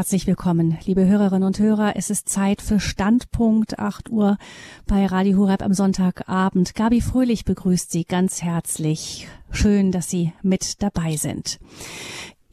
[0.00, 1.92] herzlich willkommen, liebe Hörerinnen und Hörer.
[1.94, 4.38] Es ist Zeit für Standpunkt 8 Uhr
[4.86, 6.74] bei Radio Horeb am Sonntagabend.
[6.74, 9.28] Gabi Fröhlich begrüßt Sie ganz herzlich.
[9.50, 11.58] Schön, dass Sie mit dabei sind.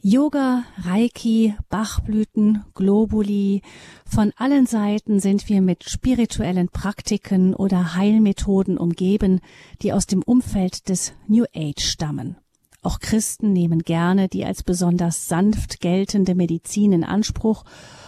[0.02, 3.62] Yoga, Reiki, Bachblüten, Globuli.
[4.04, 9.40] Von allen Seiten sind wir mit spirituellen Praktiken oder Heilmethoden umgeben,
[9.80, 12.36] die aus dem Umfeld des New Age stammen.
[12.82, 17.64] Auch Christen nehmen gerne die als besonders sanft geltende Medizin in Anspruch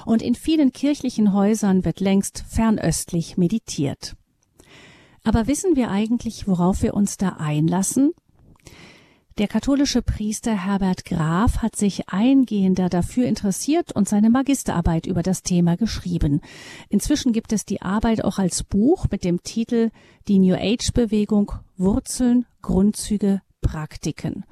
[0.07, 4.17] und in vielen kirchlichen Häusern wird längst fernöstlich meditiert.
[5.25, 8.13] Aber wissen wir eigentlich, worauf wir uns da einlassen?
[9.39, 15.43] Der katholische Priester Herbert Graf hat sich eingehender dafür interessiert und seine Magisterarbeit über das
[15.43, 16.43] Thema geschrieben.
[16.91, 19.91] Inzwischen gibt es die Arbeit auch als Buch mit dem Titel
[20.29, 24.45] Die New Age Bewegung Wurzeln, Grundzüge, Praktiken.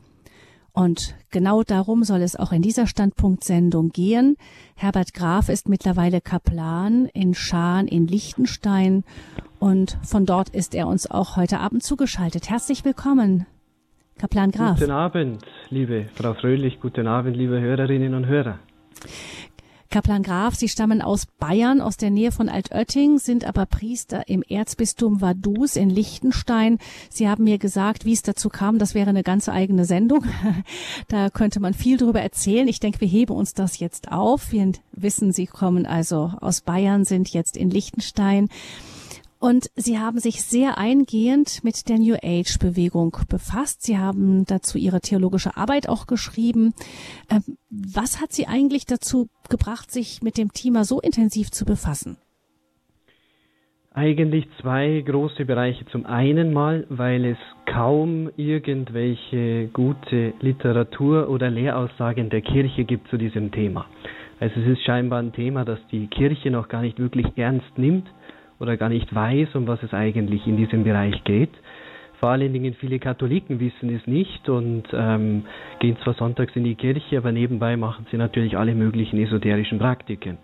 [0.79, 4.37] Und genau darum soll es auch in dieser Standpunktsendung gehen.
[4.77, 9.03] Herbert Graf ist mittlerweile Kaplan in Schaan in Liechtenstein
[9.59, 12.49] und von dort ist er uns auch heute Abend zugeschaltet.
[12.49, 13.45] Herzlich willkommen,
[14.19, 14.79] Kaplan Graf.
[14.79, 18.61] Guten Abend, liebe Frau Fröhlich, guten Abend, liebe Hörerinnen und Hörer.
[19.91, 24.43] Kaplan Graf, Sie stammen aus Bayern, aus der Nähe von Altötting, sind aber Priester im
[24.43, 26.79] Erzbistum Vaduz in Liechtenstein.
[27.09, 30.25] Sie haben mir gesagt, wie es dazu kam, das wäre eine ganz eigene Sendung.
[31.09, 32.69] Da könnte man viel drüber erzählen.
[32.69, 34.53] Ich denke, wir heben uns das jetzt auf.
[34.53, 38.49] Wir wissen, Sie kommen also aus Bayern, sind jetzt in Liechtenstein.
[39.41, 43.83] Und Sie haben sich sehr eingehend mit der New Age Bewegung befasst.
[43.83, 46.75] Sie haben dazu Ihre theologische Arbeit auch geschrieben.
[47.31, 52.17] Ähm, was hat Sie eigentlich dazu gebracht, sich mit dem Thema so intensiv zu befassen?
[53.95, 55.87] Eigentlich zwei große Bereiche.
[55.87, 63.17] Zum einen mal, weil es kaum irgendwelche gute Literatur oder Lehraussagen der Kirche gibt zu
[63.17, 63.87] diesem Thema.
[64.41, 68.09] Also es ist scheinbar ein Thema, das die Kirche noch gar nicht wirklich ernst nimmt
[68.61, 71.51] oder gar nicht weiß, um was es eigentlich in diesem Bereich geht.
[72.21, 75.45] Vor allen Dingen viele Katholiken wissen es nicht und ähm,
[75.79, 80.39] gehen zwar sonntags in die Kirche, aber nebenbei machen sie natürlich alle möglichen esoterischen Praktiken.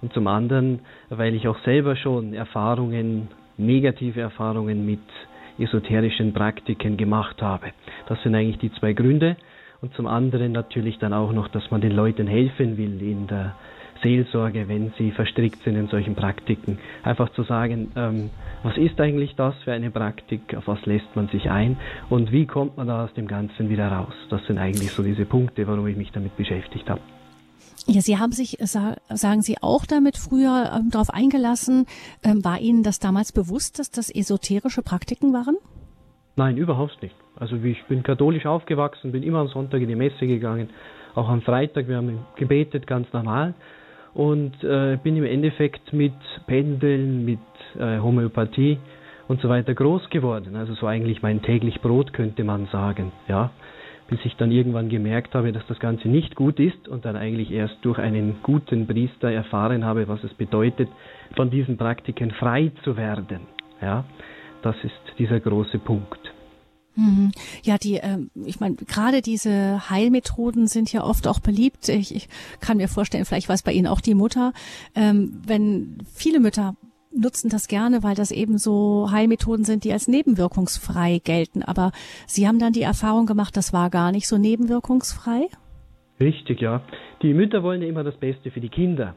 [0.00, 0.80] Und zum anderen,
[1.10, 3.28] weil ich auch selber schon Erfahrungen,
[3.58, 5.00] negative Erfahrungen mit
[5.58, 7.72] esoterischen Praktiken gemacht habe.
[8.06, 9.36] Das sind eigentlich die zwei Gründe.
[9.80, 13.54] Und zum anderen natürlich dann auch noch, dass man den Leuten helfen will in der
[14.02, 16.78] Seelsorge, wenn sie verstrickt sind in solchen Praktiken.
[17.02, 18.30] Einfach zu sagen, ähm,
[18.62, 21.76] was ist eigentlich das für eine Praktik, auf was lässt man sich ein
[22.10, 24.14] und wie kommt man da aus dem Ganzen wieder raus.
[24.30, 27.00] Das sind eigentlich so diese Punkte, warum ich mich damit beschäftigt habe.
[27.86, 31.86] Ja, Sie haben sich, sagen Sie, auch damit früher ähm, darauf eingelassen.
[32.22, 35.56] Ähm, war Ihnen das damals bewusst, dass das esoterische Praktiken waren?
[36.36, 37.14] Nein, überhaupt nicht.
[37.36, 40.70] Also ich bin katholisch aufgewachsen, bin immer am Sonntag in die Messe gegangen,
[41.14, 43.54] auch am Freitag, wir haben gebetet, ganz normal
[44.14, 46.12] und äh, bin im Endeffekt mit
[46.46, 47.38] Pendeln, mit
[47.78, 48.78] äh, Homöopathie
[49.28, 50.56] und so weiter groß geworden.
[50.56, 53.50] Also so eigentlich mein täglich Brot könnte man sagen, ja.
[54.08, 57.50] Bis ich dann irgendwann gemerkt habe, dass das Ganze nicht gut ist und dann eigentlich
[57.50, 60.88] erst durch einen guten Priester erfahren habe, was es bedeutet,
[61.36, 63.40] von diesen Praktiken frei zu werden.
[63.82, 64.04] Ja,
[64.62, 66.18] das ist dieser große Punkt.
[66.98, 67.30] Mhm.
[67.62, 71.88] Ja, die, äh, ich meine, gerade diese Heilmethoden sind ja oft auch beliebt.
[71.88, 72.28] Ich, ich
[72.60, 74.52] kann mir vorstellen, vielleicht war es bei Ihnen auch die Mutter,
[74.96, 76.74] ähm, wenn viele Mütter
[77.12, 81.62] nutzen das gerne, weil das eben so Heilmethoden sind, die als nebenwirkungsfrei gelten.
[81.62, 81.92] Aber
[82.26, 85.46] Sie haben dann die Erfahrung gemacht, das war gar nicht so nebenwirkungsfrei?
[86.20, 86.82] Richtig, ja.
[87.22, 89.14] Die Mütter wollen ja immer das Beste für die Kinder.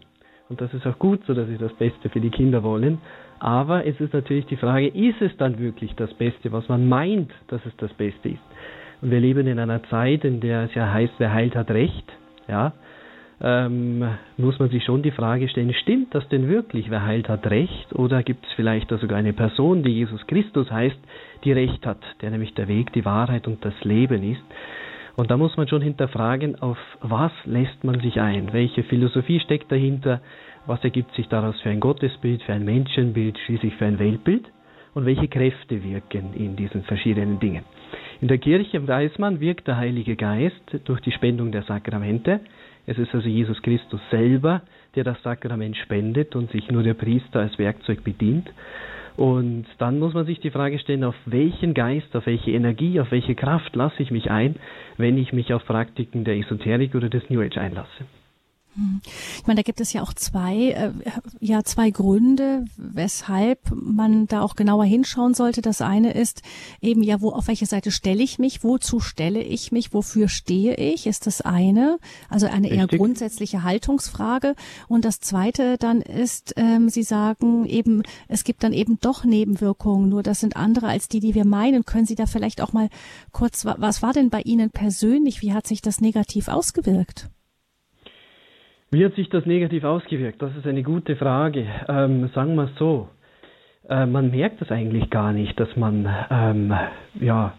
[0.49, 2.99] Und das ist auch gut so, dass sie das Beste für die Kinder wollen.
[3.41, 7.31] Aber es ist natürlich die Frage, ist es dann wirklich das Beste, was man meint,
[7.47, 8.41] dass es das Beste ist?
[9.01, 12.05] Und wir leben in einer Zeit, in der es ja heißt, wer heilt, hat Recht.
[12.47, 12.73] Ja,
[13.41, 14.07] ähm,
[14.37, 17.95] muss man sich schon die Frage stellen, stimmt das denn wirklich, wer heilt, hat Recht?
[17.95, 20.99] Oder gibt es vielleicht da sogar eine Person, die Jesus Christus heißt,
[21.43, 24.43] die Recht hat, der nämlich der Weg, die Wahrheit und das Leben ist?
[25.15, 28.53] Und da muss man schon hinterfragen, auf was lässt man sich ein?
[28.53, 30.21] Welche Philosophie steckt dahinter?
[30.67, 34.45] Was ergibt sich daraus für ein Gottesbild, für ein Menschenbild, schließlich für ein Weltbild?
[34.93, 37.63] Und welche Kräfte wirken in diesen verschiedenen Dingen?
[38.21, 42.41] In der Kirche weiß man, wirkt der Heilige Geist durch die Spendung der Sakramente.
[42.85, 44.61] Es ist also Jesus Christus selber,
[44.95, 48.51] der das Sakrament spendet und sich nur der Priester als Werkzeug bedient.
[49.17, 53.11] Und dann muss man sich die Frage stellen, auf welchen Geist, auf welche Energie, auf
[53.11, 54.55] welche Kraft lasse ich mich ein,
[54.97, 58.05] wenn ich mich auf Praktiken der Esoterik oder des New Age einlasse.
[58.73, 60.91] Ich meine, da gibt es ja auch zwei, äh,
[61.41, 65.61] ja, zwei Gründe, weshalb man da auch genauer hinschauen sollte.
[65.61, 66.41] Das eine ist
[66.79, 68.63] eben ja, wo, auf welche Seite stelle ich mich?
[68.63, 69.93] Wozu stelle ich mich?
[69.93, 71.05] Wofür stehe ich?
[71.05, 71.97] Ist das eine?
[72.29, 72.79] Also eine Richtig.
[72.79, 74.55] eher grundsätzliche Haltungsfrage.
[74.87, 80.07] Und das zweite dann ist, ähm, Sie sagen eben, es gibt dann eben doch Nebenwirkungen.
[80.07, 81.83] Nur das sind andere als die, die wir meinen.
[81.83, 82.89] Können Sie da vielleicht auch mal
[83.33, 85.41] kurz, was war denn bei Ihnen persönlich?
[85.41, 87.29] Wie hat sich das negativ ausgewirkt?
[88.93, 90.41] Wie hat sich das negativ ausgewirkt?
[90.41, 91.65] Das ist eine gute Frage.
[91.87, 93.07] Ähm, sagen wir es so.
[93.87, 96.73] Äh, man merkt es eigentlich gar nicht, dass man ähm,
[97.17, 97.53] ja,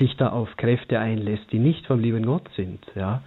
[0.00, 2.84] sich da auf Kräfte einlässt, die nicht vom lieben Gott sind.
[2.96, 3.22] Ja?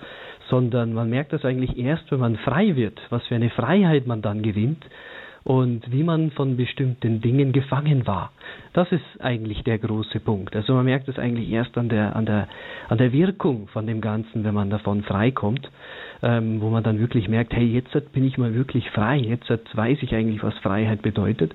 [0.49, 4.21] Sondern man merkt das eigentlich erst, wenn man frei wird, was für eine Freiheit man
[4.21, 4.85] dann gewinnt
[5.45, 8.31] und wie man von bestimmten Dingen gefangen war.
[8.73, 10.55] Das ist eigentlich der große Punkt.
[10.55, 12.47] Also man merkt es eigentlich erst an der, an der,
[12.89, 15.69] an der Wirkung von dem Ganzen, wenn man davon freikommt,
[16.23, 19.99] ähm, wo man dann wirklich merkt, hey, jetzt bin ich mal wirklich frei, jetzt weiß
[20.01, 21.53] ich eigentlich, was Freiheit bedeutet.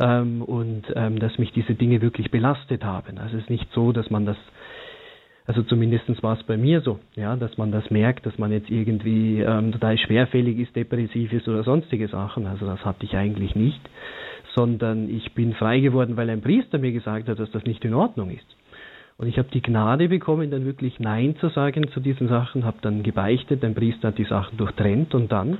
[0.00, 3.18] Ähm, und ähm, dass mich diese Dinge wirklich belastet haben.
[3.18, 4.38] Also es ist nicht so, dass man das
[5.50, 8.70] also zumindest war es bei mir so, ja, dass man das merkt, dass man jetzt
[8.70, 12.46] irgendwie ähm, total schwerfällig ist, depressiv ist oder sonstige Sachen.
[12.46, 13.80] Also das hatte ich eigentlich nicht,
[14.54, 17.94] sondern ich bin frei geworden, weil ein Priester mir gesagt hat, dass das nicht in
[17.94, 18.46] Ordnung ist.
[19.18, 22.78] Und ich habe die Gnade bekommen, dann wirklich Nein zu sagen zu diesen Sachen, habe
[22.82, 25.58] dann gebeichtet, ein Priester hat die Sachen durchtrennt und dann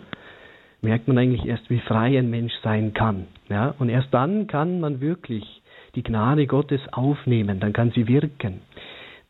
[0.82, 3.26] merkt man eigentlich erst, wie frei ein Mensch sein kann.
[3.48, 3.74] Ja?
[3.80, 5.62] Und erst dann kann man wirklich
[5.96, 8.60] die Gnade Gottes aufnehmen, dann kann sie wirken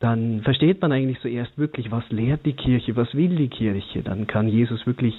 [0.00, 4.02] dann versteht man eigentlich zuerst wirklich, was lehrt die Kirche, was will die Kirche.
[4.02, 5.14] Dann kann Jesus wirklich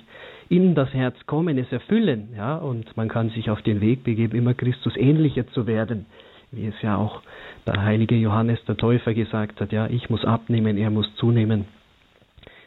[0.49, 4.35] in das Herz kommen, es erfüllen, ja, und man kann sich auf den Weg begeben,
[4.35, 6.07] immer Christus ähnlicher zu werden,
[6.51, 7.21] wie es ja auch
[7.67, 11.65] der heilige Johannes der Täufer gesagt hat, ja, ich muss abnehmen, er muss zunehmen.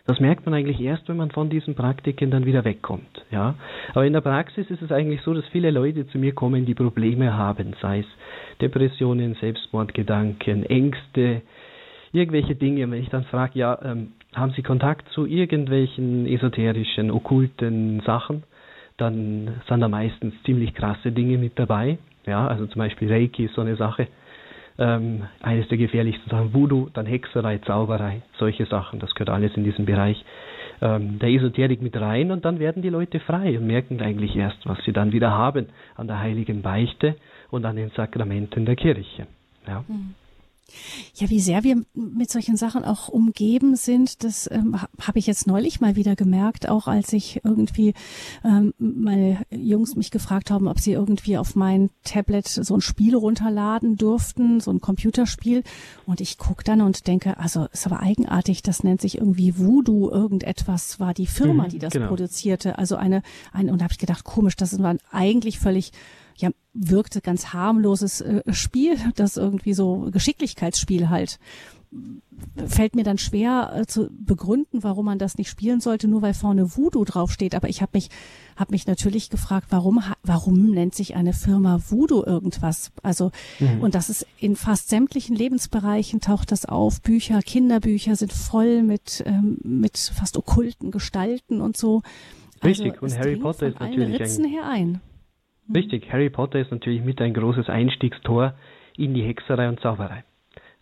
[0.06, 3.54] Das merkt man eigentlich erst, wenn man von diesen Praktiken dann wieder wegkommt, ja.
[3.90, 6.74] Aber in der Praxis ist es eigentlich so, dass viele Leute zu mir kommen, die
[6.74, 8.06] Probleme haben, sei es
[8.60, 11.42] Depressionen, Selbstmordgedanken, Ängste,
[12.14, 18.00] irgendwelche Dinge, wenn ich dann frage, ja, ähm, haben Sie Kontakt zu irgendwelchen esoterischen, okkulten
[18.06, 18.44] Sachen,
[18.96, 21.98] dann sind da meistens ziemlich krasse Dinge mit dabei.
[22.26, 24.06] Ja, also zum Beispiel Reiki ist so eine Sache.
[24.76, 29.62] Ähm, eines der gefährlichsten Sachen, Voodoo, dann Hexerei, Zauberei, solche Sachen, das gehört alles in
[29.62, 30.24] diesen Bereich
[30.82, 34.66] ähm, der Esoterik mit rein und dann werden die Leute frei und merken eigentlich erst,
[34.66, 37.14] was sie dann wieder haben an der heiligen Beichte
[37.50, 39.28] und an den Sakramenten der Kirche.
[39.68, 39.84] Ja.
[39.86, 40.14] Mhm.
[41.14, 45.46] Ja, wie sehr wir mit solchen Sachen auch umgeben sind, das ähm, habe ich jetzt
[45.46, 47.94] neulich mal wieder gemerkt, auch als ich irgendwie
[48.44, 53.14] ähm, meine Jungs mich gefragt haben, ob sie irgendwie auf mein Tablet so ein Spiel
[53.14, 55.62] runterladen durften, so ein Computerspiel.
[56.06, 60.10] Und ich gucke dann und denke, also ist aber eigenartig, das nennt sich irgendwie Voodoo,
[60.10, 62.08] irgendetwas war die Firma, mhm, die das genau.
[62.08, 62.78] produzierte.
[62.78, 63.22] Also eine,
[63.52, 65.92] eine und habe ich gedacht, komisch, das war eigentlich völlig
[66.74, 71.38] wirkte ganz harmloses äh, Spiel, das irgendwie so Geschicklichkeitsspiel halt.
[72.66, 76.34] Fällt mir dann schwer äh, zu begründen, warum man das nicht spielen sollte, nur weil
[76.34, 77.54] vorne Voodoo draufsteht.
[77.54, 78.10] Aber ich habe mich,
[78.56, 82.90] hab mich natürlich gefragt, warum, warum nennt sich eine Firma Voodoo irgendwas?
[83.04, 83.30] Also,
[83.60, 83.80] mhm.
[83.80, 87.00] und das ist in fast sämtlichen Lebensbereichen taucht das auf.
[87.00, 92.02] Bücher, Kinderbücher sind voll mit, ähm, mit fast okkulten Gestalten und so.
[92.64, 95.00] Richtig, also, und Harry Potter ist natürlich Ritzen her ein.
[95.72, 98.54] Richtig, Harry Potter ist natürlich mit ein großes Einstiegstor
[98.96, 100.24] in die Hexerei und Zauberei.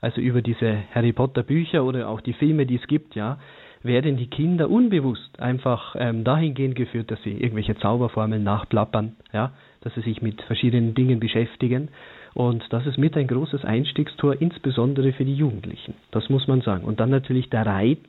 [0.00, 3.38] Also über diese Harry Potter Bücher oder auch die Filme, die es gibt, ja,
[3.84, 9.94] werden die Kinder unbewusst einfach ähm, dahingehend geführt, dass sie irgendwelche Zauberformeln nachplappern, ja, dass
[9.94, 11.88] sie sich mit verschiedenen Dingen beschäftigen.
[12.34, 15.94] Und das ist mit ein großes Einstiegstor, insbesondere für die Jugendlichen.
[16.10, 16.84] Das muss man sagen.
[16.84, 18.00] Und dann natürlich der Reiz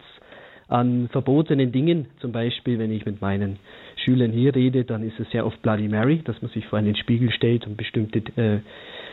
[0.68, 3.60] an verbotenen Dingen, zum Beispiel, wenn ich mit meinen
[4.04, 6.96] Schülern hier rede, dann ist es sehr oft Bloody Mary, dass man sich vor einen
[6.96, 8.60] Spiegel stellt und bestimmte äh,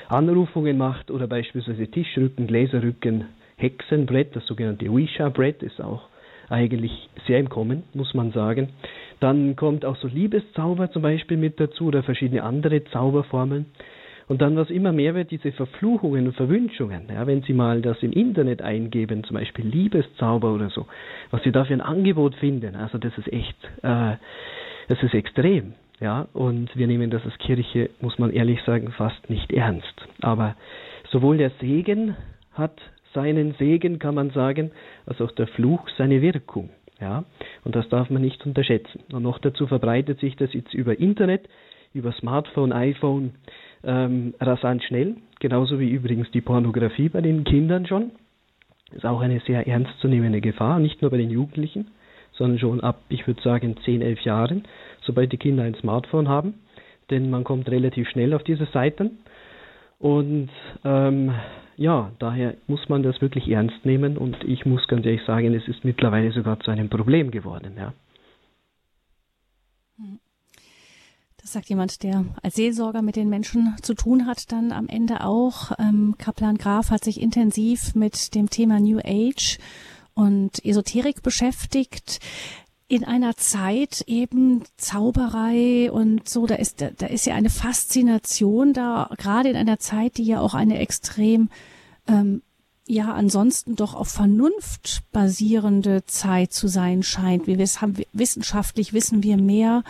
[0.09, 6.09] Anrufungen macht oder beispielsweise Tischrücken, Gläserrücken, Hexenbrett, das sogenannte Ouija-Brett ist auch
[6.49, 8.70] eigentlich sehr im Kommen, muss man sagen.
[9.20, 13.66] Dann kommt auch so Liebeszauber zum Beispiel mit dazu oder verschiedene andere Zauberformeln.
[14.30, 17.08] Und dann, was immer mehr wird, diese Verfluchungen und Verwünschungen.
[17.12, 20.87] Ja, wenn Sie mal das im Internet eingeben, zum Beispiel Liebeszauber oder so,
[21.32, 24.12] was Sie da für ein Angebot finden, also das ist echt äh,
[24.87, 25.75] das ist extrem.
[25.99, 30.06] Ja, und wir nehmen das als Kirche, muss man ehrlich sagen, fast nicht ernst.
[30.20, 30.54] Aber
[31.10, 32.14] sowohl der Segen
[32.52, 32.80] hat
[33.12, 34.70] seinen Segen, kann man sagen,
[35.06, 36.70] als auch der Fluch seine Wirkung.
[37.00, 37.25] Ja,
[37.64, 39.00] und das darf man nicht unterschätzen.
[39.10, 41.49] Und noch dazu verbreitet sich das jetzt über Internet,
[41.92, 43.32] über Smartphone, iPhone
[43.84, 48.10] ähm, rasant schnell, genauso wie übrigens die Pornografie bei den Kindern schon.
[48.92, 51.88] Ist auch eine sehr ernstzunehmende Gefahr, nicht nur bei den Jugendlichen
[52.32, 54.64] sondern schon ab, ich würde sagen, 10, 11 Jahren
[55.02, 56.54] sobald die Kinder ein Smartphone haben,
[57.10, 59.18] denn man kommt relativ schnell auf diese Seiten.
[59.99, 60.50] Und
[60.84, 61.34] ähm,
[61.76, 65.66] ja, daher muss man das wirklich ernst nehmen und ich muss ganz ehrlich sagen, es
[65.68, 67.92] ist mittlerweile sogar zu einem Problem geworden, ja.
[71.40, 75.25] Das sagt jemand, der als Seelsorger mit den Menschen zu tun hat, dann am Ende
[75.25, 75.73] auch.
[75.78, 79.59] Ähm, Kaplan Graf hat sich intensiv mit dem Thema New Age
[80.14, 82.20] und Esoterik beschäftigt
[82.88, 89.09] in einer Zeit eben Zauberei und so, da ist, da, ist ja eine Faszination da,
[89.16, 91.50] gerade in einer Zeit, die ja auch eine extrem,
[92.09, 92.42] ähm,
[92.88, 97.47] ja, ansonsten doch auf Vernunft basierende Zeit zu sein scheint.
[97.47, 99.85] Wir haben, wissenschaftlich wissen wir mehr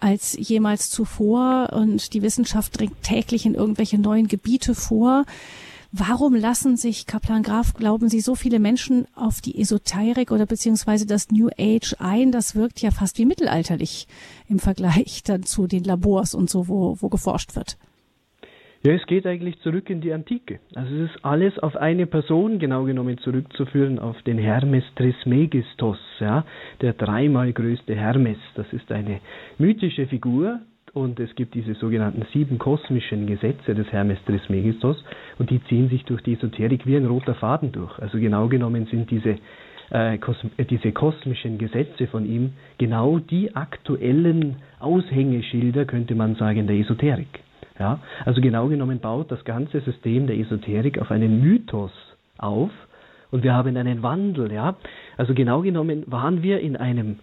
[0.00, 5.24] als jemals zuvor und die Wissenschaft dringt täglich in irgendwelche neuen Gebiete vor.
[5.92, 11.06] Warum lassen sich Kaplan Graf, glauben Sie, so viele Menschen auf die Esoterik oder beziehungsweise
[11.06, 12.32] das New Age ein?
[12.32, 14.06] Das wirkt ja fast wie mittelalterlich
[14.48, 17.78] im Vergleich dann zu den Labors und so, wo, wo geforscht wird.
[18.84, 20.60] Ja, es geht eigentlich zurück in die Antike.
[20.74, 26.44] Also es ist alles auf eine Person genau genommen zurückzuführen, auf den Hermes Trismegistos, ja,
[26.80, 28.38] der dreimal größte Hermes.
[28.54, 29.20] Das ist eine
[29.58, 30.60] mythische Figur,
[30.96, 35.04] und es gibt diese sogenannten sieben kosmischen Gesetze des Hermes Trismegistos
[35.38, 37.98] und die ziehen sich durch die Esoterik wie ein roter Faden durch.
[37.98, 39.36] Also genau genommen sind diese,
[39.90, 46.66] äh, kosm äh, diese kosmischen Gesetze von ihm genau die aktuellen Aushängeschilder, könnte man sagen,
[46.66, 47.40] der Esoterik.
[47.78, 48.00] Ja?
[48.24, 51.92] Also genau genommen baut das ganze System der Esoterik auf einen Mythos
[52.38, 52.70] auf
[53.30, 54.52] und wir haben einen Wandel.
[54.52, 54.76] Ja?
[55.16, 57.18] Also genau genommen waren wir in einem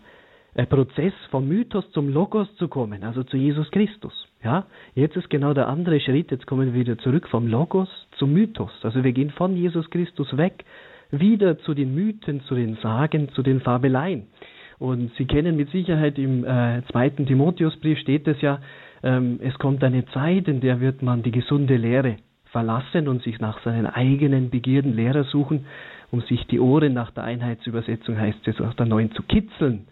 [0.69, 4.27] Prozess vom Mythos zum Logos zu kommen, also zu Jesus Christus.
[4.43, 6.29] Ja, jetzt ist genau der andere Schritt.
[6.29, 8.71] Jetzt kommen wir wieder zurück vom Logos zum Mythos.
[8.83, 10.65] Also wir gehen von Jesus Christus weg,
[11.11, 14.27] wieder zu den Mythen, zu den Sagen, zu den Fabeleien.
[14.79, 18.59] Und Sie kennen mit Sicherheit im äh, zweiten Timotheusbrief steht es ja,
[19.03, 23.39] ähm, es kommt eine Zeit, in der wird man die gesunde Lehre verlassen und sich
[23.39, 25.65] nach seinen eigenen Begierden Lehrer suchen,
[26.11, 29.87] um sich die Ohren nach der Einheitsübersetzung heißt es aus der neuen zu kitzeln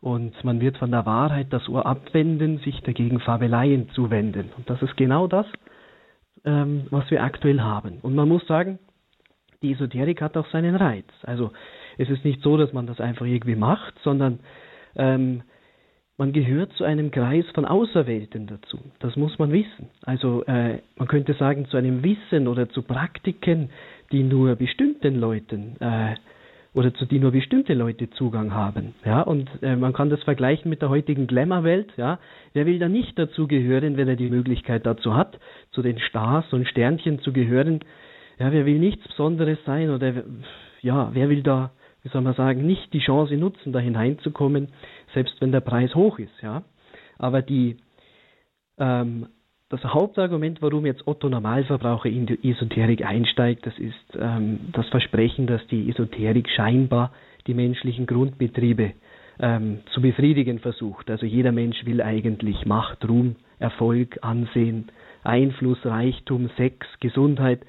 [0.00, 4.50] und man wird von der Wahrheit das Ohr abwenden, sich dagegen Fabeleien zuwenden.
[4.56, 5.46] Und das ist genau das,
[6.44, 7.98] ähm, was wir aktuell haben.
[8.02, 8.78] Und man muss sagen,
[9.62, 11.06] die Esoterik hat auch seinen Reiz.
[11.22, 11.50] Also
[11.98, 14.40] es ist nicht so, dass man das einfach irgendwie macht, sondern
[14.96, 15.42] ähm,
[16.18, 18.78] man gehört zu einem Kreis von Auserwählten dazu.
[19.00, 19.90] Das muss man wissen.
[20.02, 23.70] Also äh, man könnte sagen zu einem Wissen oder zu Praktiken,
[24.12, 26.14] die nur bestimmten Leuten äh,
[26.72, 28.94] oder zu die nur bestimmte Leute Zugang haben.
[29.04, 31.92] Ja, und äh, man kann das vergleichen mit der heutigen Glamour-Welt.
[31.96, 32.18] Ja,
[32.52, 35.38] wer will da nicht dazu gehören, wenn er die Möglichkeit dazu hat,
[35.72, 37.80] zu den Stars und Sternchen zu gehören?
[38.38, 40.12] Ja, wer will nichts Besonderes sein oder
[40.82, 41.70] ja, wer will da,
[42.02, 44.68] wie soll man sagen, nicht die Chance nutzen, da hineinzukommen,
[45.14, 46.40] selbst wenn der Preis hoch ist.
[46.42, 46.62] Ja,
[47.18, 47.76] aber die
[48.78, 49.26] ähm,
[49.68, 55.48] das Hauptargument, warum jetzt Otto Normalverbraucher in die Esoterik einsteigt, das ist ähm, das Versprechen,
[55.48, 57.12] dass die Esoterik scheinbar
[57.48, 58.92] die menschlichen Grundbetriebe
[59.40, 61.10] ähm, zu befriedigen versucht.
[61.10, 64.88] Also jeder Mensch will eigentlich Macht, Ruhm, Erfolg, Ansehen,
[65.24, 67.60] Einfluss, Reichtum, Sex, Gesundheit,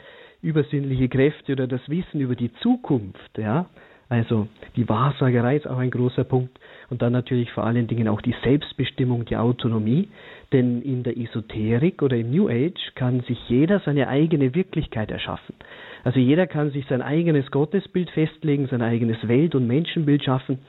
[0.42, 3.38] übersinnliche Kräfte oder das Wissen über die Zukunft.
[3.38, 3.66] Ja?
[4.10, 6.58] Also die Wahrsagerei ist auch ein großer Punkt.
[6.90, 10.08] Und dann natürlich vor allen Dingen auch die Selbstbestimmung, die Autonomie.
[10.54, 15.56] Denn in der Esoterik oder im New Age kann sich jeder seine eigene Wirklichkeit erschaffen.
[16.04, 20.60] Also jeder kann sich sein eigenes Gottesbild festlegen, sein eigenes Welt- und Menschenbild schaffen.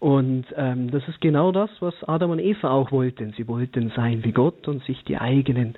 [0.00, 3.34] Und ähm, das ist genau das, was Adam und Eva auch wollten.
[3.36, 5.74] Sie wollten sein wie Gott und sich die eigenen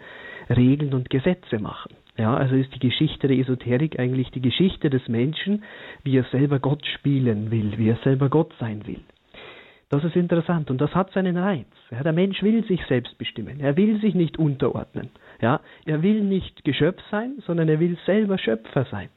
[0.49, 1.93] Regeln und Gesetze machen.
[2.19, 5.65] Ja, also ist die Geschichte der Esoterik eigentlich die Geschichte des Menschen,
[6.05, 9.01] wie er selber Gott spielen will, wie er selber Gott sein will.
[9.89, 11.67] Das ist interessant und das hat seinen Reiz.
[11.91, 13.61] Ja, der Mensch will sich selbst bestimmen.
[13.61, 15.11] Er will sich nicht unterordnen.
[15.41, 19.09] Ja, er will nicht Geschöpf sein, sondern er will selber Schöpfer sein.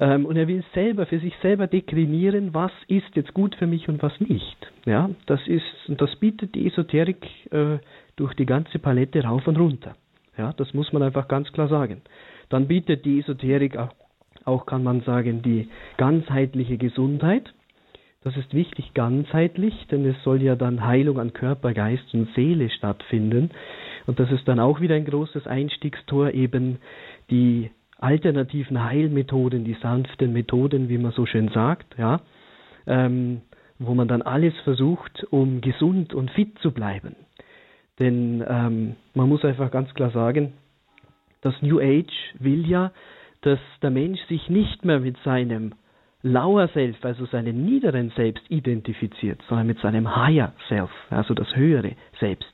[0.00, 3.88] Ähm, und er will selber für sich selber deklinieren, was ist jetzt gut für mich
[3.88, 4.56] und was nicht.
[4.84, 7.78] Ja, das ist und das bietet die Esoterik äh,
[8.16, 9.94] durch die ganze Palette rauf und runter.
[10.36, 12.02] Ja, das muss man einfach ganz klar sagen.
[12.48, 13.90] Dann bietet die Esoterik auch,
[14.44, 17.52] auch kann man sagen, die ganzheitliche Gesundheit.
[18.22, 22.70] Das ist wichtig ganzheitlich, denn es soll ja dann Heilung an Körper, Geist und Seele
[22.70, 23.50] stattfinden.
[24.06, 26.78] Und das ist dann auch wieder ein großes Einstiegstor, eben
[27.30, 32.20] die alternativen Heilmethoden, die sanften Methoden, wie man so schön sagt, ja,
[32.86, 33.42] ähm,
[33.78, 37.16] wo man dann alles versucht, um gesund und fit zu bleiben.
[37.98, 40.54] Denn ähm, man muss einfach ganz klar sagen,
[41.42, 42.92] das New Age will ja,
[43.42, 45.74] dass der Mensch sich nicht mehr mit seinem
[46.22, 51.92] Lower Self, also seinen niederen Selbst identifiziert, sondern mit seinem Higher Self, also das höhere
[52.18, 52.48] Selbst.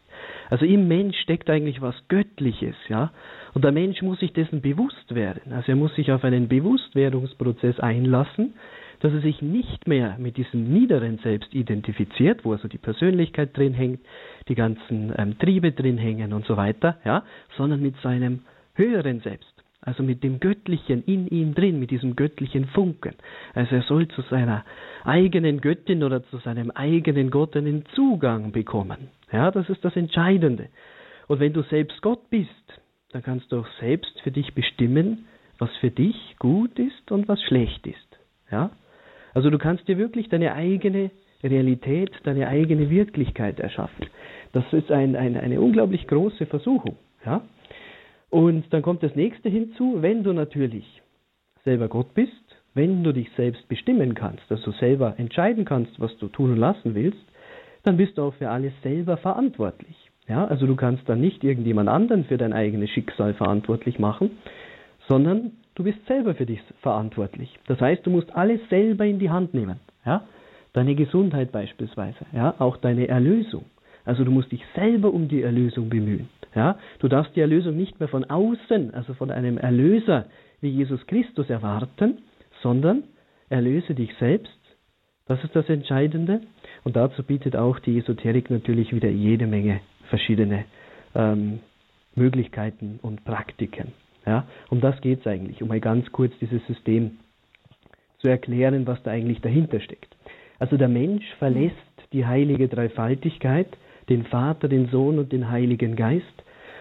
[0.51, 3.13] Also im Mensch steckt eigentlich was Göttliches, ja.
[3.55, 5.53] Und der Mensch muss sich dessen bewusst werden.
[5.53, 8.55] Also er muss sich auf einen Bewusstwerdungsprozess einlassen,
[9.01, 13.75] dass er sich nicht mehr mit diesem niederen Selbst identifiziert, wo also die Persönlichkeit drin
[13.75, 14.01] hängt,
[14.49, 17.25] die ganzen ähm, Triebe drin hängen und so weiter, ja,
[17.57, 18.41] sondern mit seinem
[18.75, 19.49] höheren Selbst.
[19.83, 23.15] Also mit dem Göttlichen in ihm drin, mit diesem göttlichen Funken.
[23.55, 24.65] Also er soll zu seiner
[25.05, 29.09] eigenen Göttin oder zu seinem eigenen Gott einen Zugang bekommen.
[29.33, 30.69] Ja, das ist das Entscheidende.
[31.29, 32.51] Und wenn du selbst Gott bist,
[33.13, 35.27] dann kannst du auch selbst für dich bestimmen,
[35.59, 38.19] was für dich gut ist und was schlecht ist.
[38.51, 38.71] Ja?
[39.35, 41.11] Also du kannst dir wirklich deine eigene
[41.43, 44.07] Realität, deine eigene Wirklichkeit erschaffen.
[44.53, 46.97] Das ist ein, ein, eine unglaublich große Versuchung.
[47.25, 47.43] Ja?
[48.29, 51.03] Und dann kommt das nächste hinzu, wenn du natürlich
[51.65, 52.33] selber Gott bist,
[52.75, 56.59] wenn du dich selbst bestimmen kannst, dass du selber entscheiden kannst, was du tun und
[56.59, 57.25] lassen willst,
[57.83, 59.97] dann bist du auch für alles selber verantwortlich.
[60.29, 64.39] Ja, also du kannst dann nicht irgendjemand anderen für dein eigenes Schicksal verantwortlich machen,
[65.09, 67.59] sondern du bist selber für dich verantwortlich.
[67.67, 69.81] Das heißt, du musst alles selber in die Hand nehmen.
[70.05, 70.25] Ja?
[70.73, 73.65] Deine Gesundheit beispielsweise, ja, auch deine Erlösung.
[74.05, 76.29] Also du musst dich selber um die Erlösung bemühen.
[76.55, 76.79] Ja?
[77.01, 80.27] Du darfst die Erlösung nicht mehr von außen, also von einem Erlöser
[80.61, 82.19] wie Jesus Christus erwarten,
[82.63, 83.05] sondern
[83.49, 84.53] erlöse dich selbst.
[85.27, 86.41] Das ist das Entscheidende.
[86.85, 90.65] Und dazu bietet auch die Esoterik natürlich wieder jede Menge verschiedene
[91.15, 91.61] ähm,
[92.15, 93.93] Möglichkeiten und Praktiken.
[94.27, 94.47] Ja?
[94.71, 97.19] Um das geht es eigentlich, um mal ganz kurz dieses System
[98.19, 100.15] zu erklären, was da eigentlich dahinter steckt.
[100.59, 101.77] Also der Mensch verlässt
[102.13, 103.69] die heilige Dreifaltigkeit,
[104.09, 106.25] den Vater, den Sohn und den Heiligen Geist,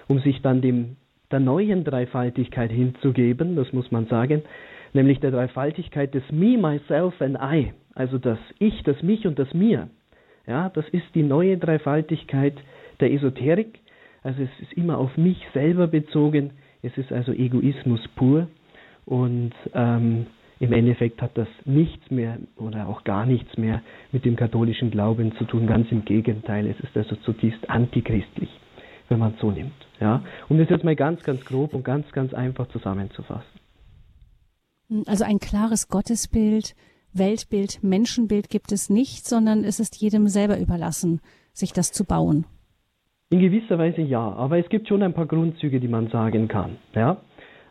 [0.08, 0.98] um sich dann dem,
[1.32, 4.42] der neuen Dreifaltigkeit hinzugeben, das muss man sagen,
[4.94, 9.54] nämlich der Dreifaltigkeit des Me, Myself and I, also das Ich, das Mich und das
[9.54, 9.90] Mir.
[10.48, 12.56] Ja, das ist die neue Dreifaltigkeit
[13.00, 13.80] der Esoterik.
[14.24, 16.52] Also es ist immer auf mich selber bezogen.
[16.82, 18.48] Es ist also Egoismus pur.
[19.06, 20.28] Und ähm,
[20.60, 23.82] im Endeffekt hat das nichts mehr oder auch gar nichts mehr
[24.12, 25.68] mit dem katholischen Glauben zu tun.
[25.68, 28.50] Ganz im Gegenteil, es ist also zutiefst antichristlich,
[29.08, 29.74] wenn man es so nimmt.
[30.00, 30.24] Ja?
[30.50, 33.60] Um das jetzt mal ganz, ganz grob und ganz, ganz einfach zusammenzufassen.
[35.06, 36.76] Also ein klares Gottesbild,
[37.14, 41.22] Weltbild, Menschenbild gibt es nicht, sondern es ist jedem selber überlassen,
[41.54, 42.46] sich das zu bauen.
[43.32, 46.78] In gewisser Weise ja, aber es gibt schon ein paar Grundzüge, die man sagen kann.
[46.96, 47.18] Ja?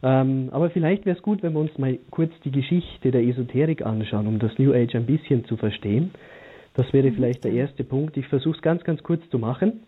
[0.04, 3.84] Ähm, aber vielleicht wäre es gut, wenn wir uns mal kurz die Geschichte der Esoterik
[3.84, 6.12] anschauen, um das New Age ein bisschen zu verstehen.
[6.74, 7.14] Das wäre mhm.
[7.16, 8.16] vielleicht der erste Punkt.
[8.16, 9.80] Ich versuche es ganz, ganz kurz zu machen.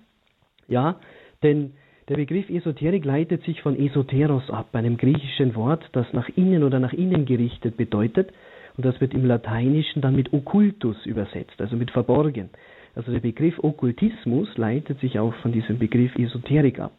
[0.67, 0.97] Ja,
[1.45, 1.75] denn
[2.09, 6.81] der Begriff Esoterik leitet sich von Esoteros ab, einem griechischen Wort, das nach innen oder
[6.81, 8.33] nach innen gerichtet bedeutet.
[8.77, 12.51] Und das wird im Lateinischen dann mit Okkultus übersetzt, also mit verborgen.
[12.95, 16.93] Also der Begriff Okkultismus leitet sich auch von diesem Begriff Esoterik ab.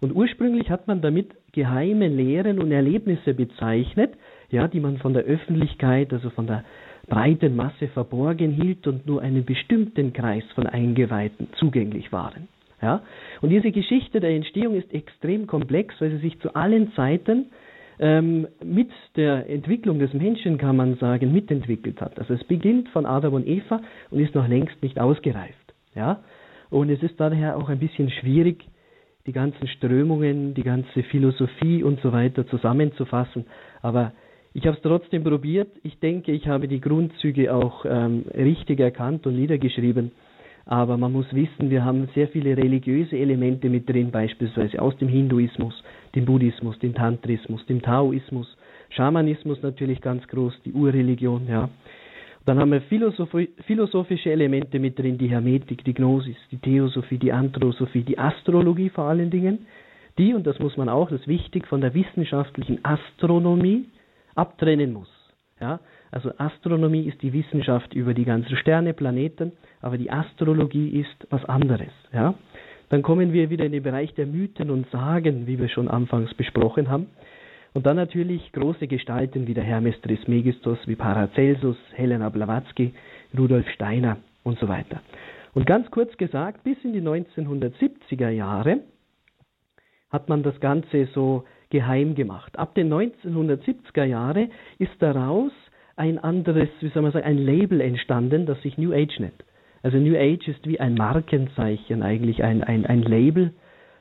[0.00, 4.14] Und ursprünglich hat man damit geheime Lehren und Erlebnisse bezeichnet,
[4.50, 6.64] ja, die man von der Öffentlichkeit, also von der
[7.08, 12.48] breiten Masse verborgen hielt und nur einem bestimmten Kreis von Eingeweihten zugänglich waren.
[12.82, 13.02] Ja?
[13.40, 17.46] Und diese Geschichte der Entstehung ist extrem komplex, weil sie sich zu allen Zeiten
[17.98, 22.18] ähm, mit der Entwicklung des Menschen, kann man sagen, mitentwickelt hat.
[22.18, 23.80] Also es beginnt von Adam und Eva
[24.10, 25.74] und ist noch längst nicht ausgereift.
[25.94, 26.22] Ja?
[26.70, 28.64] Und es ist daher auch ein bisschen schwierig,
[29.26, 33.46] die ganzen Strömungen, die ganze Philosophie und so weiter zusammenzufassen.
[33.82, 34.12] Aber
[34.54, 35.68] ich habe es trotzdem probiert.
[35.82, 40.12] Ich denke, ich habe die Grundzüge auch ähm, richtig erkannt und niedergeschrieben.
[40.64, 45.08] Aber man muss wissen, wir haben sehr viele religiöse Elemente mit drin, beispielsweise aus dem
[45.08, 45.74] Hinduismus,
[46.16, 48.56] dem Buddhismus, dem Tantrismus, dem Taoismus,
[48.90, 51.68] Schamanismus natürlich ganz groß, die Urreligion, ja.
[52.46, 58.02] Dann haben wir philosophische Elemente mit drin, die Hermetik, die Gnosis, die Theosophie, die Anthrosophie,
[58.02, 59.66] die Astrologie vor allen Dingen,
[60.16, 63.86] die, und das muss man auch, das ist wichtig, von der wissenschaftlichen Astronomie
[64.36, 65.08] abtrennen muss.
[65.60, 65.80] Ja?
[66.12, 71.44] Also Astronomie ist die Wissenschaft über die ganzen Sterne, Planeten, aber die Astrologie ist was
[71.46, 71.92] anderes.
[72.12, 72.34] Ja?
[72.88, 76.32] Dann kommen wir wieder in den Bereich der Mythen und Sagen, wie wir schon anfangs
[76.34, 77.08] besprochen haben.
[77.74, 82.94] Und dann natürlich große Gestalten wie der Hermes Trismegistus, wie Paracelsus, Helena Blavatsky,
[83.36, 85.02] Rudolf Steiner und so weiter.
[85.52, 88.80] Und ganz kurz gesagt, bis in die 1970er Jahre
[90.10, 92.58] hat man das Ganze so geheim gemacht.
[92.58, 95.52] Ab den 1970er Jahren ist daraus
[95.96, 99.44] ein anderes, wie soll man sagen, ein Label entstanden, das sich New Age nennt.
[99.82, 103.52] Also New Age ist wie ein Markenzeichen eigentlich, ein, ein, ein Label,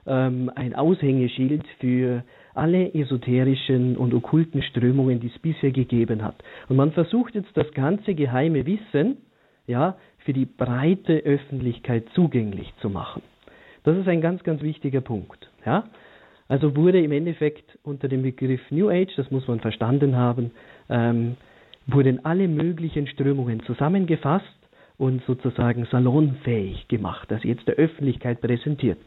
[0.08, 6.36] ähm, ein Aushängeschild für alle esoterischen und okkulten Strömungen, die es bisher gegeben hat.
[6.70, 9.18] Und man versucht jetzt das ganze geheime Wissen,
[9.68, 13.22] ja, für die breite Öffentlichkeit zugänglich zu machen.
[13.84, 15.86] Das ist ein ganz, ganz wichtiger Punkt, ja.
[16.48, 20.52] Also wurde im Endeffekt unter dem Begriff New Age, das muss man verstanden haben,
[20.90, 21.38] ähm,
[21.88, 24.46] wurden alle möglichen Strömungen zusammengefasst
[24.98, 28.98] und sozusagen salonfähig gemacht, das jetzt der Öffentlichkeit präsentiert.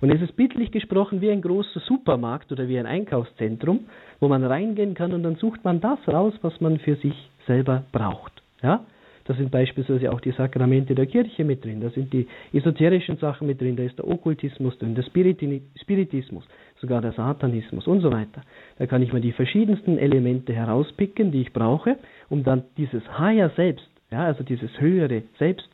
[0.00, 3.86] Und es ist bildlich gesprochen wie ein großer Supermarkt oder wie ein Einkaufszentrum,
[4.20, 7.14] wo man reingehen kann und dann sucht man das raus, was man für sich
[7.46, 8.32] selber braucht.
[8.62, 8.84] Ja?
[9.26, 13.48] Da sind beispielsweise auch die Sakramente der Kirche mit drin, da sind die esoterischen Sachen
[13.48, 16.44] mit drin, da ist der Okkultismus drin, der Spiritismus,
[16.80, 18.42] sogar der Satanismus und so weiter.
[18.78, 21.96] Da kann ich mir die verschiedensten Elemente herauspicken, die ich brauche,
[22.28, 25.68] um dann dieses Higher Selbst, ja, also dieses höhere Selbst,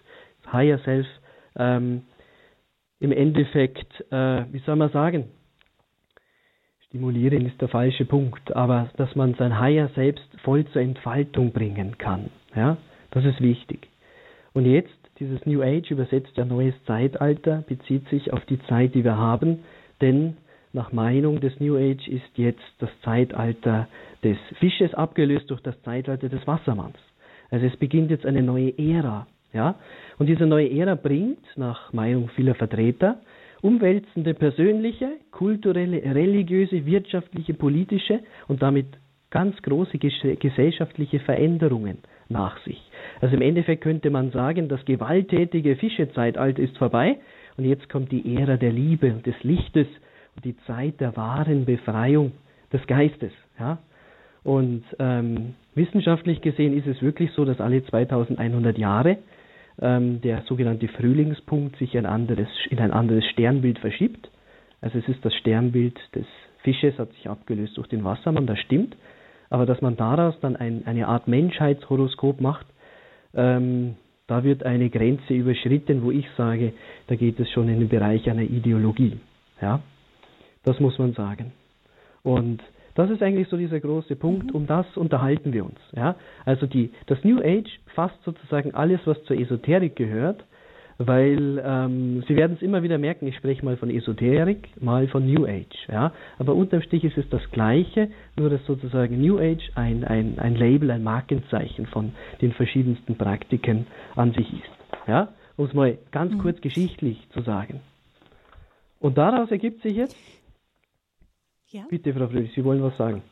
[0.52, 1.06] Higher Self,
[1.56, 2.02] ähm,
[3.00, 5.24] im Endeffekt, äh, wie soll man sagen,
[6.86, 11.98] stimulieren ist der falsche Punkt, aber dass man sein Higher Selbst voll zur Entfaltung bringen
[11.98, 12.30] kann.
[12.54, 12.76] Ja,
[13.10, 13.88] das ist wichtig.
[14.52, 19.04] Und jetzt, dieses New Age übersetzt ja neues Zeitalter, bezieht sich auf die Zeit, die
[19.04, 19.64] wir haben,
[20.00, 20.36] denn
[20.72, 23.88] nach Meinung des New Age ist jetzt das Zeitalter
[24.22, 26.96] des Fisches abgelöst durch das Zeitalter des Wassermanns.
[27.52, 29.26] Also es beginnt jetzt eine neue Ära.
[29.52, 29.76] Ja?
[30.18, 33.20] Und diese neue Ära bringt, nach Meinung vieler Vertreter,
[33.60, 38.86] umwälzende persönliche, kulturelle, religiöse, wirtschaftliche, politische und damit
[39.30, 42.82] ganz große gesellschaftliche Veränderungen nach sich.
[43.20, 47.18] Also im Endeffekt könnte man sagen, das gewalttätige Fischezeitalter ist vorbei
[47.56, 49.86] und jetzt kommt die Ära der Liebe und des Lichtes
[50.36, 52.32] und die Zeit der wahren Befreiung
[52.72, 53.32] des Geistes.
[53.58, 53.78] Ja?
[54.44, 59.18] Und ähm, wissenschaftlich gesehen ist es wirklich so, dass alle 2100 Jahre
[59.80, 64.30] ähm, der sogenannte Frühlingspunkt sich ein anderes, in ein anderes Sternbild verschiebt.
[64.80, 66.26] Also es ist das Sternbild des
[66.62, 68.96] Fisches, hat sich abgelöst durch den Wassermann, das stimmt.
[69.48, 72.66] Aber dass man daraus dann ein, eine Art Menschheitshoroskop macht,
[73.34, 76.72] ähm, da wird eine Grenze überschritten, wo ich sage,
[77.08, 79.18] da geht es schon in den Bereich einer Ideologie.
[79.60, 79.80] Ja,
[80.64, 81.52] das muss man sagen.
[82.22, 82.62] Und
[82.94, 84.56] das ist eigentlich so dieser große Punkt, mhm.
[84.56, 85.78] um das unterhalten wir uns.
[85.94, 86.16] Ja?
[86.44, 90.44] Also die, das New Age fasst sozusagen alles, was zur Esoterik gehört,
[90.98, 95.26] weil ähm, Sie werden es immer wieder merken, ich spreche mal von Esoterik, mal von
[95.26, 95.88] New Age.
[95.90, 96.12] Ja?
[96.38, 100.54] Aber unterm Strich ist es das Gleiche, nur dass sozusagen New Age ein, ein, ein
[100.54, 105.08] Label, ein Markenzeichen von den verschiedensten Praktiken an sich ist.
[105.08, 105.28] Ja?
[105.56, 106.38] Um es mal ganz mhm.
[106.38, 107.80] kurz geschichtlich zu sagen.
[109.00, 110.16] Und daraus ergibt sich jetzt,
[111.72, 111.86] ja.
[111.88, 113.22] Bitte, Frau Friedrich, Sie wollen was sagen.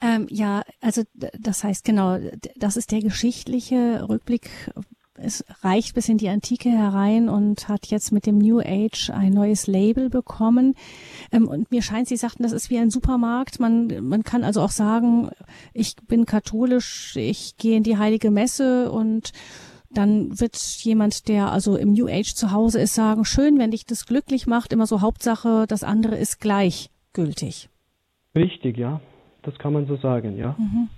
[0.00, 2.18] ähm, ja, also das heißt genau,
[2.56, 4.50] das ist der geschichtliche Rückblick.
[5.20, 9.32] Es reicht bis in die Antike herein und hat jetzt mit dem New Age ein
[9.32, 10.74] neues Label bekommen.
[11.32, 13.58] Ähm, und mir scheint, Sie sagten, das ist wie ein Supermarkt.
[13.58, 15.30] Man, man kann also auch sagen,
[15.74, 19.32] ich bin katholisch, ich gehe in die heilige Messe und
[19.90, 23.86] dann wird jemand, der also im New Age zu Hause ist, sagen, schön, wenn dich
[23.86, 27.68] das glücklich macht, immer so Hauptsache, das andere ist gleichgültig.
[28.34, 29.00] Richtig, ja.
[29.42, 30.54] Das kann man so sagen, ja.
[30.58, 30.88] Mhm.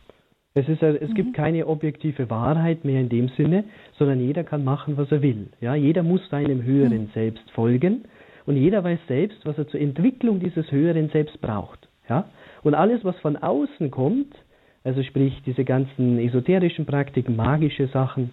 [0.54, 1.14] Es, ist, es mhm.
[1.14, 3.64] gibt keine objektive Wahrheit mehr in dem Sinne,
[3.98, 5.50] sondern jeder kann machen, was er will.
[5.60, 7.10] Ja, jeder muss seinem höheren mhm.
[7.14, 8.04] Selbst folgen
[8.46, 11.88] und jeder weiß selbst, was er zur Entwicklung dieses höheren Selbst braucht.
[12.08, 12.28] Ja,
[12.62, 14.34] und alles, was von außen kommt,
[14.82, 18.30] also sprich diese ganzen esoterischen Praktiken, magische Sachen,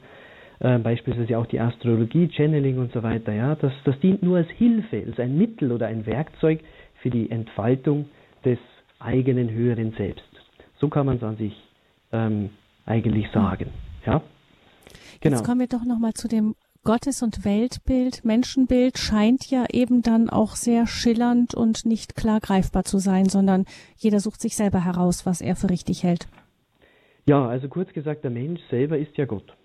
[0.60, 4.50] äh, beispielsweise auch die Astrologie, Channeling und so weiter, ja, das, das dient nur als
[4.50, 6.62] Hilfe, als ein Mittel oder ein Werkzeug
[7.02, 8.10] für die Entfaltung
[8.44, 8.58] des
[9.00, 10.24] eigenen höheren Selbst.
[10.80, 11.54] So kann man es an sich
[12.12, 12.50] ähm,
[12.86, 13.70] eigentlich sagen.
[14.06, 14.22] Ja?
[15.22, 15.38] Genau.
[15.38, 20.30] Jetzt kommen wir doch nochmal zu dem Gottes- und Weltbild, Menschenbild scheint ja eben dann
[20.30, 23.66] auch sehr schillernd und nicht klar greifbar zu sein, sondern
[23.98, 26.30] jeder sucht sich selber heraus, was er für richtig hält.
[27.26, 29.57] Ja, also kurz gesagt, der Mensch selber ist ja Gott.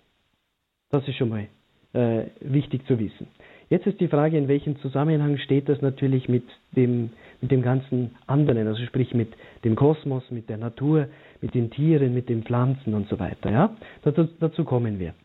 [0.93, 1.47] Das ist schon mal
[1.93, 3.25] äh, wichtig zu wissen.
[3.67, 6.43] Jetzt ist die Frage, in welchem Zusammenhang steht das natürlich mit
[6.75, 7.09] dem,
[7.41, 11.07] mit dem ganzen anderen, also sprich mit dem Kosmos, mit der Natur,
[11.41, 13.49] mit den Tieren, mit den Pflanzen und so weiter.
[13.49, 13.75] Ja?
[14.03, 15.15] Dazu, dazu kommen wir.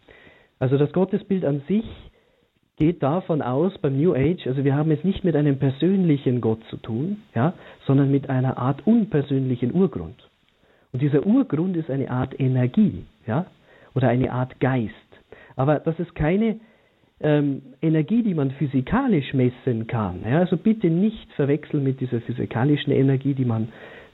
[0.58, 1.84] Also das Gottesbild an sich
[2.76, 6.64] geht davon aus beim New Age, also wir haben es nicht mit einem persönlichen Gott
[6.70, 7.52] zu tun, ja,
[7.86, 10.30] sondern mit einer Art unpersönlichen Urgrund.
[10.94, 13.44] Und dieser Urgrund ist eine Art Energie, ja,
[13.94, 14.94] oder eine Art Geist.
[15.58, 16.60] Aber das ist keine
[17.20, 20.20] ähm, Energie, die man physikalisch messen kann.
[20.24, 23.68] Ja, also bitte nicht verwechseln mit dieser physikalischen Energie, die man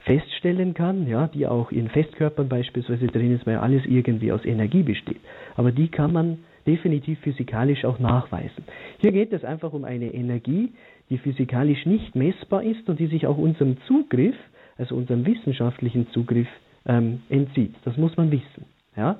[0.05, 4.83] feststellen kann, ja, die auch in Festkörpern beispielsweise drin ist, weil alles irgendwie aus Energie
[4.83, 5.21] besteht.
[5.55, 8.65] Aber die kann man definitiv physikalisch auch nachweisen.
[9.03, 10.73] Hier geht es einfach um eine Energie,
[11.11, 14.37] die physikalisch nicht messbar ist und die sich auch unserem Zugriff,
[14.79, 16.49] also unserem wissenschaftlichen Zugriff,
[16.87, 17.75] ähm, entzieht.
[17.85, 18.65] Das muss man wissen.
[18.97, 19.19] Ja?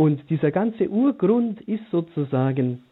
[0.00, 2.84] Und dieser ganze Urgrund ist sozusagen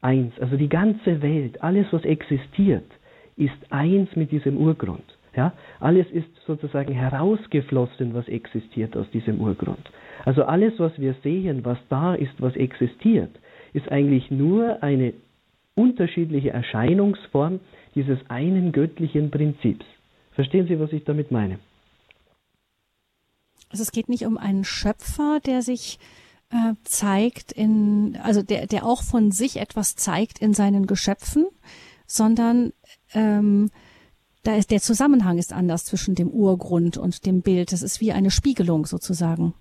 [0.00, 0.32] eins.
[0.38, 2.88] Also die ganze Welt, alles was existiert,
[3.36, 5.02] ist eins mit diesem Urgrund.
[5.34, 5.54] Ja?
[5.80, 9.90] Alles ist sozusagen herausgeflossen, was existiert aus diesem Urgrund.
[10.24, 13.32] Also alles, was wir sehen, was da ist, was existiert,
[13.72, 15.14] ist eigentlich nur eine
[15.74, 17.58] unterschiedliche Erscheinungsform
[17.96, 19.84] dieses einen göttlichen Prinzips.
[20.30, 21.58] Verstehen Sie, was ich damit meine?
[23.68, 25.98] Also es geht nicht um einen Schöpfer, der sich
[26.52, 31.46] äh, zeigt in, also der, der auch von sich etwas zeigt in seinen Geschöpfen,
[32.06, 32.72] sondern
[33.14, 33.70] ähm,
[34.44, 37.72] da ist der Zusammenhang ist anders zwischen dem Urgrund und dem Bild.
[37.72, 39.54] Das ist wie eine Spiegelung sozusagen.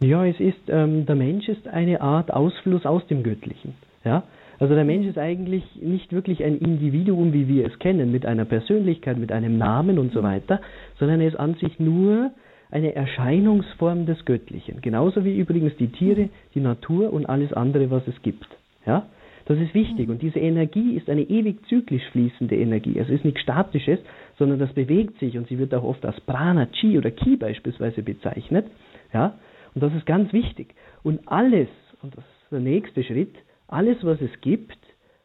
[0.00, 3.74] Ja, es ist ähm, der Mensch ist eine Art Ausfluss aus dem Göttlichen.
[4.04, 4.22] Ja,
[4.58, 8.44] also der Mensch ist eigentlich nicht wirklich ein Individuum, wie wir es kennen, mit einer
[8.44, 10.60] Persönlichkeit, mit einem Namen und so weiter,
[10.98, 12.30] sondern er ist an sich nur
[12.70, 14.80] eine Erscheinungsform des Göttlichen.
[14.80, 18.46] Genauso wie übrigens die Tiere, die Natur und alles andere, was es gibt.
[18.86, 19.06] Ja?
[19.46, 20.08] Das ist wichtig.
[20.08, 22.98] Und diese Energie ist eine ewig zyklisch fließende Energie.
[22.98, 23.98] Also es ist nichts Statisches,
[24.38, 28.02] sondern das bewegt sich und sie wird auch oft als Prana, Chi oder Ki beispielsweise
[28.02, 28.66] bezeichnet.
[29.12, 29.34] Ja?
[29.74, 30.74] Und das ist ganz wichtig.
[31.02, 31.68] Und alles,
[32.02, 33.34] und das ist der nächste Schritt,
[33.66, 34.78] alles, was es gibt,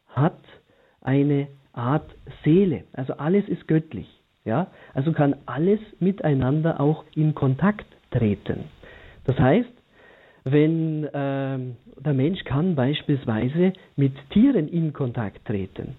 [0.08, 0.40] hat
[1.00, 2.10] eine Art
[2.42, 2.84] Seele.
[2.92, 4.08] Also alles ist göttlich.
[4.46, 4.68] Ja?
[4.94, 8.64] Also kann alles miteinander auch in Kontakt treten.
[9.24, 9.68] Das heißt,
[10.44, 11.58] wenn äh,
[11.98, 15.96] der Mensch kann beispielsweise mit Tieren in Kontakt treten.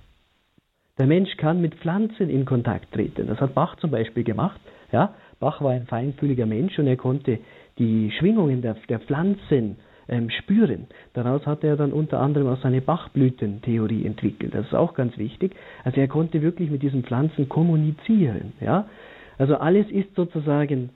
[0.98, 3.28] Der Mensch kann mit Pflanzen in Kontakt treten.
[3.28, 4.60] Das hat Bach zum Beispiel gemacht.
[4.92, 5.14] Ja?
[5.40, 7.40] Bach war ein feinfühliger Mensch und er konnte
[7.78, 9.76] die Schwingungen der, der Pflanzen
[10.10, 10.88] ähm, spüren.
[11.14, 14.54] Daraus hat er dann unter anderem auch seine Bachblütentheorie entwickelt.
[14.54, 15.56] Das ist auch ganz wichtig.
[15.84, 18.54] Also er konnte wirklich mit diesen Pflanzen kommunizieren.
[18.62, 18.88] Ja?
[19.38, 20.90] Also alles ist sozusagen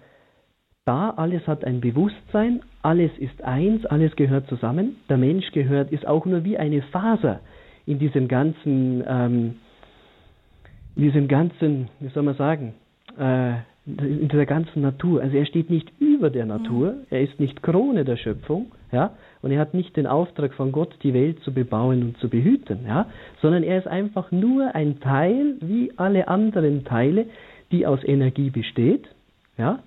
[0.86, 4.96] da, alles hat ein Bewusstsein, alles ist eins, alles gehört zusammen.
[5.10, 7.42] Der Mensch gehört, ist auch nur wie eine Faser
[7.86, 9.56] in diesem ganzen, ähm,
[10.96, 12.74] in diesem ganzen, wie soll man sagen,
[13.18, 13.54] äh,
[13.86, 15.22] in dieser ganzen Natur.
[15.22, 17.06] Also er steht nicht über der Natur, mhm.
[17.10, 20.96] er ist nicht Krone der Schöpfung, ja, und er hat nicht den Auftrag von Gott,
[21.02, 23.08] die Welt zu bebauen und zu behüten, ja,
[23.42, 27.26] sondern er ist einfach nur ein Teil, wie alle anderen Teile,
[27.72, 29.08] die aus Energie besteht,
[29.58, 29.80] ja,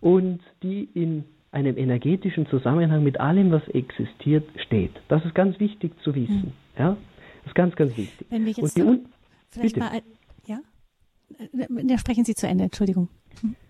[0.00, 4.92] und die in einem energetischen Zusammenhang mit allem, was existiert, steht.
[5.08, 6.78] Das ist ganz wichtig zu wissen, mhm.
[6.78, 6.96] ja,
[7.40, 8.26] das ist ganz, ganz wichtig.
[8.30, 9.08] Wenn wir jetzt und die,
[9.50, 9.86] vielleicht bitte.
[9.86, 10.02] mal,
[10.46, 10.60] ja,
[11.88, 13.08] ja, sprechen Sie zu Ende, Entschuldigung.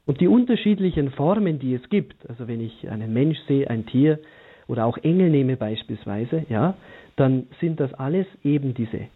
[0.07, 4.19] Und die unterschiedlichen Formen, die es gibt, also wenn ich einen Mensch sehe, ein Tier
[4.67, 6.75] oder auch Engel nehme beispielsweise, ja,
[7.17, 9.09] dann sind das alles eben diese,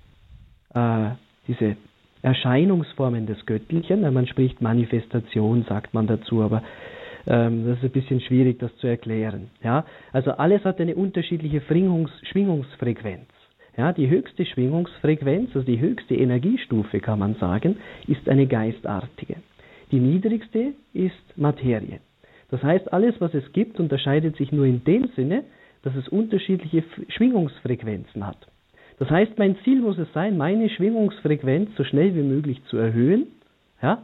[0.75, 1.11] äh,
[1.47, 1.77] diese
[2.23, 4.01] Erscheinungsformen des Göttlichen.
[4.13, 6.63] Man spricht Manifestation, sagt man dazu, aber
[7.27, 9.51] ähm, das ist ein bisschen schwierig, das zu erklären.
[9.63, 13.29] Ja, also alles hat eine unterschiedliche Schwingungs Schwingungsfrequenz.
[13.77, 17.77] Ja, die höchste Schwingungsfrequenz, also die höchste Energiestufe, kann man sagen,
[18.09, 19.37] ist eine geistartige.
[19.91, 22.01] Die niedrigste ist Materie.
[22.51, 25.45] Das heißt, alles, was es gibt, unterscheidet sich nur in dem Sinne,
[25.83, 28.49] dass es unterschiedliche Schwingungsfrequenzen hat.
[28.99, 33.29] Das heißt, mein Ziel muss es sein, meine Schwingungsfrequenz so schnell wie möglich zu erhöhen,
[33.81, 34.03] ja,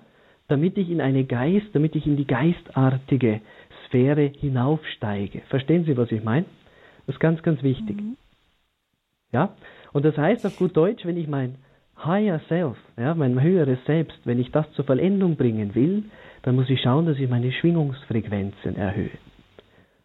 [0.48, 3.40] damit ich in eine Geist, damit ich in die geistartige
[3.86, 5.40] Sphäre hinaufsteige.
[5.48, 6.46] Verstehen Sie, was ich meine?
[7.06, 7.96] Das ist ganz, ganz wichtig.
[7.96, 8.16] Mhm.
[9.32, 9.54] Ja?
[9.92, 11.56] Und das heißt auf gut Deutsch, wenn ich mein
[12.06, 16.04] Higher Self, ja, mein höheres Selbst, wenn ich das zur Vollendung bringen will,
[16.42, 19.10] dann muss ich schauen, dass ich meine Schwingungsfrequenzen erhöhe.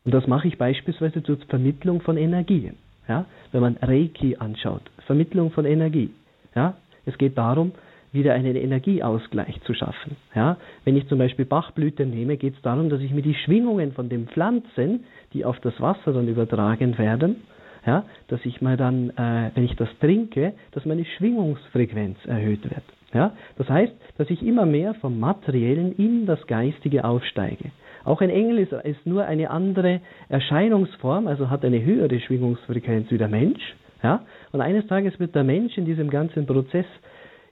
[0.05, 2.77] Und das mache ich beispielsweise zur Vermittlung von Energien.
[3.07, 3.25] Ja?
[3.51, 6.11] Wenn man Reiki anschaut, Vermittlung von Energie.
[6.55, 6.75] Ja?
[7.05, 7.73] Es geht darum,
[8.11, 10.15] wieder einen Energieausgleich zu schaffen.
[10.33, 10.57] Ja?
[10.85, 14.09] Wenn ich zum Beispiel Bachblüten nehme, geht es darum, dass ich mir die Schwingungen von
[14.09, 17.37] den Pflanzen, die auf das Wasser dann übertragen werden,
[17.85, 22.83] ja, dass ich mal dann, äh, wenn ich das trinke, dass meine Schwingungsfrequenz erhöht wird.
[23.13, 27.71] Ja, das heißt, dass ich immer mehr vom Materiellen in das Geistige aufsteige.
[28.03, 33.17] Auch ein Engel ist, ist nur eine andere Erscheinungsform, also hat eine höhere Schwingungsfrequenz wie
[33.17, 33.61] der Mensch.
[34.03, 36.85] Ja, und eines Tages wird der Mensch in diesem ganzen Prozess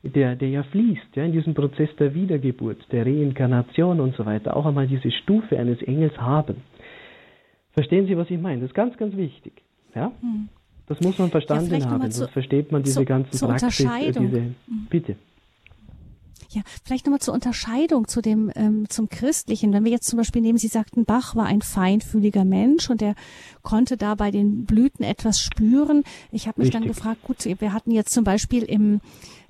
[0.04, 4.56] der, der ja fließt, ja, in diesem Prozess der Wiedergeburt, der Reinkarnation und so weiter,
[4.56, 6.58] auch einmal diese Stufe eines Engels haben.
[7.74, 8.62] Verstehen Sie, was ich meine?
[8.62, 9.54] Das ist ganz, ganz wichtig.
[9.98, 10.12] Ja?
[10.22, 10.50] Hm.
[10.86, 13.80] Das muss man verstanden ja, haben, sonst versteht man diese ganzen Praxis.
[13.82, 14.56] Äh, diese, hm.
[14.90, 15.16] bitte.
[16.50, 19.74] Ja, vielleicht nochmal zur Unterscheidung zu dem ähm, zum Christlichen.
[19.74, 23.16] Wenn wir jetzt zum Beispiel nehmen, Sie sagten, Bach war ein feinfühliger Mensch und er
[23.64, 26.04] konnte da bei den Blüten etwas spüren.
[26.32, 26.82] Ich habe mich Richtig.
[26.82, 29.02] dann gefragt, gut, wir hatten jetzt zum Beispiel im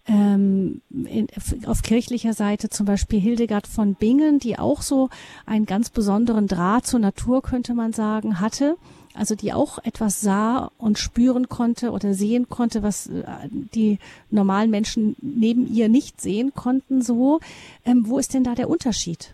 [0.07, 1.27] ähm, in,
[1.65, 5.10] auf kirchlicher Seite zum Beispiel Hildegard von Bingen, die auch so
[5.45, 8.77] einen ganz besonderen Draht zur Natur, könnte man sagen, hatte
[9.17, 13.99] also die auch etwas sah und spüren konnte oder sehen konnte, was äh, die
[14.30, 17.39] normalen Menschen neben ihr nicht sehen konnten, so.
[17.86, 19.34] Ähm, wo ist denn da der Unterschied?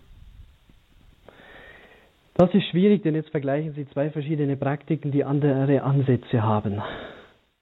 [2.36, 6.82] Das ist schwierig, denn jetzt vergleichen Sie zwei verschiedene Praktiken, die andere Ansätze haben.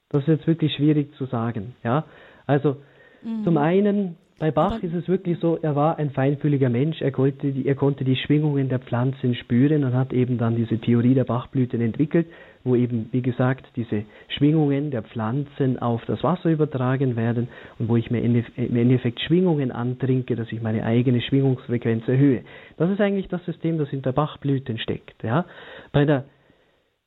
[0.09, 1.75] Das ist jetzt wirklich schwierig zu sagen.
[1.83, 2.05] Ja,
[2.45, 2.77] also
[3.21, 3.43] mhm.
[3.43, 7.51] zum einen bei Bach ist es wirklich so, er war ein feinfühliger Mensch, er konnte,
[7.51, 11.25] die, er konnte die Schwingungen der Pflanzen spüren und hat eben dann diese Theorie der
[11.25, 12.25] Bachblüten entwickelt,
[12.63, 17.97] wo eben, wie gesagt, diese Schwingungen der Pflanzen auf das Wasser übertragen werden und wo
[17.97, 22.41] ich mir im Endeffekt Schwingungen antrinke, dass ich meine eigene Schwingungsfrequenz erhöhe.
[22.77, 25.21] Das ist eigentlich das System, das in der Bachblüten steckt.
[25.21, 25.45] Ja?
[25.91, 26.25] Bei der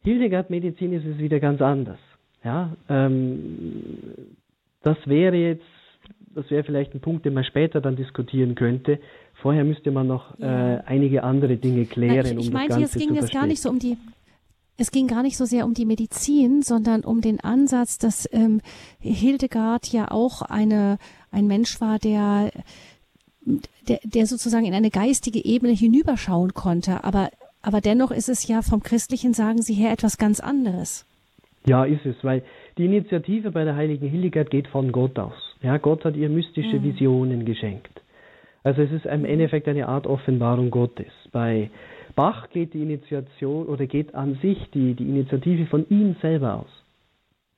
[0.05, 1.99] Hildegard-Medizin ist es wieder ganz anders.
[2.44, 2.77] Ja?
[2.88, 3.83] Ähm,
[4.85, 5.73] das wäre jetzt
[6.35, 8.99] das wäre vielleicht ein Punkt, den man später dann diskutieren könnte.
[9.35, 10.77] Vorher müsste man noch ja.
[10.77, 12.16] äh, einige andere Dinge klären.
[12.25, 13.97] Na, ich, ich um meinte, es ging jetzt gar nicht so um die
[14.77, 18.61] es ging gar nicht so sehr um die Medizin, sondern um den Ansatz, dass ähm,
[18.99, 20.99] Hildegard ja auch eine,
[21.31, 22.51] ein Mensch war, der,
[23.88, 27.05] der, der sozusagen in eine geistige Ebene hinüberschauen konnte.
[27.05, 27.31] Aber,
[27.62, 31.07] aber dennoch ist es ja vom Christlichen, sagen Sie her, etwas ganz anderes.
[31.66, 32.42] Ja, ist es, weil
[32.76, 35.56] die Initiative bei der heiligen Hildegard geht von Gott aus.
[35.62, 36.84] Ja, Gott hat ihr mystische mhm.
[36.84, 38.00] Visionen geschenkt.
[38.62, 39.26] Also es ist im mhm.
[39.26, 41.12] Endeffekt eine Art Offenbarung Gottes.
[41.30, 41.70] Bei
[42.16, 46.82] Bach geht die Initiation oder geht an sich die, die Initiative von ihm selber aus.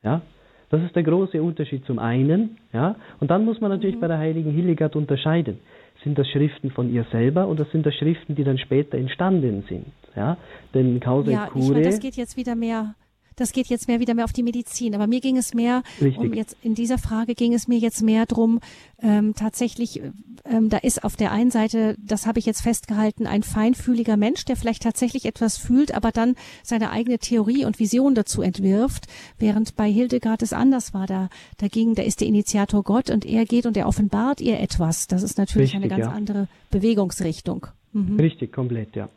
[0.02, 0.22] Ja,
[0.70, 2.58] das ist der große Unterschied zum einen.
[2.72, 4.00] Ja, und dann muss man natürlich mhm.
[4.00, 5.58] bei der heiligen Hildegard unterscheiden.
[6.04, 9.86] Sind das Schriften von ihr selber oder sind das Schriften, die dann später entstanden sind?
[10.14, 10.36] Ja,
[10.74, 11.64] denn Causa ja, Cure.
[11.64, 12.94] Ich meine, das geht jetzt wieder mehr
[13.36, 14.94] das geht jetzt mehr wieder mehr auf die Medizin.
[14.94, 16.18] Aber mir ging es mehr, Richtig.
[16.18, 18.60] um jetzt in dieser Frage ging es mir jetzt mehr drum,
[19.02, 20.00] ähm, tatsächlich,
[20.44, 24.46] ähm, da ist auf der einen Seite, das habe ich jetzt festgehalten, ein feinfühliger Mensch,
[24.46, 29.06] der vielleicht tatsächlich etwas fühlt, aber dann seine eigene Theorie und Vision dazu entwirft,
[29.38, 31.06] während bei Hildegard es anders war.
[31.06, 34.60] Da, da ging, da ist der Initiator Gott und er geht und er offenbart ihr
[34.60, 35.06] etwas.
[35.08, 36.16] Das ist natürlich Richtig, eine ganz ja.
[36.16, 37.66] andere Bewegungsrichtung.
[37.92, 38.18] Mhm.
[38.18, 39.10] Richtig, komplett, ja.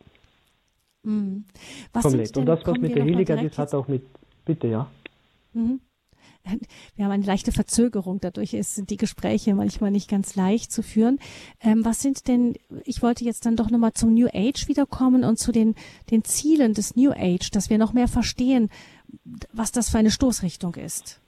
[1.10, 1.46] Mhm.
[1.92, 2.36] Komplett.
[2.36, 4.04] Denn, Und das, was mit der Hildegard ist, hat auch mit,
[4.46, 4.88] bitte, ja.
[5.54, 5.82] Mhm.
[6.96, 11.20] Wir haben eine leichte Verzögerung, dadurch sind die Gespräche manchmal nicht ganz leicht zu führen.
[11.62, 15.38] Ähm, was sind denn, ich wollte jetzt dann doch nochmal zum New Age wiederkommen und
[15.38, 15.76] zu den,
[16.10, 18.70] den Zielen des New Age, dass wir noch mehr verstehen,
[19.52, 21.22] was das für eine Stoßrichtung ist.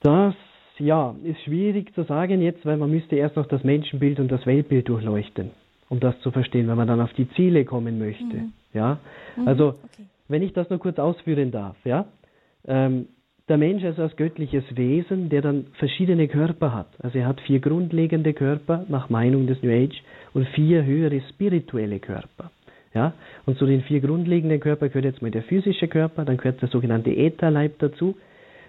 [0.00, 0.34] Das,
[0.78, 4.44] ja, ist schwierig zu sagen jetzt, weil man müsste erst noch das Menschenbild und das
[4.46, 5.50] Weltbild durchleuchten
[5.88, 8.24] um das zu verstehen, wenn man dann auf die Ziele kommen möchte.
[8.24, 8.52] Mhm.
[8.72, 8.98] Ja,
[9.36, 9.48] mhm.
[9.48, 10.04] also okay.
[10.28, 12.06] wenn ich das nur kurz ausführen darf, ja,
[12.66, 13.06] ähm,
[13.48, 16.88] der Mensch ist als göttliches Wesen, der dann verschiedene Körper hat.
[16.98, 20.02] Also er hat vier grundlegende Körper nach Meinung des New Age
[20.34, 22.50] und vier höhere spirituelle Körper.
[22.92, 23.12] Ja,
[23.44, 26.70] und zu den vier grundlegenden Körpern gehört jetzt mal der physische Körper, dann gehört der
[26.70, 28.16] sogenannte Ätherleib dazu.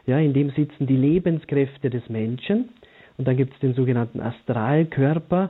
[0.06, 2.70] Ja, in dem sitzen die Lebenskräfte des Menschen.
[3.18, 5.50] Und dann gibt es den sogenannten Astralkörper,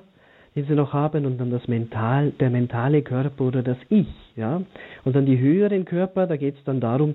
[0.58, 4.64] den sie noch haben und dann das Mental, der mentale Körper oder das Ich, ja.
[5.06, 7.14] Und dann die höheren Körper, da geht es dann darum,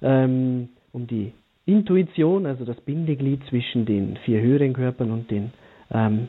[0.00, 1.32] ähm, um die
[1.66, 5.52] Intuition, also das Bindeglied zwischen den vier höheren Körpern und den,
[5.92, 6.28] ähm,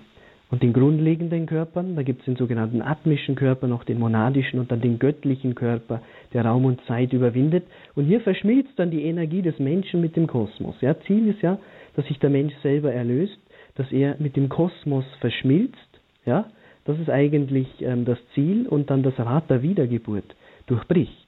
[0.52, 1.96] und den grundlegenden Körpern.
[1.96, 6.02] Da gibt es den sogenannten atmischen Körper, noch den monadischen und dann den göttlichen Körper,
[6.34, 7.64] der Raum und Zeit überwindet.
[7.96, 10.76] Und hier verschmilzt dann die Energie des Menschen mit dem Kosmos.
[10.82, 11.58] Ja, Ziel ist ja,
[11.96, 13.40] dass sich der Mensch selber erlöst,
[13.76, 15.89] dass er mit dem Kosmos verschmilzt
[16.30, 16.46] ja,
[16.86, 20.36] das ist eigentlich ähm, das Ziel und dann das Rad der Wiedergeburt
[20.68, 21.28] durchbricht.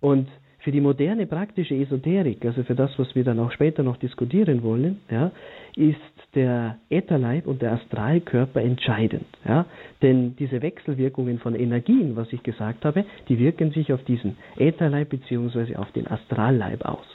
[0.00, 0.28] Und
[0.60, 4.62] für die moderne praktische Esoterik, also für das, was wir dann auch später noch diskutieren
[4.62, 5.30] wollen, ja,
[5.76, 5.98] ist
[6.34, 9.26] der Ätherleib und der Astralkörper entscheidend.
[9.46, 9.66] Ja?
[10.00, 15.10] Denn diese Wechselwirkungen von Energien, was ich gesagt habe, die wirken sich auf diesen Ätherleib
[15.10, 15.76] bzw.
[15.76, 17.06] auf den Astralleib aus.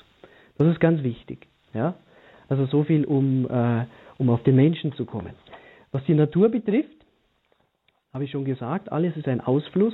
[0.60, 1.48] Das ist ganz wichtig.
[1.74, 1.95] Ja?
[2.50, 3.86] Also so viel, um, äh,
[4.19, 5.34] um auf den Menschen zu kommen.
[5.91, 6.98] Was die Natur betrifft,
[8.13, 9.93] habe ich schon gesagt, alles ist ein Ausfluss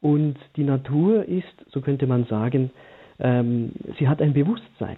[0.00, 2.70] und die Natur ist, so könnte man sagen,
[3.18, 4.96] ähm, sie hat ein Bewusstsein.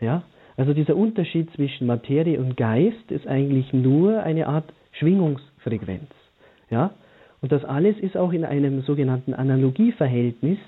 [0.00, 0.22] Ja?
[0.56, 6.10] Also dieser Unterschied zwischen Materie und Geist ist eigentlich nur eine Art Schwingungsfrequenz.
[6.70, 6.92] Ja?
[7.40, 10.58] Und das alles ist auch in einem sogenannten Analogieverhältnis,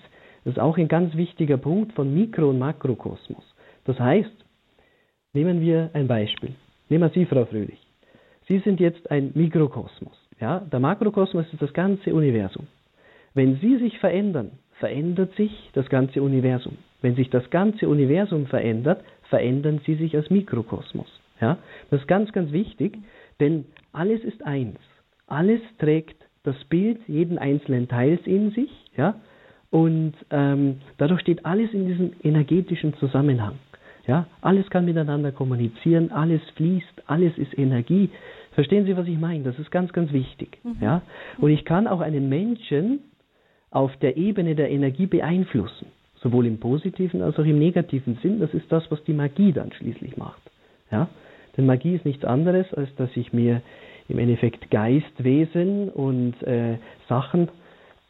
[0.44, 3.44] das ist auch ein ganz wichtiger Punkt von Mikro- und Makrokosmos.
[3.84, 4.30] Das heißt,
[5.32, 6.54] nehmen wir ein Beispiel.
[6.88, 7.80] Nehmen wir Sie, Frau Fröhlich.
[8.48, 10.19] Sie sind jetzt ein Mikrokosmos.
[10.40, 10.60] Ja?
[10.60, 12.66] Der Makrokosmos ist das ganze Universum.
[13.34, 16.78] Wenn Sie sich verändern, verändert sich das ganze Universum.
[17.02, 21.08] Wenn sich das ganze Universum verändert, verändern Sie sich als Mikrokosmos.
[21.40, 21.58] Ja?
[21.90, 22.98] Das ist ganz, ganz wichtig,
[23.38, 24.78] denn alles ist eins.
[25.26, 29.14] Alles trägt das Bild jeden einzelnen Teils in sich, ja,
[29.70, 33.54] und ähm, dadurch steht alles in diesem energetischen Zusammenhang.
[34.06, 38.10] Ja, alles kann miteinander kommunizieren, alles fließt, alles ist Energie.
[38.52, 39.44] Verstehen Sie, was ich meine?
[39.44, 40.58] Das ist ganz, ganz wichtig.
[40.64, 40.76] Mhm.
[40.80, 41.02] Ja,
[41.38, 43.00] und ich kann auch einen Menschen
[43.70, 45.86] auf der Ebene der Energie beeinflussen,
[46.16, 48.40] sowohl im positiven als auch im negativen Sinn.
[48.40, 50.42] Das ist das, was die Magie dann schließlich macht.
[50.90, 51.08] Ja,
[51.56, 53.62] denn Magie ist nichts anderes, als dass ich mir
[54.08, 56.78] im Endeffekt Geistwesen und äh,
[57.08, 57.48] Sachen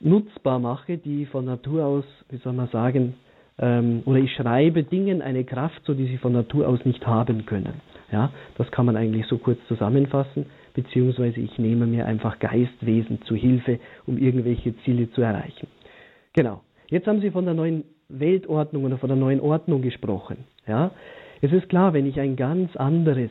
[0.01, 3.15] nutzbar mache, die von Natur aus, wie soll man sagen,
[3.61, 7.47] ähm, oder ich schreibe Dingen eine Kraft, so die sie von Natur aus nicht haben
[7.47, 7.75] können.
[8.11, 13.35] Ja, das kann man eigentlich so kurz zusammenfassen, beziehungsweise ich nehme mir einfach Geistwesen zu
[13.37, 15.69] Hilfe, um irgendwelche Ziele zu erreichen.
[16.33, 16.63] Genau.
[16.89, 20.39] Jetzt haben Sie von der neuen Weltordnung oder von der neuen Ordnung gesprochen.
[20.67, 20.91] Ja,
[21.41, 23.31] es ist klar, wenn ich ein ganz anderes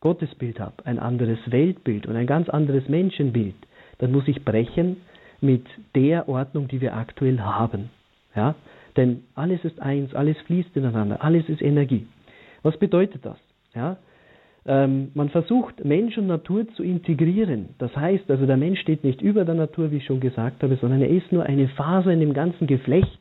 [0.00, 3.54] Gottesbild habe, ein anderes Weltbild und ein ganz anderes Menschenbild,
[3.98, 4.96] dann muss ich brechen
[5.40, 7.90] mit der Ordnung, die wir aktuell haben.
[8.34, 8.56] Ja?
[8.96, 12.06] Denn alles ist eins, alles fließt ineinander, alles ist Energie.
[12.62, 13.38] Was bedeutet das?
[13.74, 13.96] Ja?
[14.64, 17.70] Ähm, man versucht, Mensch und Natur zu integrieren.
[17.78, 20.76] Das heißt, also der Mensch steht nicht über der Natur, wie ich schon gesagt habe,
[20.76, 23.18] sondern er ist nur eine Faser in dem ganzen Geflecht,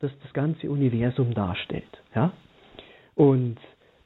[0.00, 2.02] das das ganze Universum darstellt.
[2.14, 2.32] Ja?
[3.14, 3.58] Und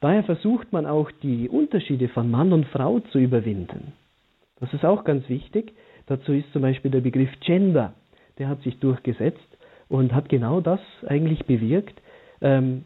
[0.05, 3.93] Daher versucht man auch die Unterschiede von Mann und Frau zu überwinden.
[4.59, 5.73] Das ist auch ganz wichtig.
[6.05, 7.95] Dazu ist zum Beispiel der Begriff Gender,
[8.37, 9.54] der hat sich durchgesetzt
[9.89, 12.01] und hat genau das eigentlich bewirkt.
[12.41, 12.85] Ähm,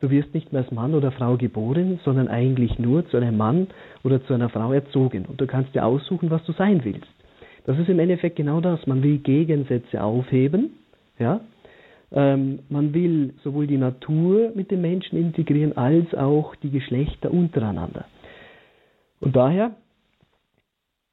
[0.00, 3.68] du wirst nicht mehr als Mann oder Frau geboren, sondern eigentlich nur zu einem Mann
[4.02, 5.26] oder zu einer Frau erzogen.
[5.26, 7.08] Und du kannst dir aussuchen, was du sein willst.
[7.66, 8.86] Das ist im Endeffekt genau das.
[8.86, 10.70] Man will Gegensätze aufheben,
[11.18, 11.40] ja,
[12.12, 18.04] ähm, man will sowohl die Natur mit den Menschen integrieren, als auch die Geschlechter untereinander.
[19.20, 19.72] Und daher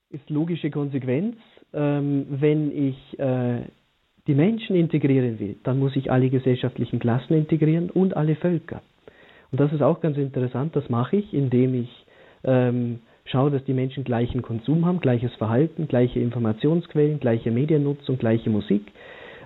[0.09, 1.37] ist logische Konsequenz,
[1.73, 3.61] ähm, wenn ich äh,
[4.27, 8.81] die Menschen integrieren will, dann muss ich alle gesellschaftlichen Klassen integrieren und alle Völker.
[9.51, 12.05] Und das ist auch ganz interessant, das mache ich, indem ich
[12.43, 18.49] ähm, schaue, dass die Menschen gleichen Konsum haben, gleiches Verhalten, gleiche Informationsquellen, gleiche Mediennutzung, gleiche
[18.49, 18.91] Musik.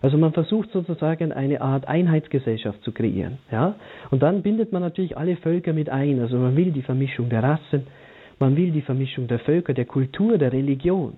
[0.01, 3.39] Also man versucht sozusagen eine Art Einheitsgesellschaft zu kreieren.
[3.51, 3.75] Ja?
[4.11, 6.19] Und dann bindet man natürlich alle Völker mit ein.
[6.19, 7.87] Also man will die Vermischung der Rassen,
[8.37, 11.13] man will die Vermischung der Völker, der Kultur, der Religion.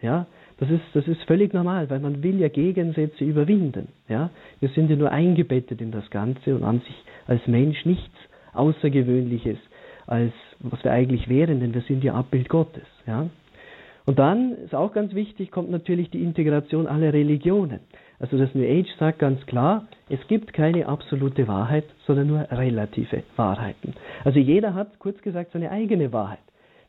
[0.00, 0.26] Ja?
[0.62, 3.88] Das ist, das ist völlig normal, weil man will ja Gegensätze überwinden.
[4.08, 4.30] Ja?
[4.60, 6.94] Wir sind ja nur eingebettet in das Ganze und an sich
[7.26, 8.14] als Mensch nichts
[8.52, 9.58] Außergewöhnliches,
[10.06, 12.86] als was wir eigentlich wären, denn wir sind ja Abbild Gottes.
[13.08, 13.28] Ja?
[14.06, 17.80] Und dann ist auch ganz wichtig, kommt natürlich die Integration aller Religionen.
[18.20, 23.24] Also das New Age sagt ganz klar, es gibt keine absolute Wahrheit, sondern nur relative
[23.34, 23.94] Wahrheiten.
[24.22, 26.38] Also jeder hat, kurz gesagt, seine eigene Wahrheit.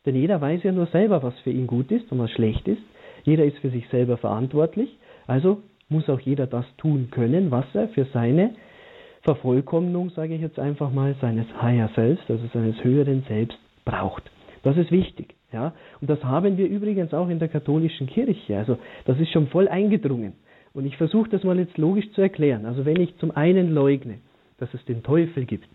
[0.06, 2.82] Denn jeder weiß ja nur selber, was für ihn gut ist und was schlecht ist.
[3.24, 4.96] Jeder ist für sich selber verantwortlich.
[5.26, 8.54] Also muss auch jeder das tun können, was er für seine
[9.22, 14.30] Vervollkommnung, sage ich jetzt einfach mal, seines Higher Selbst, also seines höheren Selbst braucht.
[14.62, 15.34] Das ist wichtig.
[15.52, 15.74] Ja?
[16.00, 18.58] Und das haben wir übrigens auch in der katholischen Kirche.
[18.58, 20.34] Also das ist schon voll eingedrungen.
[20.74, 22.66] Und ich versuche das mal jetzt logisch zu erklären.
[22.66, 24.18] Also wenn ich zum einen leugne,
[24.58, 25.68] dass es den Teufel gibt,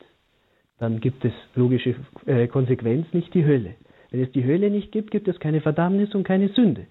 [0.77, 1.95] dann gibt es logische
[2.25, 3.75] äh, Konsequenz nicht die Hölle.
[4.11, 6.87] Wenn es die Hölle nicht gibt, gibt es keine Verdammnis und keine Sünde.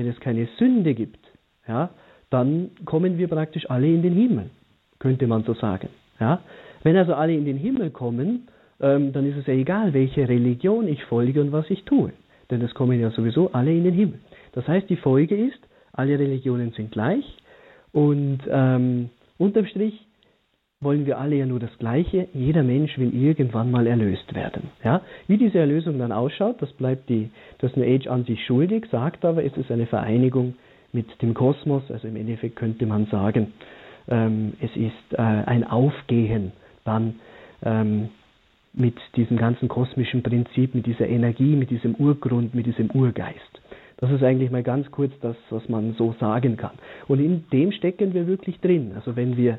[0.00, 1.18] Wenn es keine Sünde gibt,
[1.68, 1.90] ja,
[2.30, 4.48] dann kommen wir praktisch alle in den Himmel,
[4.98, 5.90] könnte man so sagen.
[6.18, 6.40] Ja.
[6.82, 8.48] Wenn also alle in den Himmel kommen,
[8.80, 12.14] ähm, dann ist es ja egal, welche Religion ich folge und was ich tue.
[12.50, 14.20] Denn es kommen ja sowieso alle in den Himmel.
[14.52, 15.60] Das heißt, die Folge ist,
[15.92, 17.36] alle Religionen sind gleich
[17.92, 20.06] und ähm, unterm Strich
[20.82, 22.28] wollen wir alle ja nur das Gleiche.
[22.32, 24.70] Jeder Mensch will irgendwann mal erlöst werden.
[24.82, 25.02] Ja?
[25.26, 27.28] Wie diese Erlösung dann ausschaut, das bleibt die,
[27.58, 30.54] das New Age an sich schuldig, sagt aber, es ist eine Vereinigung
[30.92, 31.82] mit dem Kosmos.
[31.90, 33.52] Also im Endeffekt könnte man sagen,
[34.08, 36.52] ähm, es ist äh, ein Aufgehen
[36.86, 37.16] dann
[37.62, 38.08] ähm,
[38.72, 43.60] mit diesem ganzen kosmischen Prinzip, mit dieser Energie, mit diesem Urgrund, mit diesem Urgeist.
[43.98, 46.78] Das ist eigentlich mal ganz kurz das, was man so sagen kann.
[47.06, 48.92] Und in dem stecken wir wirklich drin.
[48.94, 49.58] Also wenn wir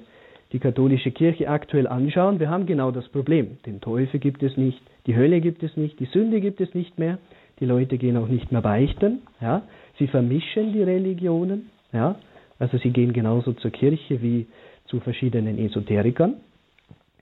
[0.52, 3.58] die katholische Kirche aktuell anschauen, wir haben genau das Problem.
[3.66, 7.00] Den Teufel gibt es nicht, die Hölle gibt es nicht, die Sünde gibt es nicht
[7.00, 7.20] mehr,
[7.60, 9.64] die Leute gehen auch nicht mehr beichten, ja.
[10.00, 12.16] Sie vermischen die Religionen, ja.
[12.60, 14.48] Also sie gehen genauso zur Kirche wie
[14.86, 16.36] zu verschiedenen Esoterikern,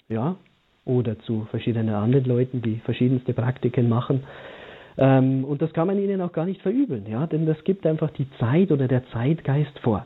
[0.08, 0.36] ja,
[0.86, 4.24] oder zu verschiedenen anderen Leuten, die verschiedenste Praktiken machen.
[4.98, 8.10] Ähm, und das kann man ihnen auch gar nicht verübeln, ja, denn das gibt einfach
[8.12, 10.06] die Zeit oder der Zeitgeist vor.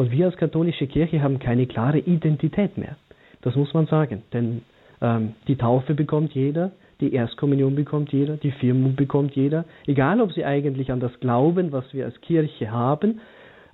[0.00, 2.96] Und wir als katholische Kirche haben keine klare Identität mehr.
[3.42, 4.62] Das muss man sagen, denn
[5.02, 6.70] ähm, die Taufe bekommt jeder,
[7.02, 11.70] die Erstkommunion bekommt jeder, die Firmung bekommt jeder, egal ob sie eigentlich an das glauben,
[11.70, 13.20] was wir als Kirche haben,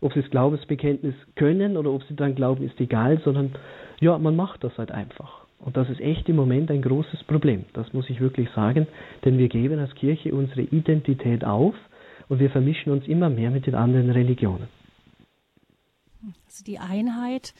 [0.01, 3.53] ob sie das Glaubensbekenntnis können oder ob sie dann glauben, ist egal, sondern
[4.01, 5.47] ja, man macht das halt einfach.
[5.61, 8.89] Und das ist echt im Moment ein großes Problem, das muss ich wirklich sagen,
[9.25, 11.77] denn wir geben als Kirche unsere Identität auf
[12.29, 14.76] und wir vermischen uns immer mehr mit den anderen Religionen.
[16.57, 17.53] Also die Einheit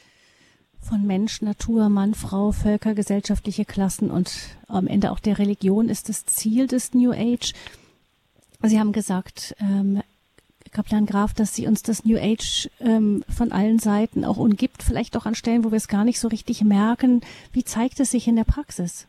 [0.81, 4.33] von Mensch, Natur, Mann, Frau, Völker, gesellschaftliche Klassen und
[4.69, 7.53] am Ende auch der Religion ist das Ziel des New Age.
[8.63, 10.01] Sie haben gesagt, ähm,
[10.73, 15.15] Kaplan Graf, dass Sie uns das New Age ähm, von allen Seiten auch umgibt, vielleicht
[15.19, 17.21] auch an Stellen, wo wir es gar nicht so richtig merken.
[17.53, 19.07] Wie zeigt es sich in der Praxis?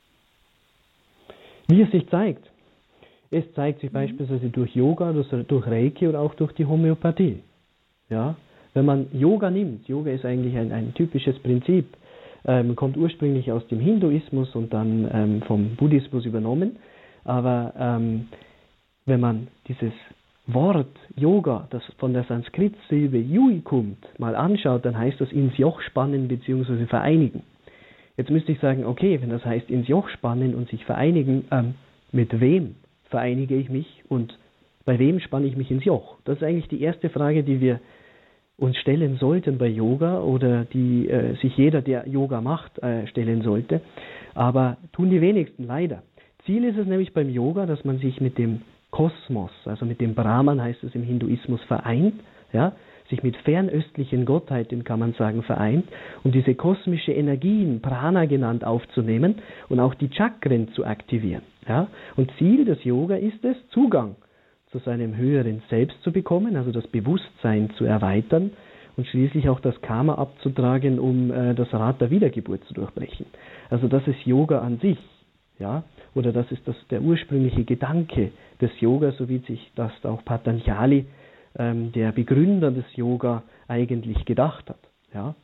[1.70, 2.46] Wie es sich zeigt.
[3.32, 3.94] Es zeigt sich mhm.
[3.94, 7.40] beispielsweise durch Yoga, durch Reiki oder auch durch die Homöopathie.
[8.10, 8.36] Ja,
[8.78, 11.88] wenn man Yoga nimmt, Yoga ist eigentlich ein, ein typisches Prinzip,
[12.46, 16.76] ähm, kommt ursprünglich aus dem Hinduismus und dann ähm, vom Buddhismus übernommen.
[17.24, 18.28] Aber ähm,
[19.08, 19.94] wenn man dieses
[20.46, 25.82] Wort Yoga, das von der Sanskrit-Silbe Yui kommt, mal anschaut, dann heißt das ins Joch
[25.82, 26.86] spannen bzw.
[26.86, 27.42] vereinigen.
[28.16, 31.74] Jetzt müsste ich sagen, okay, wenn das heißt ins Joch spannen und sich vereinigen, ähm,
[32.12, 32.76] mit wem
[33.10, 34.38] vereinige ich mich und
[34.86, 36.18] bei wem spanne ich mich ins Joch?
[36.26, 37.80] Das ist eigentlich die erste Frage, die wir
[38.58, 43.42] uns stellen sollten bei Yoga oder die äh, sich jeder, der Yoga macht, äh, stellen
[43.44, 43.82] sollte.
[44.34, 46.04] Aber tun die wenigsten leider.
[46.46, 50.16] Ziel ist es nämlich beim Yoga, dass man sich mit dem Kosmos, also mit dem
[50.16, 52.16] Brahman heißt es im Hinduismus vereint,
[52.54, 52.74] ja,
[53.10, 55.86] sich mit fernöstlichen Gottheiten, kann man sagen, vereint,
[56.24, 59.36] um diese kosmische Energien, Prana genannt, aufzunehmen
[59.70, 61.44] und auch die Chakren zu aktivieren.
[61.68, 61.88] Ja.
[62.16, 64.16] Und Ziel des Yoga ist es, Zugang
[64.72, 68.52] zu seinem höheren Selbst zu bekommen, also das Bewusstsein zu erweitern
[68.98, 73.28] und schließlich auch das Karma abzutragen, um äh, das Rad der Wiedergeburt zu durchbrechen.
[73.70, 74.98] Also das ist Yoga an sich,
[75.60, 75.84] ja,
[76.16, 81.06] oder das ist das, der ursprüngliche Gedanke des Yoga, so wie sich das auch Patanjali,
[81.58, 84.80] ähm, der Begründer des Yoga, eigentlich gedacht hat,
[85.14, 85.36] ja,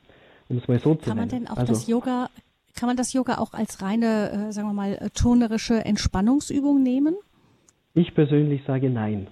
[0.49, 1.29] um es mal so zu Kann nennen.
[1.29, 2.29] Kann man denn auch also, das Yoga,
[2.75, 7.15] kann man das Yoga auch als reine, äh, sagen wir mal, turnerische Entspannungsübung nehmen?
[7.93, 9.27] Ich persönlich sage nein.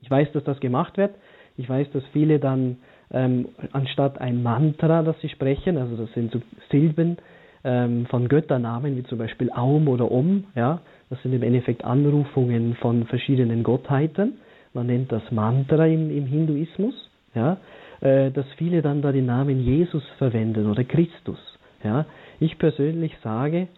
[0.00, 1.14] Ich weiß, dass das gemacht wird.
[1.56, 2.78] Ich weiß, dass viele dann
[3.12, 6.40] ähm, anstatt ein Mantra, das sie sprechen, also das sind so
[6.70, 7.18] Silben
[7.64, 12.76] ähm, von Götternamen, wie zum Beispiel Aum oder Om, ja, das sind im Endeffekt Anrufungen
[12.76, 14.38] von verschiedenen Gottheiten.
[14.72, 16.94] Man nennt das Mantra im, im Hinduismus,
[17.34, 17.58] ja,
[18.00, 21.38] äh, dass viele dann da den Namen Jesus verwenden oder Christus.
[21.82, 22.06] Ja.
[22.38, 23.68] Ich persönlich sage,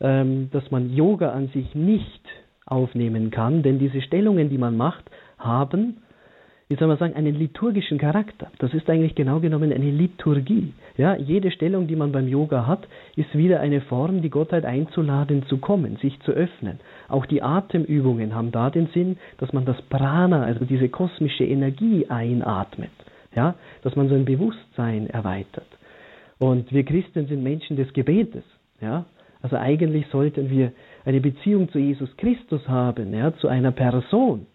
[0.00, 2.22] ähm, dass man Yoga an sich nicht
[2.66, 5.04] aufnehmen kann, denn diese Stellungen, die man macht,
[5.38, 5.98] haben,
[6.68, 8.50] wie soll man sagen, einen liturgischen Charakter.
[8.58, 10.72] Das ist eigentlich genau genommen eine Liturgie.
[10.96, 15.44] Ja, jede Stellung, die man beim Yoga hat, ist wieder eine Form, die Gottheit einzuladen
[15.46, 16.80] zu kommen, sich zu öffnen.
[17.08, 22.06] Auch die Atemübungen haben da den Sinn, dass man das Prana, also diese kosmische Energie
[22.08, 22.90] einatmet.
[23.34, 25.66] Ja, dass man sein Bewusstsein erweitert.
[26.38, 28.44] Und wir Christen sind Menschen des Gebetes.
[28.80, 29.04] Ja,
[29.42, 30.72] also eigentlich sollten wir
[31.06, 34.46] eine Beziehung zu Jesus Christus haben, ja, zu einer Person,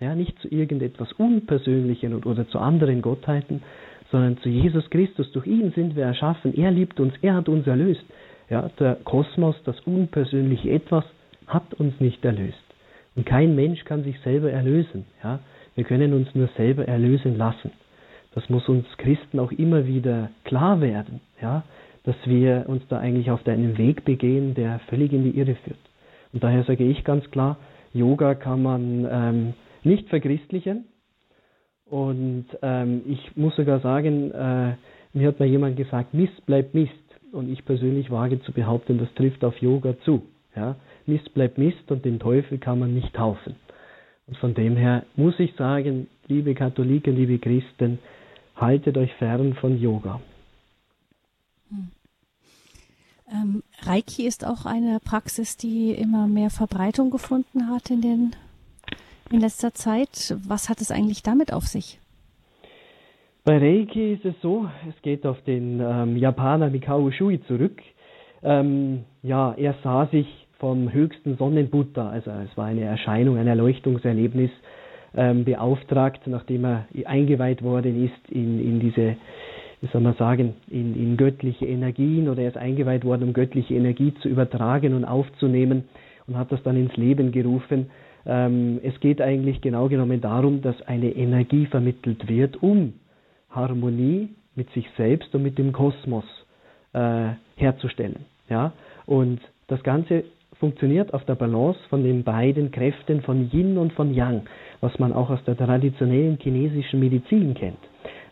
[0.00, 3.62] ja, nicht zu irgendetwas Unpersönlichem oder zu anderen Gottheiten,
[4.10, 5.30] sondern zu Jesus Christus.
[5.32, 6.56] Durch ihn sind wir erschaffen.
[6.56, 8.02] Er liebt uns, er hat uns erlöst.
[8.48, 11.04] Ja, der Kosmos, das unpersönliche Etwas,
[11.46, 12.58] hat uns nicht erlöst.
[13.14, 15.04] Und kein Mensch kann sich selber erlösen.
[15.22, 15.40] Ja.
[15.74, 17.70] Wir können uns nur selber erlösen lassen.
[18.34, 21.64] Das muss uns Christen auch immer wieder klar werden, ja,
[22.04, 25.89] dass wir uns da eigentlich auf einen Weg begehen, der völlig in die Irre führt.
[26.32, 27.56] Und daher sage ich ganz klar,
[27.92, 30.84] Yoga kann man ähm, nicht verchristlichen.
[31.86, 34.74] Und ähm, ich muss sogar sagen, äh,
[35.12, 36.92] mir hat mal jemand gesagt, Mist bleibt Mist.
[37.32, 40.22] Und ich persönlich wage zu behaupten, das trifft auf Yoga zu.
[40.54, 40.76] Ja?
[41.06, 43.56] Mist bleibt Mist und den Teufel kann man nicht taufen.
[44.26, 47.98] Und von dem her muss ich sagen, liebe Katholiken, liebe Christen,
[48.56, 50.20] haltet euch fern von Yoga.
[51.70, 51.88] Hm.
[53.32, 58.36] Ähm, Reiki ist auch eine Praxis, die immer mehr Verbreitung gefunden hat in, den,
[59.30, 60.34] in letzter Zeit.
[60.46, 61.98] Was hat es eigentlich damit auf sich?
[63.44, 67.80] Bei Reiki ist es so, es geht auf den ähm, Japaner Mikao Ushui zurück.
[68.42, 70.26] Ähm, ja, er sah sich
[70.58, 74.50] vom höchsten Sonnenbuddha, also es war eine Erscheinung, ein Erleuchtungserlebnis,
[75.16, 79.16] ähm, beauftragt, nachdem er eingeweiht worden ist in, in diese
[79.80, 83.74] wie soll man sagen, in, in göttliche Energien oder er ist eingeweiht worden, um göttliche
[83.74, 85.84] Energie zu übertragen und aufzunehmen.
[86.26, 87.90] und hat das dann ins Leben gerufen.
[88.26, 92.94] Ähm, es geht eigentlich genau genommen darum, dass eine Energie vermittelt wird, um
[93.50, 96.24] Harmonie mit sich selbst und mit dem Kosmos
[96.92, 98.26] äh, herzustellen.
[98.48, 98.72] Ja?
[99.06, 100.24] Und das Ganze
[100.58, 104.42] funktioniert auf der Balance von den beiden Kräften von Yin und von Yang,
[104.80, 107.78] was man auch aus der traditionellen chinesischen Medizin kennt.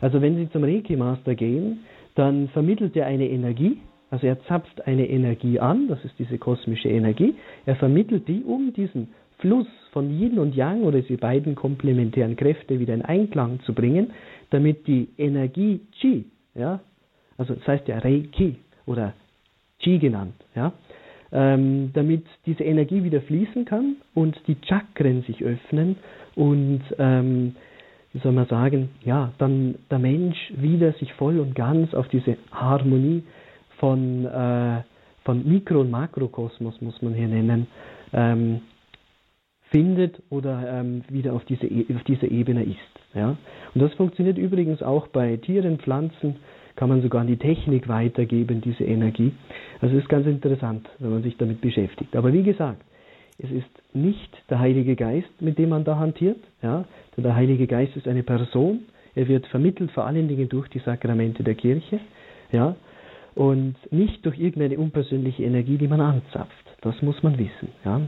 [0.01, 1.79] Also wenn Sie zum Reiki-Master gehen,
[2.15, 3.77] dann vermittelt er eine Energie,
[4.09, 7.35] also er zapft eine Energie an, das ist diese kosmische Energie,
[7.65, 12.79] er vermittelt die, um diesen Fluss von Yin und Yang oder diese beiden komplementären Kräfte
[12.79, 14.11] wieder in Einklang zu bringen,
[14.49, 16.25] damit die Energie Qi,
[16.55, 16.81] ja,
[17.37, 19.13] also das heißt ja Reiki oder
[19.79, 20.73] Qi genannt, ja,
[21.31, 25.95] ähm, damit diese Energie wieder fließen kann und die Chakren sich öffnen
[26.35, 27.55] und ähm,
[28.13, 32.37] wie soll man sagen, ja, dann der Mensch wieder sich voll und ganz auf diese
[32.51, 33.23] Harmonie
[33.77, 34.81] von, äh,
[35.23, 37.67] von Mikro- und Makrokosmos, muss man hier nennen,
[38.13, 38.61] ähm,
[39.71, 42.77] findet oder ähm, wieder auf, diese, e, auf dieser Ebene ist.
[43.13, 43.37] Ja?
[43.73, 46.37] Und das funktioniert übrigens auch bei Tieren, Pflanzen,
[46.75, 49.33] kann man sogar an die Technik weitergeben, diese Energie.
[49.81, 52.15] Also es ist ganz interessant, wenn man sich damit beschäftigt.
[52.15, 52.81] Aber wie gesagt,
[53.41, 56.39] es ist nicht der Heilige Geist, mit dem man da hantiert.
[56.61, 56.85] Ja?
[57.15, 58.81] Denn der Heilige Geist ist eine Person.
[59.15, 61.99] Er wird vermittelt vor allen Dingen durch die Sakramente der Kirche.
[62.51, 62.75] Ja?
[63.35, 66.65] Und nicht durch irgendeine unpersönliche Energie, die man anzapft.
[66.81, 67.69] Das muss man wissen.
[67.85, 68.01] Ja?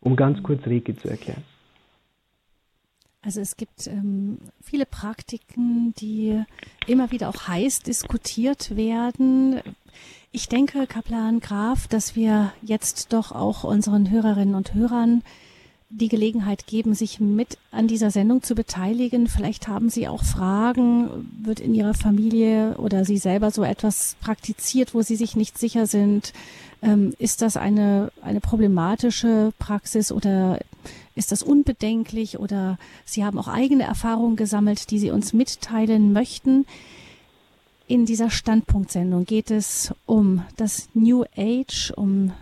[0.00, 1.44] Um ganz kurz Reiki zu erklären.
[3.22, 6.42] Also es gibt ähm, viele Praktiken, die
[6.86, 9.60] immer wieder auch heiß diskutiert werden.
[10.32, 15.22] Ich denke, Kaplan Graf, dass wir jetzt doch auch unseren Hörerinnen und Hörern
[15.90, 19.26] die Gelegenheit geben, sich mit an dieser Sendung zu beteiligen.
[19.26, 24.94] Vielleicht haben Sie auch Fragen, wird in Ihrer Familie oder Sie selber so etwas praktiziert,
[24.94, 26.32] wo Sie sich nicht sicher sind.
[26.80, 30.60] Ähm, ist das eine, eine problematische Praxis oder
[31.16, 36.66] ist das unbedenklich oder Sie haben auch eigene Erfahrungen gesammelt, die Sie uns mitteilen möchten?
[37.88, 42.32] In dieser Standpunktsendung geht es um das New Age, um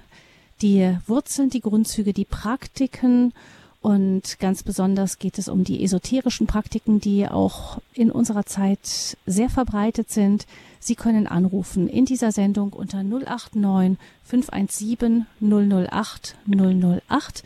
[0.62, 3.32] die Wurzeln, die Grundzüge, die Praktiken
[3.80, 9.48] und ganz besonders geht es um die esoterischen Praktiken, die auch in unserer Zeit sehr
[9.48, 10.46] verbreitet sind.
[10.80, 17.44] Sie können anrufen in dieser Sendung unter 089 517 008 008.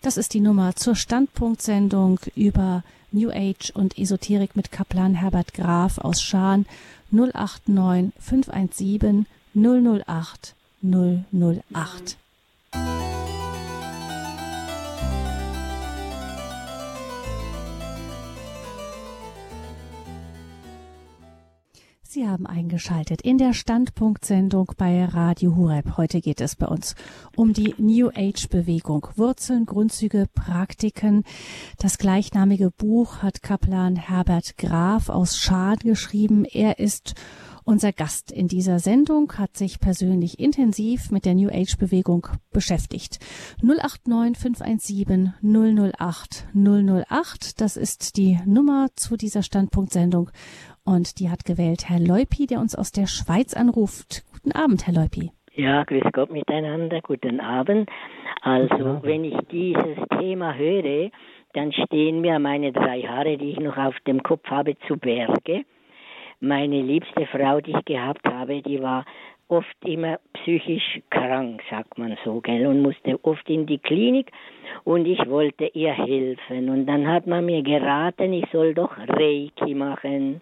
[0.00, 5.98] Das ist die Nummer zur Standpunktsendung über New Age und Esoterik mit Kaplan Herbert Graf
[5.98, 6.66] aus Schaan
[7.10, 12.16] 089 517 008 008.
[22.14, 25.96] Sie haben eingeschaltet in der Standpunktsendung bei Radio Hureb.
[25.96, 26.94] Heute geht es bei uns
[27.34, 29.08] um die New Age Bewegung.
[29.16, 31.24] Wurzeln, Grundzüge, Praktiken.
[31.76, 36.44] Das gleichnamige Buch hat Kaplan Herbert Graf aus Schad geschrieben.
[36.44, 37.16] Er ist
[37.66, 43.18] unser Gast in dieser Sendung hat sich persönlich intensiv mit der New Age Bewegung beschäftigt.
[43.62, 50.30] 089 517 008 008, das ist die Nummer zu dieser Standpunktsendung
[50.84, 54.24] und die hat gewählt Herr Leupi, der uns aus der Schweiz anruft.
[54.32, 55.30] Guten Abend, Herr Leupi.
[55.54, 57.88] Ja, grüß Gott miteinander, guten Abend.
[58.42, 61.10] Also, wenn ich dieses Thema höre,
[61.54, 65.64] dann stehen mir meine drei Haare, die ich noch auf dem Kopf habe, zu Berge.
[66.40, 69.04] Meine liebste Frau, die ich gehabt habe, die war
[69.48, 74.32] oft immer psychisch krank, sagt man so, gell, und musste oft in die Klinik
[74.84, 76.68] und ich wollte ihr helfen.
[76.68, 80.40] Und dann hat man mir geraten, ich soll doch Reiki machen.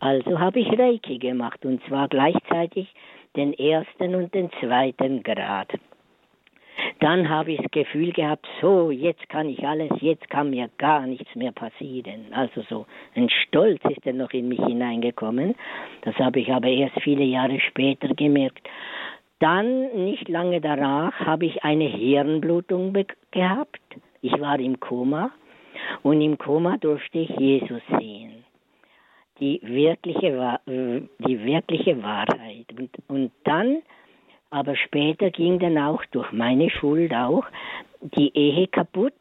[0.00, 2.92] Also habe ich Reiki gemacht und zwar gleichzeitig
[3.36, 5.72] den ersten und den zweiten Grad.
[7.00, 11.06] Dann habe ich das Gefühl gehabt, so, jetzt kann ich alles, jetzt kann mir gar
[11.06, 12.26] nichts mehr passieren.
[12.32, 15.54] Also so ein Stolz ist dann noch in mich hineingekommen.
[16.02, 18.68] Das habe ich aber erst viele Jahre später gemerkt.
[19.38, 22.94] Dann, nicht lange danach, habe ich eine Hirnblutung
[23.30, 23.80] gehabt.
[24.22, 25.30] Ich war im Koma
[26.02, 28.45] und im Koma durfte ich Jesus sehen
[29.40, 32.66] die wirkliche, die wirkliche Wahrheit.
[32.78, 33.82] Und, und dann,
[34.50, 37.44] aber später ging dann auch durch meine Schuld auch
[38.00, 39.14] die Ehe kaputt.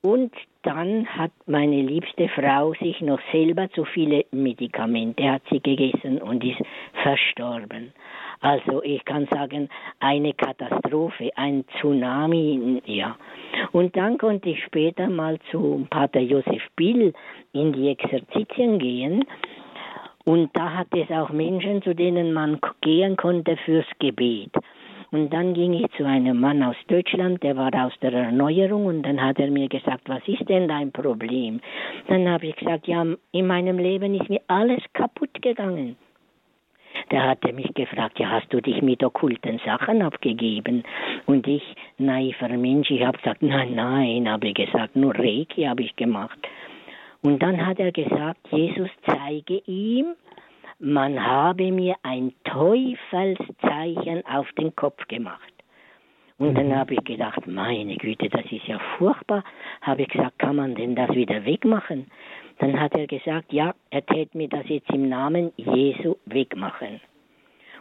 [0.00, 0.32] Und
[0.62, 6.44] dann hat meine liebste Frau sich noch selber zu viele Medikamente hat sie gegessen und
[6.44, 6.60] ist
[7.02, 7.92] verstorben.
[8.40, 9.68] Also ich kann sagen,
[9.98, 13.16] eine Katastrophe, ein Tsunami, ja.
[13.72, 17.12] Und dann konnte ich später mal zu Pater Josef Bill
[17.52, 19.24] in die Exerzitien gehen.
[20.24, 24.52] Und da hat es auch Menschen, zu denen man gehen konnte fürs Gebet.
[25.10, 29.02] Und dann ging ich zu einem Mann aus Deutschland, der war aus der Erneuerung und
[29.02, 31.60] dann hat er mir gesagt, was ist denn dein Problem?
[32.08, 35.96] Dann habe ich gesagt, ja, in meinem Leben ist mir alles kaputt gegangen.
[37.10, 40.82] Da hat er mich gefragt, ja, hast du dich mit okkulten Sachen abgegeben?
[41.26, 41.62] Und ich,
[41.96, 46.38] naiver Mensch, ich habe gesagt, nein, nein, habe ich gesagt, nur Reiki habe ich gemacht.
[47.22, 50.14] Und dann hat er gesagt, Jesus zeige ihm,
[50.78, 55.52] man habe mir ein Teufelszeichen auf den Kopf gemacht.
[56.38, 56.76] Und dann mhm.
[56.76, 59.42] habe ich gedacht, meine Güte, das ist ja furchtbar.
[59.80, 62.06] Habe ich gesagt, kann man denn das wieder wegmachen?
[62.58, 67.00] Dann hat er gesagt, ja, er täte mir das jetzt im Namen Jesu wegmachen.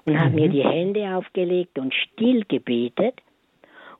[0.05, 0.19] Und mhm.
[0.19, 0.51] hat mir mhm.
[0.51, 3.21] die Hände aufgelegt und still gebetet.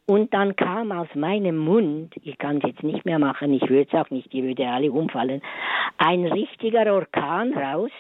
[0.07, 3.89] Und dann kam aus meinem Mund, ich kann es jetzt nicht mehr machen, ich würde
[3.91, 5.41] es auch nicht, die würde alle umfallen,
[5.97, 7.91] ein richtiger Orkan raus,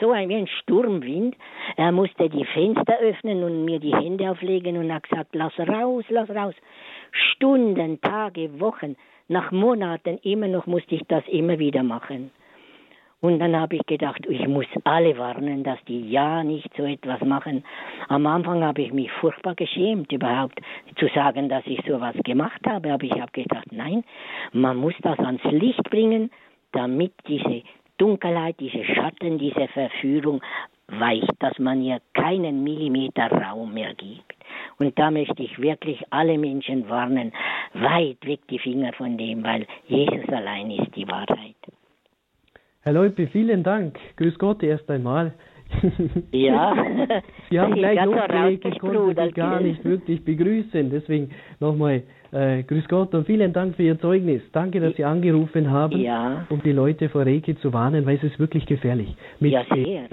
[0.00, 1.36] so ein wie ein Sturmwind.
[1.76, 6.04] Er musste die Fenster öffnen und mir die Hände auflegen und hat gesagt, lass raus,
[6.08, 6.54] lass raus.
[7.12, 8.96] Stunden, Tage, Wochen,
[9.28, 12.30] nach Monaten immer noch musste ich das immer wieder machen.
[13.20, 17.20] Und dann habe ich gedacht, ich muss alle warnen, dass die ja nicht so etwas
[17.20, 17.64] machen.
[18.08, 20.58] Am Anfang habe ich mich furchtbar geschämt, überhaupt
[20.96, 22.92] zu sagen, dass ich sowas gemacht habe.
[22.92, 24.04] Aber ich habe gedacht, nein,
[24.52, 26.30] man muss das ans Licht bringen,
[26.72, 27.62] damit diese
[28.00, 30.40] Dunkelheit, diese Schatten, diese Verführung
[30.88, 34.34] weicht, dass man ihr keinen Millimeter Raum mehr gibt.
[34.78, 37.32] Und da möchte ich wirklich alle Menschen warnen,
[37.74, 41.56] weit weg die Finger von dem, weil Jesus allein ist die Wahrheit.
[42.82, 43.98] Herr Leupe, vielen Dank.
[44.16, 45.34] Grüß Gott erst einmal.
[46.32, 46.74] Ja.
[47.50, 50.90] Sie haben gleich losgelegt, ich konnte Sie gar nicht wirklich begrüßen.
[50.90, 51.30] Deswegen
[51.60, 54.42] nochmal äh, Grüß Gott und vielen Dank für Ihr Zeugnis.
[54.52, 56.46] Danke, dass Sie angerufen haben, ja.
[56.48, 59.14] um die Leute vor Reiki zu warnen, weil es ist wirklich gefährlich.
[59.40, 59.64] Mit ja,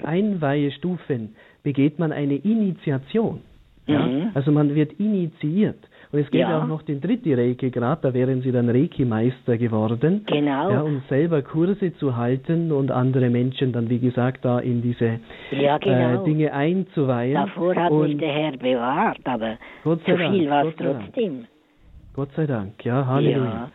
[0.04, 3.40] Einweihestufen begeht man eine Initiation.
[3.86, 4.00] Ja?
[4.00, 4.30] Mhm.
[4.34, 5.78] Also man wird initiiert.
[6.10, 6.62] Und es gibt ja.
[6.62, 10.24] auch noch den dritten Reiki-Grad, da wären sie dann Reiki-Meister geworden.
[10.26, 10.70] Genau.
[10.70, 15.20] Ja, um selber Kurse zu halten und andere Menschen dann, wie gesagt, da in diese
[15.50, 16.22] ja, genau.
[16.22, 17.34] äh, Dinge einzuweihen.
[17.34, 21.44] Davor hat und mich der Herr bewahrt, aber Gott sei zu viel war es trotzdem.
[22.18, 23.44] Gott sei Dank, ja, Halleluja.
[23.44, 23.70] Ja.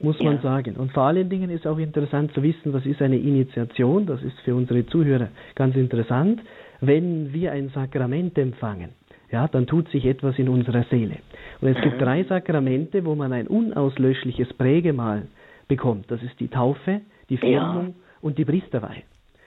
[0.00, 0.76] Muss man sagen.
[0.76, 4.04] Und vor allen Dingen ist auch interessant zu wissen, was ist eine Initiation.
[4.04, 6.42] Das ist für unsere Zuhörer ganz interessant.
[6.82, 8.90] Wenn wir ein Sakrament empfangen,
[9.32, 11.16] ja, dann tut sich etwas in unserer Seele.
[11.62, 12.00] Und es gibt mhm.
[12.00, 15.28] drei Sakramente, wo man ein unauslöschliches Prägemal
[15.66, 16.10] bekommt.
[16.10, 17.94] Das ist die Taufe, die Firmung ja.
[18.20, 19.04] und die Priesterweihe.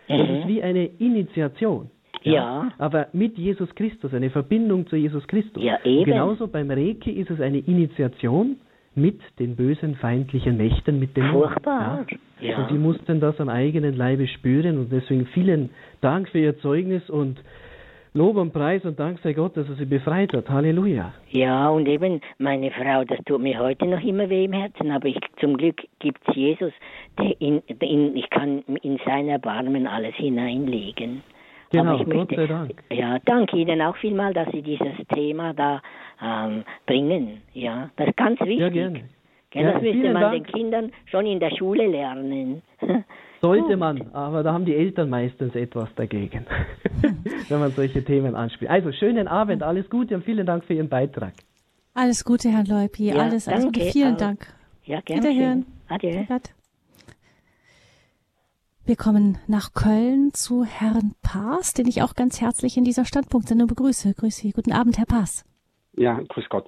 [0.07, 0.47] Das ist mhm.
[0.47, 1.91] wie eine Initiation.
[2.23, 2.33] Ja.
[2.33, 2.71] ja.
[2.77, 5.63] Aber mit Jesus Christus, eine Verbindung zu Jesus Christus.
[5.63, 6.05] Ja, eben.
[6.05, 8.57] genauso beim Reiki ist es eine Initiation
[8.95, 12.05] mit den bösen feindlichen Mächten, mit dem Furchtbar.
[12.41, 12.49] Ja.
[12.49, 12.57] ja.
[12.57, 15.69] Und sie mussten das am eigenen Leibe spüren und deswegen vielen
[16.01, 17.39] Dank für Ihr Zeugnis und
[18.15, 20.49] Lob und Preis und Dank sei Gott, dass er sie befreit hat.
[20.49, 21.13] Halleluja.
[21.29, 25.07] Ja, und eben meine Frau, das tut mir heute noch immer weh im Herzen, aber
[25.07, 26.73] ich, zum Glück gibt es Jesus,
[27.19, 31.21] der in, in, ich kann in sein Erbarmen alles hineinlegen.
[31.71, 32.83] Genau, möchte, Gott sei Dank.
[32.91, 35.81] Ja, danke Ihnen auch vielmal, dass Sie dieses Thema da
[36.21, 37.41] ähm, bringen.
[37.53, 38.59] Ja, das ist ganz wichtig.
[38.59, 39.03] Ja, gerne.
[39.51, 40.33] Gell, ja, das müsste man Dank.
[40.33, 42.61] den Kindern schon in der Schule lernen.
[43.41, 46.45] Sollte man, aber da haben die Eltern meistens etwas dagegen,
[47.49, 48.69] wenn man solche Themen anspielt.
[48.69, 51.33] Also schönen Abend, alles Gute und vielen Dank für Ihren Beitrag.
[51.93, 53.81] Alles Gute, Herr Leupi, ja, alles, alles Gute.
[53.91, 54.19] Vielen auch.
[54.19, 54.47] Dank.
[54.83, 55.23] Ja, gerne.
[55.23, 55.65] Wiederhören.
[55.87, 56.25] Adieu.
[58.89, 63.67] Wir kommen nach Köln zu Herrn Paas, den ich auch ganz herzlich in dieser Standpunktsendung
[63.67, 64.15] begrüße.
[64.15, 64.51] Grüße Sie.
[64.51, 65.45] Guten Abend, Herr Paas.
[65.95, 66.67] Ja, grüß Gott.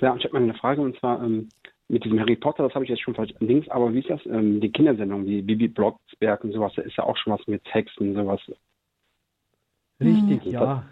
[0.00, 1.50] Ja, ich habe mal eine Frage und zwar, ähm,
[1.88, 4.62] mit diesem Harry Potter, das habe ich jetzt schon links, aber wie ist das, ähm,
[4.62, 8.08] die Kindersendung, wie Bibi Blocksberg und sowas, da ist ja auch schon was mit Texten
[8.08, 8.40] und sowas.
[10.00, 10.50] Richtig, mhm.
[10.50, 10.86] ja.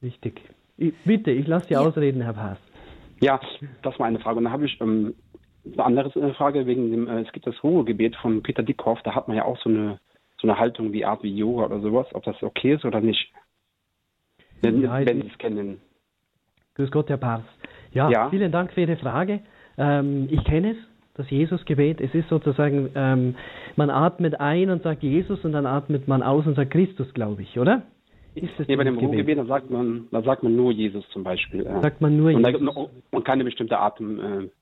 [0.00, 0.42] Richtig.
[0.76, 1.80] Ich, bitte, ich lasse Sie ja.
[1.80, 2.58] ausreden, Herr Paas.
[3.18, 3.40] Ja,
[3.82, 4.38] das war eine Frage.
[4.38, 5.16] Und dann habe ich ähm,
[5.64, 9.14] eine andere äh, Frage wegen dem, äh, es gibt das Ruhegebet von Peter Dickhoff, da
[9.14, 9.98] hat man ja auch so eine
[10.42, 13.32] so eine Haltung wie Art wie Yoga oder sowas, ob das okay ist oder nicht.
[14.60, 15.80] Wenn, ja, wenn Sie es kennen.
[16.74, 17.42] Grüß Gott, Herr Paas.
[17.92, 19.40] Ja, ja, vielen Dank für Ihre Frage.
[19.78, 20.76] Ähm, ich kenne es,
[21.14, 22.00] das Jesusgebet.
[22.00, 23.34] Es ist sozusagen, ähm,
[23.76, 27.42] man atmet ein und sagt Jesus und dann atmet man aus und sagt Christus, glaube
[27.42, 27.82] ich, oder?
[28.34, 31.22] Ist das nee, bei dem Ruhegebet, da sagt man, da sagt man nur Jesus zum
[31.22, 31.66] Beispiel.
[31.66, 31.82] Äh.
[31.82, 32.88] Sagt man nur und Jesus.
[33.10, 34.48] Und keine bestimmte Atemtechnik.
[34.48, 34.61] Äh,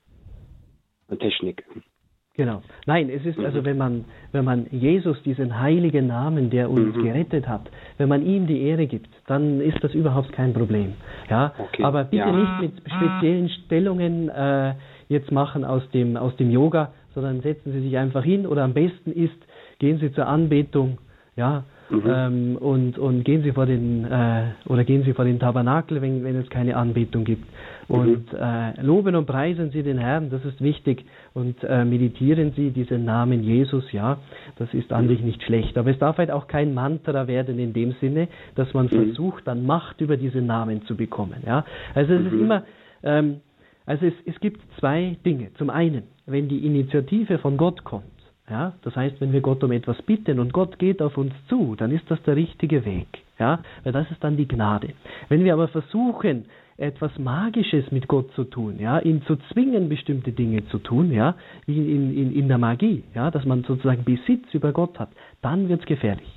[2.35, 2.61] Genau.
[2.85, 3.65] Nein, es ist also, mhm.
[3.65, 7.03] wenn man, wenn man Jesus, diesen heiligen Namen, der uns mhm.
[7.03, 10.93] gerettet hat, wenn man ihm die Ehre gibt, dann ist das überhaupt kein Problem.
[11.29, 11.83] Ja, okay.
[11.83, 12.31] aber bitte ja.
[12.31, 14.75] nicht mit speziellen Stellungen äh,
[15.09, 18.73] jetzt machen aus dem, aus dem Yoga, sondern setzen Sie sich einfach hin oder am
[18.73, 19.35] besten ist,
[19.79, 20.99] gehen Sie zur Anbetung,
[21.35, 22.03] ja, Mhm.
[22.07, 26.23] Ähm, und, und gehen Sie vor den äh, oder gehen Sie vor den Tabernakel, wenn,
[26.23, 27.45] wenn es keine Anbetung gibt.
[27.91, 27.99] Mhm.
[27.99, 31.05] Und äh, loben und preisen Sie den Herrn, das ist wichtig.
[31.33, 34.17] Und äh, meditieren Sie diesen Namen Jesus, ja,
[34.57, 35.77] das ist an sich nicht schlecht.
[35.77, 38.89] Aber es darf halt auch kein Mantra werden in dem Sinne, dass man mhm.
[38.89, 41.43] versucht, dann Macht über diesen Namen zu bekommen.
[41.45, 41.65] Ja?
[41.93, 42.41] Also es ist mhm.
[42.41, 42.63] immer,
[43.03, 43.41] ähm,
[43.85, 45.53] also es, es gibt zwei Dinge.
[45.57, 48.05] Zum einen, wenn die Initiative von Gott kommt,
[48.49, 51.75] ja, das heißt, wenn wir Gott um etwas bitten und Gott geht auf uns zu,
[51.77, 53.07] dann ist das der richtige Weg.
[53.39, 54.89] Ja, weil das ist dann die Gnade.
[55.29, 56.45] Wenn wir aber versuchen,
[56.81, 61.35] etwas Magisches mit Gott zu tun, ja, ihn zu zwingen, bestimmte Dinge zu tun, ja,
[61.65, 65.09] wie in, in, in der Magie, ja, dass man sozusagen Besitz über Gott hat,
[65.41, 66.27] dann wird es gefährlich.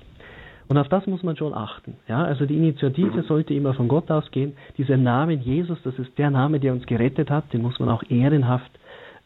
[0.67, 1.97] Und auf das muss man schon achten.
[2.09, 4.55] Ja, also die Initiative sollte immer von Gott ausgehen.
[4.79, 8.03] Dieser Name Jesus, das ist der Name, der uns gerettet hat, den muss man auch
[8.09, 8.71] ehrenhaft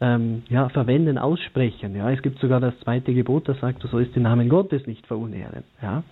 [0.01, 1.95] ähm, ja, verwenden, aussprechen.
[1.95, 5.05] Ja, es gibt sogar das zweite Gebot, das sagt, du sollst den Namen Gottes nicht
[5.07, 5.63] verunehren.
[5.81, 6.03] Ja,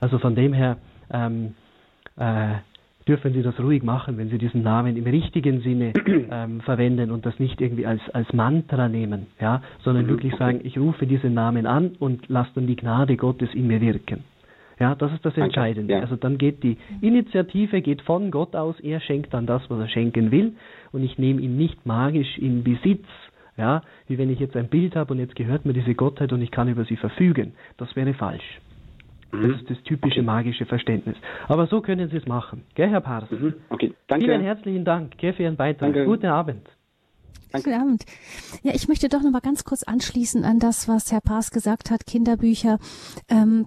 [0.00, 0.78] also von dem her
[1.10, 1.54] ähm,
[2.16, 2.54] äh,
[3.08, 5.92] dürfen Sie das ruhig machen, wenn Sie diesen Namen im richtigen Sinne
[6.30, 10.10] ähm, verwenden und das nicht irgendwie als, als Mantra nehmen, ja, sondern mhm.
[10.10, 13.80] wirklich sagen, ich rufe diesen Namen an und lasse dann die Gnade Gottes in mir
[13.80, 14.24] wirken.
[14.78, 15.94] Ja, das ist das Entscheidende.
[15.94, 16.00] Ja.
[16.00, 19.88] Also dann geht die Initiative geht von Gott aus, er schenkt dann das, was er
[19.88, 20.52] schenken will
[20.92, 23.06] und ich nehme ihn nicht magisch in Besitz,
[23.56, 26.42] ja, wie wenn ich jetzt ein Bild habe und jetzt gehört mir diese Gottheit und
[26.42, 27.54] ich kann über sie verfügen.
[27.76, 28.60] Das wäre falsch.
[29.30, 29.50] Das mhm.
[29.54, 30.26] ist das typische okay.
[30.26, 31.16] magische Verständnis.
[31.48, 32.64] Aber so können Sie es machen.
[32.74, 33.30] Gell, Herr Pars?
[33.30, 33.54] Mhm.
[33.68, 34.24] Okay, danke.
[34.24, 35.92] Vielen herzlichen Dank gell, für Ihren Beitrag.
[35.92, 36.06] Danke.
[36.06, 36.68] Guten Abend.
[37.52, 37.70] Danke.
[37.70, 38.04] Guten Abend.
[38.62, 41.90] Ja, ich möchte doch noch mal ganz kurz anschließen an das, was Herr Paas gesagt
[41.90, 42.78] hat, Kinderbücher.
[43.28, 43.66] Ähm,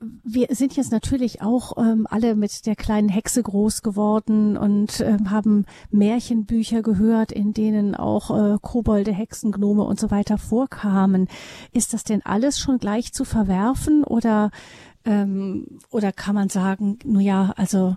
[0.00, 5.30] wir sind jetzt natürlich auch ähm, alle mit der kleinen Hexe groß geworden und ähm,
[5.30, 11.26] haben Märchenbücher gehört, in denen auch äh, Kobolde, Hexen, Gnome und so weiter vorkamen.
[11.72, 14.50] Ist das denn alles schon gleich zu verwerfen oder
[15.04, 17.96] ähm, oder kann man sagen, nur ja, also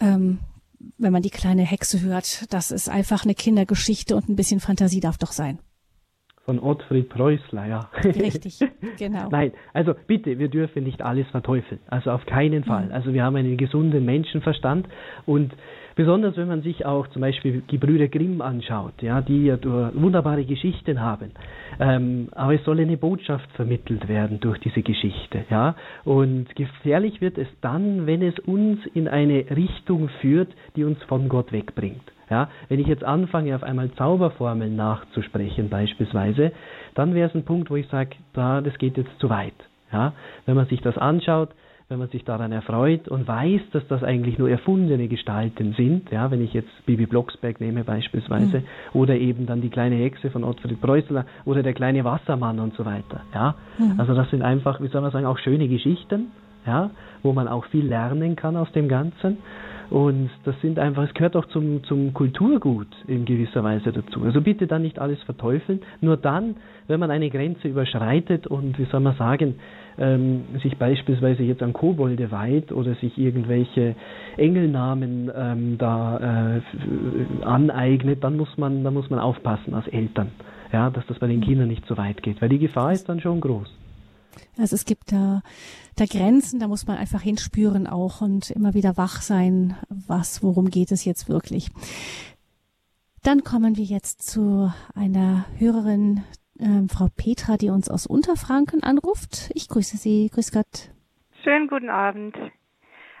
[0.00, 0.40] ähm,
[0.98, 5.00] wenn man die kleine Hexe hört, das ist einfach eine Kindergeschichte und ein bisschen Fantasie
[5.00, 5.60] darf doch sein
[6.44, 7.90] von Ottfried Preußler, ja.
[8.04, 8.58] Richtig,
[8.98, 9.28] genau.
[9.30, 11.80] Nein, also bitte, wir dürfen nicht alles verteufeln.
[11.88, 12.86] Also auf keinen Fall.
[12.86, 12.92] Mhm.
[12.92, 14.88] Also wir haben einen gesunden Menschenverstand
[15.24, 15.52] und
[15.94, 20.44] besonders wenn man sich auch zum Beispiel die Brüder Grimm anschaut, ja, die ja wunderbare
[20.44, 21.30] Geschichten haben.
[21.78, 25.76] Ähm, aber es soll eine Botschaft vermittelt werden durch diese Geschichte, ja.
[26.04, 31.28] Und gefährlich wird es dann, wenn es uns in eine Richtung führt, die uns von
[31.28, 32.11] Gott wegbringt.
[32.32, 36.52] Ja, wenn ich jetzt anfange, auf einmal Zauberformeln nachzusprechen beispielsweise,
[36.94, 39.52] dann wäre es ein Punkt, wo ich sage, da, das geht jetzt zu weit.
[39.92, 40.14] Ja,
[40.46, 41.50] wenn man sich das anschaut,
[41.90, 46.30] wenn man sich daran erfreut und weiß, dass das eigentlich nur erfundene Gestalten sind, ja,
[46.30, 48.64] wenn ich jetzt Bibi Blocksberg nehme beispielsweise, mhm.
[48.94, 52.86] oder eben dann die kleine Hexe von Ottfried Preußler oder der kleine Wassermann und so
[52.86, 53.56] weiter, ja.
[53.76, 54.00] Mhm.
[54.00, 56.28] Also das sind einfach, wie soll man sagen, auch schöne Geschichten,
[56.64, 59.36] ja, wo man auch viel lernen kann aus dem Ganzen.
[59.92, 64.22] Und das sind einfach, es gehört auch zum, zum Kulturgut in gewisser Weise dazu.
[64.24, 65.82] Also bitte dann nicht alles verteufeln.
[66.00, 66.56] Nur dann,
[66.88, 69.56] wenn man eine Grenze überschreitet und, wie soll man sagen,
[69.98, 73.94] ähm, sich beispielsweise jetzt an Kobolde weiht oder sich irgendwelche
[74.38, 80.30] Engelnamen ähm, da äh, aneignet, dann muss man, dann muss man aufpassen als Eltern,
[80.72, 83.20] ja, dass das bei den Kindern nicht so weit geht, weil die Gefahr ist dann
[83.20, 83.68] schon groß.
[84.58, 85.42] Also es gibt da,
[85.96, 90.70] da Grenzen, da muss man einfach hinspüren auch und immer wieder wach sein, was, worum
[90.70, 91.68] geht es jetzt wirklich.
[93.22, 96.24] Dann kommen wir jetzt zu einer Hörerin,
[96.58, 99.50] äh, Frau Petra, die uns aus Unterfranken anruft.
[99.54, 100.28] Ich grüße Sie.
[100.32, 100.90] Grüß Gott.
[101.44, 102.36] Schönen guten Abend.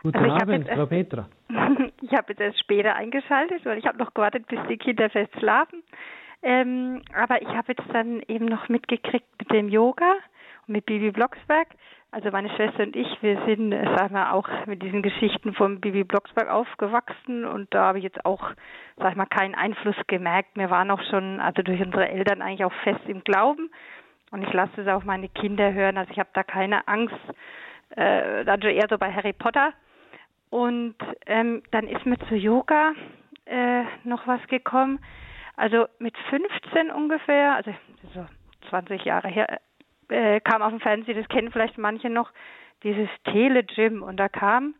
[0.02, 1.28] Guten also Abend, Frau Petra.
[2.02, 5.32] ich habe jetzt erst später eingeschaltet, weil ich habe noch gewartet, bis die Kinder fest
[5.38, 5.82] schlafen.
[6.42, 10.14] Ähm, aber ich habe jetzt dann eben noch mitgekriegt mit dem Yoga
[10.66, 11.68] mit Bibi Blocksberg.
[12.14, 15.80] Also meine Schwester und ich, wir sind, äh, sag mal, auch mit diesen Geschichten von
[15.80, 18.50] Bibi Blocksberg aufgewachsen und da habe ich jetzt auch,
[18.98, 20.50] sag ich mal, keinen Einfluss gemerkt.
[20.54, 23.70] Wir waren auch schon, also durch unsere Eltern eigentlich auch fest im Glauben
[24.30, 25.96] und ich lasse es auch meine Kinder hören.
[25.96, 27.16] Also ich habe da keine Angst,
[27.96, 29.72] äh, also eher so bei Harry Potter.
[30.50, 32.92] Und ähm, dann ist mir zu Yoga
[33.46, 34.98] äh, noch was gekommen.
[35.56, 37.72] Also mit 15 ungefähr, also
[38.12, 38.26] so
[38.68, 39.60] 20 Jahre her,
[40.12, 42.30] äh, kam auf dem Fernsehen, das kennen vielleicht manche noch,
[42.82, 44.74] dieses Tele-Gym und da kam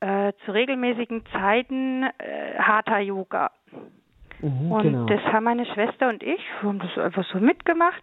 [0.00, 3.50] äh, zu regelmäßigen Zeiten äh, Hatha Yoga.
[4.40, 5.06] Mhm, und genau.
[5.06, 8.02] das haben meine Schwester und ich, wir haben das einfach so mitgemacht.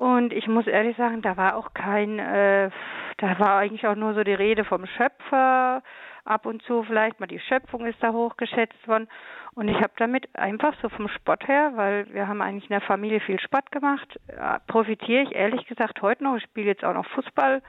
[0.00, 2.70] Und ich muss ehrlich sagen, da war auch kein, äh,
[3.18, 5.82] da war eigentlich auch nur so die Rede vom Schöpfer,
[6.24, 9.08] ab und zu vielleicht mal die Schöpfung ist da hochgeschätzt worden.
[9.52, 12.80] Und ich habe damit einfach so vom Sport her, weil wir haben eigentlich in der
[12.80, 14.18] Familie viel Sport gemacht,
[14.68, 16.38] profitiere ich ehrlich gesagt heute noch.
[16.38, 17.60] Ich spiele jetzt auch noch Fußball,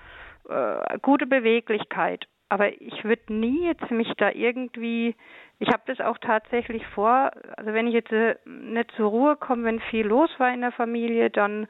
[0.47, 2.27] äh, gute Beweglichkeit.
[2.47, 5.17] Aber ich würde nie jetzt mich da irgendwie,
[5.59, 9.65] ich habe das auch tatsächlich vor, also wenn ich jetzt äh, nicht zur Ruhe komme,
[9.65, 11.67] wenn viel los war in der Familie, dann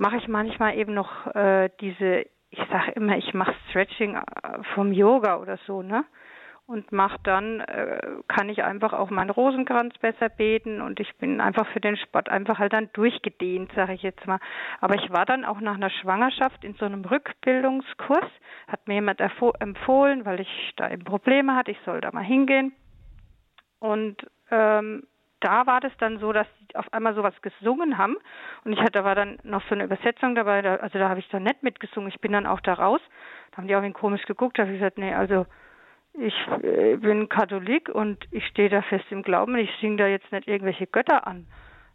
[0.00, 4.92] mache ich manchmal eben noch äh, diese, ich sage immer, ich mache Stretching äh, vom
[4.92, 6.04] Yoga oder so, ne?
[6.70, 11.40] und mache dann, äh, kann ich einfach auch meinen Rosenkranz besser beten und ich bin
[11.40, 14.38] einfach für den Sport einfach halt dann durchgedehnt, sage ich jetzt mal.
[14.80, 18.24] Aber ich war dann auch nach einer Schwangerschaft in so einem Rückbildungskurs,
[18.68, 22.72] hat mir jemand empfohlen, weil ich da eben Probleme hatte, ich soll da mal hingehen.
[23.80, 25.02] Und ähm,
[25.40, 28.16] da war das dann so, dass die auf einmal sowas gesungen haben
[28.64, 31.20] und ich hatte, da war dann noch so eine Übersetzung dabei, da, also da habe
[31.20, 33.00] ich dann nicht mitgesungen, ich bin dann auch da raus,
[33.50, 35.46] da haben die auch komisch geguckt, da habe ich gesagt, nee, also
[36.14, 39.56] ich äh, bin Katholik und ich stehe da fest im Glauben.
[39.56, 41.46] Ich singe da jetzt nicht irgendwelche Götter an.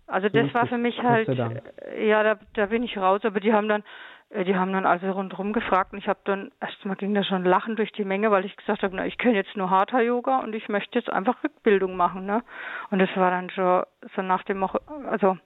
[0.08, 3.22] Also das war für mich halt, äh, ja, da, da bin ich raus.
[3.24, 3.84] Aber die haben dann,
[4.32, 7.76] die haben dann also rundherum gefragt und ich habe dann, erstmal ging da schon Lachen
[7.76, 10.54] durch die Menge, weil ich gesagt habe, na, ich kenne jetzt nur Hatha Yoga und
[10.54, 12.44] ich möchte jetzt einfach Rückbildung machen, ne?
[12.90, 13.84] Und das war dann schon
[14.16, 15.38] so nach dem, also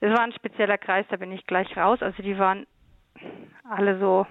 [0.00, 2.02] es war ein spezieller Kreis, da bin ich gleich raus.
[2.02, 2.66] Also die waren
[3.68, 4.26] alle so,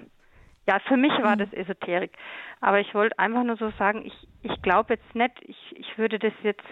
[0.68, 2.12] ja, für mich war das Esoterik.
[2.60, 6.20] Aber ich wollte einfach nur so sagen, ich, ich glaube jetzt nicht, ich, ich würde
[6.20, 6.68] das jetzt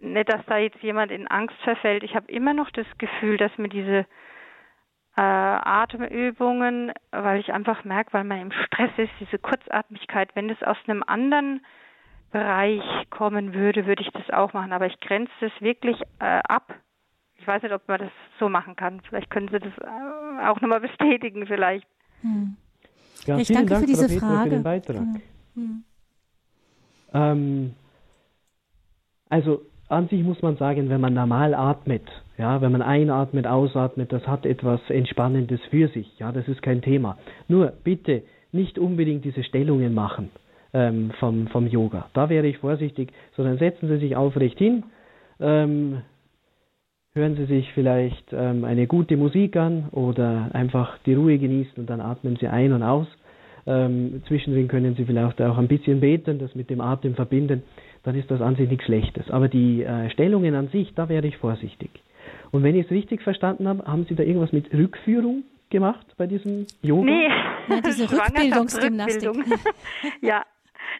[0.00, 2.02] nicht, dass da jetzt jemand in Angst verfällt.
[2.02, 4.06] Ich habe immer noch das Gefühl, dass mir diese
[5.16, 10.62] äh, Atemübungen, weil ich einfach merke, weil man im Stress ist, diese Kurzatmigkeit, wenn das
[10.62, 11.64] aus einem anderen
[12.32, 14.72] Bereich kommen würde, würde ich das auch machen.
[14.72, 16.74] Aber ich grenze das wirklich äh, ab.
[17.36, 19.00] Ich weiß nicht, ob man das so machen kann.
[19.08, 21.86] Vielleicht können Sie das äh, auch nochmal bestätigen, vielleicht.
[22.20, 22.56] Hm.
[23.24, 24.42] Ja, ich danke Dank, für diese Frau Frage.
[24.42, 25.06] Für den Beitrag.
[25.54, 25.84] Mhm.
[27.14, 27.74] Ähm,
[29.28, 32.02] also an sich muss man sagen, wenn man normal atmet,
[32.38, 36.18] ja, wenn man einatmet, ausatmet, das hat etwas Entspannendes für sich.
[36.18, 37.18] Ja, das ist kein Thema.
[37.48, 38.22] Nur bitte
[38.52, 40.30] nicht unbedingt diese Stellungen machen
[40.74, 42.08] ähm, vom, vom Yoga.
[42.14, 44.84] Da wäre ich vorsichtig, sondern setzen Sie sich aufrecht hin,
[45.40, 46.02] ähm,
[47.14, 51.88] hören Sie sich vielleicht ähm, eine gute Musik an oder einfach die Ruhe genießen und
[51.88, 53.06] dann atmen Sie ein und aus.
[53.68, 57.62] Ähm, zwischendrin können Sie vielleicht auch ein bisschen beten, das mit dem Atem verbinden,
[58.06, 59.28] dann ist das an sich nichts Schlechtes.
[59.30, 61.90] Aber die äh, Stellungen an sich, da wäre ich vorsichtig.
[62.52, 66.28] Und wenn ich es richtig verstanden habe, haben Sie da irgendwas mit Rückführung gemacht bei
[66.28, 67.04] diesem Yoga?
[67.04, 67.28] Nee,
[67.68, 69.30] ja, diese Rückbildungsgymnastik.
[70.22, 70.44] ja,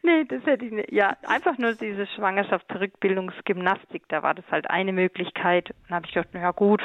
[0.03, 0.93] Nee, das hätte ich nicht.
[0.93, 5.73] Ja, einfach nur diese Schwangerschaftsrückbildungsgymnastik, da war das halt eine Möglichkeit.
[5.89, 6.83] Dann habe ich gedacht, na gut,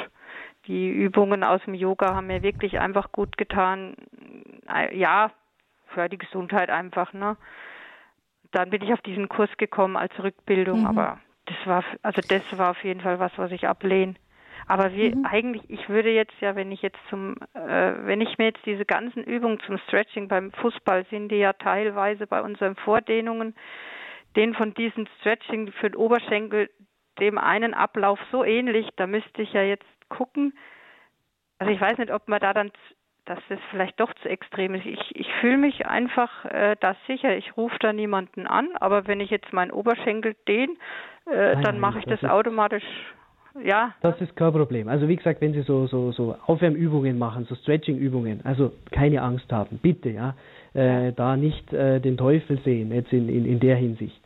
[0.66, 3.96] die Übungen aus dem Yoga haben mir wirklich einfach gut getan.
[4.72, 5.30] Äh, ja,
[5.88, 7.36] für die Gesundheit einfach, ne?
[8.52, 10.86] Dann bin ich auf diesen Kurs gekommen als Rückbildung, mhm.
[10.86, 14.14] aber das war also das war auf jeden Fall was, was ich ablehne.
[14.68, 15.26] Aber wir mhm.
[15.26, 18.84] eigentlich, ich würde jetzt ja, wenn ich jetzt zum, äh, wenn ich mir jetzt diese
[18.84, 23.54] ganzen Übungen zum Stretching beim Fußball sind, die ja teilweise bei unseren Vordehnungen,
[24.36, 26.70] den von diesen Stretching für den Oberschenkel,
[27.18, 30.56] dem einen Ablauf so ähnlich, da müsste ich ja jetzt gucken.
[31.58, 32.72] Also ich weiß nicht, ob man da dann,
[33.24, 34.86] dass das vielleicht doch zu extrem ist.
[34.86, 37.36] Ich, ich fühle mich einfach äh, da sicher.
[37.36, 40.74] Ich rufe da niemanden an, aber wenn ich jetzt meinen Oberschenkel dehne,
[41.26, 42.84] äh, dann mache ich das, das automatisch
[43.64, 43.94] ja.
[44.00, 44.88] Das ist kein Problem.
[44.88, 49.52] Also wie gesagt, wenn Sie so, so, so Aufwärmübungen machen, so Stretching-Übungen, also keine Angst
[49.52, 50.34] haben, bitte, ja,
[50.74, 54.20] äh, da nicht äh, den Teufel sehen, jetzt in, in, in der Hinsicht.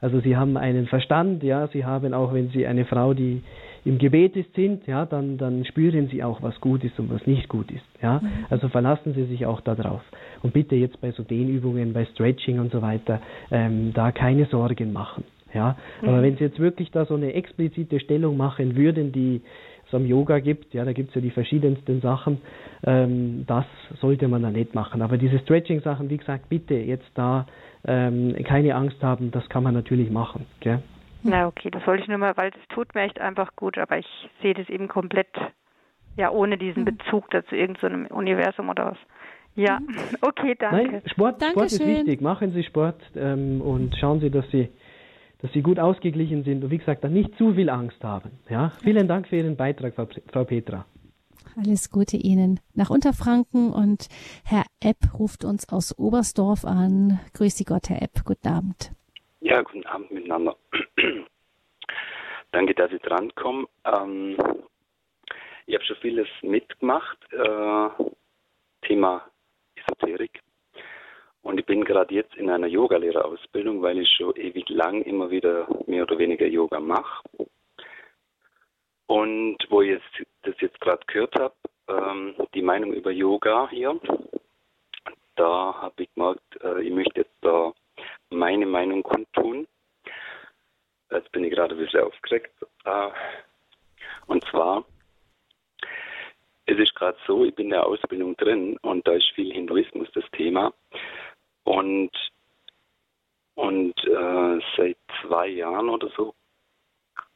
[0.00, 3.42] Also Sie haben einen Verstand, ja, Sie haben auch, wenn Sie eine Frau, die
[3.84, 7.26] im Gebet ist, sind, ja, dann, dann spüren Sie auch, was gut ist und was
[7.26, 8.20] nicht gut ist, ja.
[8.20, 8.28] Mhm.
[8.48, 10.02] Also verlassen Sie sich auch darauf.
[10.42, 13.20] Und bitte jetzt bei so Dehnübungen, bei Stretching und so weiter,
[13.50, 15.24] ähm, da keine Sorgen machen.
[15.52, 16.08] Ja, mhm.
[16.08, 19.42] aber wenn Sie jetzt wirklich da so eine explizite Stellung machen würden, die
[19.86, 22.38] es am Yoga gibt, ja, da gibt es ja die verschiedensten Sachen,
[22.84, 23.66] ähm, das
[24.00, 25.02] sollte man dann nicht machen.
[25.02, 27.46] Aber diese Stretching-Sachen, wie gesagt, bitte jetzt da
[27.84, 30.46] ähm, keine Angst haben, das kann man natürlich machen.
[30.60, 30.82] Gell?
[31.22, 33.98] Na okay, das wollte ich nur mal, weil es tut mir echt einfach gut, aber
[33.98, 34.06] ich
[34.40, 35.28] sehe das eben komplett,
[36.16, 36.96] ja, ohne diesen mhm.
[36.96, 38.98] Bezug dazu irgendeinem so Universum oder was.
[39.54, 39.96] Ja, mhm.
[40.20, 40.92] okay, danke.
[40.92, 42.20] Nein, Sport, Sport ist wichtig.
[42.20, 44.68] Machen Sie Sport ähm, und schauen Sie, dass Sie
[45.42, 48.30] dass sie gut ausgeglichen sind und wie gesagt, dann nicht zu viel Angst haben.
[48.48, 50.86] Ja, vielen Dank für Ihren Beitrag, Frau Petra.
[51.56, 54.08] Alles Gute Ihnen nach Unterfranken und
[54.44, 57.18] Herr Epp ruft uns aus Oberstdorf an.
[57.34, 58.24] Grüße Gott, Herr Epp.
[58.24, 58.92] Guten Abend.
[59.44, 60.56] Ja, guten Abend miteinander.
[62.52, 63.66] Danke, dass ich drankomme.
[63.84, 64.36] Ähm,
[65.66, 67.18] ich habe schon vieles mitgemacht.
[67.32, 67.88] Äh,
[68.82, 69.28] Thema
[69.74, 70.40] Esoterik.
[71.42, 75.66] Und ich bin gerade jetzt in einer Yogalehrerausbildung, weil ich schon ewig lang immer wieder
[75.88, 77.24] mehr oder weniger Yoga mache.
[79.08, 81.54] Und wo ich jetzt, das jetzt gerade gehört habe,
[81.88, 83.98] ähm, die Meinung über Yoga hier,
[85.34, 87.72] da habe ich gemerkt, äh, ich möchte jetzt da
[88.32, 89.66] meine Meinung kundtun.
[91.10, 92.52] Jetzt bin ich gerade ein bisschen aufgeregt.
[92.84, 93.10] Äh,
[94.26, 94.84] und zwar,
[96.66, 100.08] es ist gerade so, ich bin in der Ausbildung drin und da ist viel Hinduismus
[100.14, 100.72] das Thema.
[101.64, 102.10] Und,
[103.54, 106.34] und äh, seit zwei Jahren oder so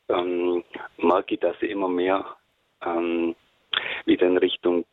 [0.09, 0.65] ähm,
[0.99, 2.37] merke ich, dass ich immer mehr
[2.83, 3.35] ähm,
[4.05, 4.85] wieder in Richtung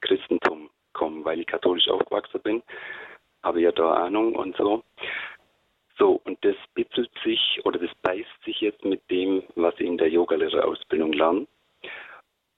[0.00, 2.62] Christentum komme, weil ich katholisch aufgewachsen bin,
[3.42, 4.82] habe ja da Ahnung und so.
[5.98, 9.98] So, und das bitzelt sich oder das beißt sich jetzt mit dem, was ich in
[9.98, 11.46] der Yogalehrerausbildung lerne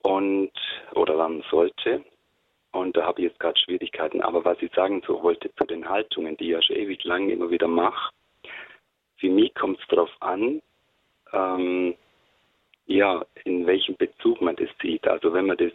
[0.03, 0.51] und
[0.93, 2.03] oder lernen sollte.
[2.71, 4.21] Und da habe ich jetzt gerade Schwierigkeiten.
[4.21, 7.29] Aber was ich sagen so wollte zu den Haltungen, die ich ja schon ewig lang
[7.29, 8.13] immer wieder mache,
[9.17, 10.61] für mich kommt es darauf an,
[11.33, 11.95] ähm,
[12.87, 15.07] ja, in welchem Bezug man das sieht.
[15.07, 15.71] Also wenn man das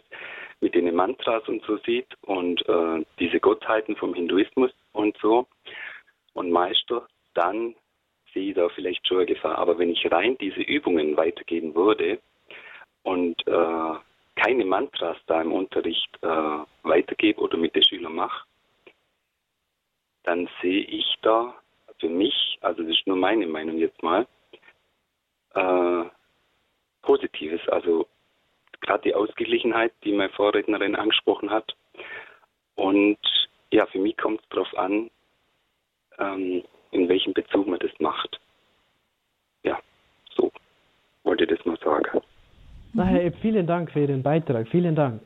[0.59, 5.47] mit den Mantras und so sieht und äh, diese Gottheiten vom Hinduismus und so
[6.33, 7.07] und Meister,
[7.37, 7.75] dann
[8.33, 9.57] sehe ich da vielleicht schon eine Gefahr.
[9.57, 12.19] Aber wenn ich rein diese Übungen weitergeben würde
[13.03, 13.93] und äh,
[14.35, 18.45] keine Mantras da im Unterricht äh, weitergebe oder mit den Schülern mache,
[20.23, 21.55] dann sehe ich da
[21.99, 24.27] für mich, also das ist nur meine Meinung jetzt mal,
[25.53, 26.03] äh,
[27.01, 27.61] Positives.
[27.69, 28.07] Also
[28.81, 31.75] gerade die Ausgeglichenheit, die meine Vorrednerin angesprochen hat.
[32.75, 33.17] Und
[33.71, 35.09] ja, für mich kommt es darauf an,
[36.19, 38.39] ähm, in welchem Bezug man das macht.
[39.63, 39.77] Ja,
[40.35, 40.51] so
[41.23, 42.21] wollte ich das mal sagen.
[42.93, 44.67] Na, Herr Epp, vielen Dank für Ihren Beitrag.
[44.69, 45.21] Vielen Dank.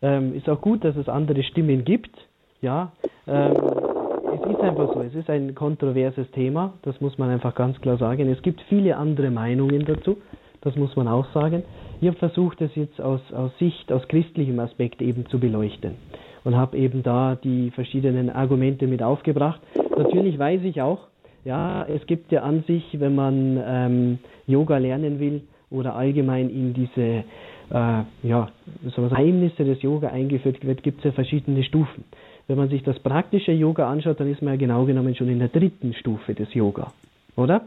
[0.00, 2.16] Ähm, ist auch gut, dass es andere Stimmen gibt.
[2.60, 2.92] Ja,
[3.26, 5.00] ähm, es ist einfach so.
[5.02, 6.72] Es ist ein kontroverses Thema.
[6.82, 8.28] Das muss man einfach ganz klar sagen.
[8.28, 10.20] Es gibt viele andere Meinungen dazu.
[10.62, 11.64] Das muss man auch sagen.
[12.00, 15.96] Ich habe versucht, es jetzt aus, aus Sicht, aus christlichem Aspekt eben zu beleuchten
[16.44, 19.60] und habe eben da die verschiedenen Argumente mit aufgebracht.
[19.96, 21.08] Natürlich weiß ich auch,
[21.44, 26.74] ja, es gibt ja an sich, wenn man ähm, Yoga lernen will oder allgemein in
[26.74, 27.24] diese
[27.70, 28.50] äh, ja,
[28.94, 32.04] so Geheimnisse des Yoga eingeführt wird, gibt es ja verschiedene Stufen.
[32.46, 35.38] Wenn man sich das praktische Yoga anschaut, dann ist man ja genau genommen schon in
[35.38, 36.92] der dritten Stufe des Yoga,
[37.36, 37.62] oder?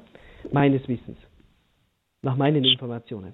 [0.51, 1.17] Meines Wissens.
[2.21, 3.33] Nach meinen Informationen.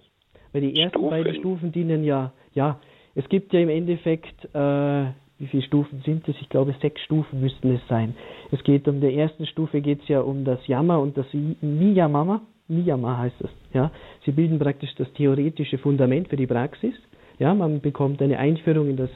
[0.53, 1.09] Weil die ersten Stufen.
[1.09, 2.79] beiden Stufen dienen ja, ja,
[3.15, 5.05] es gibt ja im Endeffekt, äh,
[5.41, 6.35] wie viele Stufen sind es?
[6.39, 8.13] Ich glaube, sechs Stufen müssten es sein.
[8.51, 12.41] Es geht um der ersten Stufe geht es ja um das Yama und das Niyamama.
[12.67, 13.49] Niyama heißt das.
[13.73, 13.91] Ja,
[14.23, 16.93] sie bilden praktisch das theoretische Fundament für die Praxis.
[17.39, 19.09] Ja, man bekommt eine Einführung in das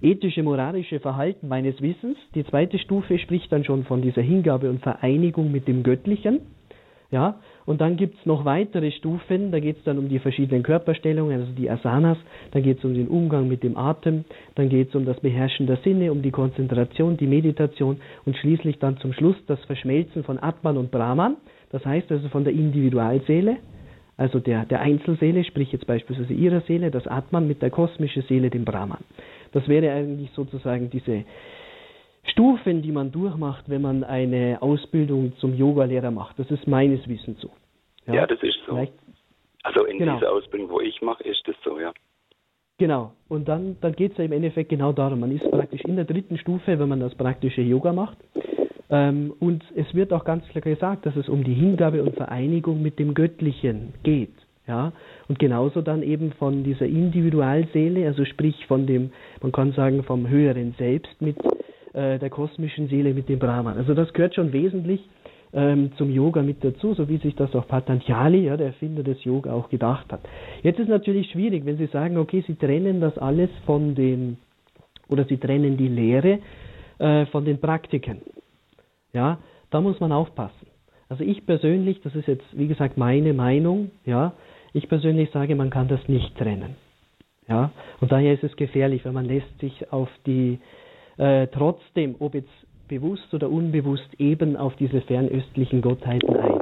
[0.00, 2.16] ethische, moralische Verhalten meines Wissens.
[2.36, 6.40] Die zweite Stufe spricht dann schon von dieser Hingabe und Vereinigung mit dem Göttlichen.
[7.10, 11.52] Ja, und dann gibt's noch weitere Stufen, da geht's dann um die verschiedenen Körperstellungen, also
[11.52, 12.16] die Asanas,
[12.52, 16.10] dann geht's um den Umgang mit dem Atem, dann geht's um das Beherrschen der Sinne,
[16.10, 17.98] um die Konzentration, die Meditation.
[18.24, 21.36] Und schließlich dann zum Schluss das Verschmelzen von Atman und Brahman,
[21.70, 23.58] das heißt also von der Individualseele,
[24.16, 28.48] also der, der Einzelseele, sprich jetzt beispielsweise ihrer Seele, das Atman mit der kosmischen Seele,
[28.48, 29.04] dem Brahman.
[29.52, 31.24] Das wäre eigentlich sozusagen diese
[32.30, 36.38] Stufen, die man durchmacht, wenn man eine Ausbildung zum Yogalehrer macht.
[36.38, 37.50] Das ist meines Wissens so.
[38.06, 38.74] Ja, ja das ist so.
[38.74, 38.92] Vielleicht,
[39.62, 40.14] also in genau.
[40.14, 41.92] dieser Ausbildung, wo ich mache, ist das so, ja.
[42.78, 43.12] Genau.
[43.28, 45.20] Und dann, dann geht es ja im Endeffekt genau darum.
[45.20, 48.18] Man ist praktisch in der dritten Stufe, wenn man das praktische Yoga macht.
[48.90, 52.80] Ähm, und es wird auch ganz klar gesagt, dass es um die Hingabe und Vereinigung
[52.82, 54.32] mit dem Göttlichen geht.
[54.66, 54.92] Ja,
[55.28, 60.28] und genauso dann eben von dieser Individualseele, also sprich von dem, man kann sagen, vom
[60.28, 61.38] höheren Selbst mit
[61.92, 63.76] äh, der kosmischen Seele mit dem Brahman.
[63.76, 65.00] Also das gehört schon wesentlich
[65.52, 69.22] ähm, zum Yoga mit dazu, so wie sich das auch Patanjali, ja, der Erfinder des
[69.24, 70.20] Yoga, auch gedacht hat.
[70.62, 74.38] Jetzt ist natürlich schwierig, wenn Sie sagen, okay, Sie trennen das alles von den,
[75.08, 76.40] oder Sie trennen die Lehre
[76.98, 78.20] äh, von den Praktiken.
[79.12, 79.38] Ja,
[79.70, 80.66] da muss man aufpassen.
[81.08, 84.34] Also ich persönlich, das ist jetzt wie gesagt meine Meinung, ja,
[84.74, 86.76] ich persönlich sage, man kann das nicht trennen.
[87.48, 90.58] Ja, und daher ist es gefährlich, wenn man lässt sich auf die
[91.18, 92.48] äh, trotzdem, ob jetzt
[92.88, 96.60] bewusst oder unbewusst, eben auf diese fernöstlichen Gottheiten ein.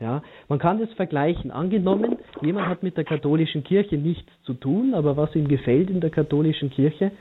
[0.00, 1.52] Ja, man kann das vergleichen.
[1.52, 6.00] Angenommen, jemand hat mit der katholischen Kirche nichts zu tun, aber was ihm gefällt in
[6.00, 7.12] der katholischen Kirche,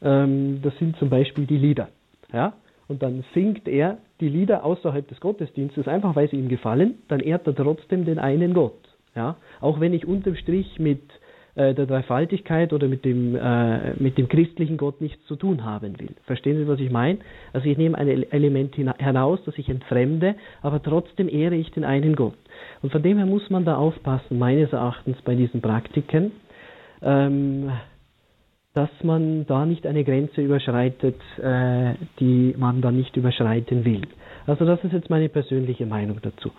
[0.00, 1.88] ähm, das sind zum Beispiel die Lieder.
[2.32, 2.54] Ja,
[2.86, 7.20] und dann singt er die Lieder außerhalb des Gottesdienstes, einfach weil sie ihm gefallen, dann
[7.20, 8.78] ehrt er trotzdem den einen Gott.
[9.16, 11.02] Ja, auch wenn ich unterm Strich mit
[11.58, 15.98] äh, der Dreifaltigkeit oder mit dem, äh, mit dem christlichen Gott nichts zu tun haben
[15.98, 16.10] will.
[16.24, 17.18] Verstehen Sie, was ich meine?
[17.52, 22.14] Also ich nehme ein Element heraus, das ich entfremde, aber trotzdem ehre ich den einen
[22.16, 22.36] Gott.
[22.82, 26.32] Und von dem her muss man da aufpassen, meines Erachtens bei diesen Praktiken.
[27.02, 27.70] Ähm,
[28.74, 34.02] dass man da nicht eine Grenze überschreitet, äh, die man dann nicht überschreiten will.
[34.46, 36.52] Also das ist jetzt meine persönliche Meinung dazu.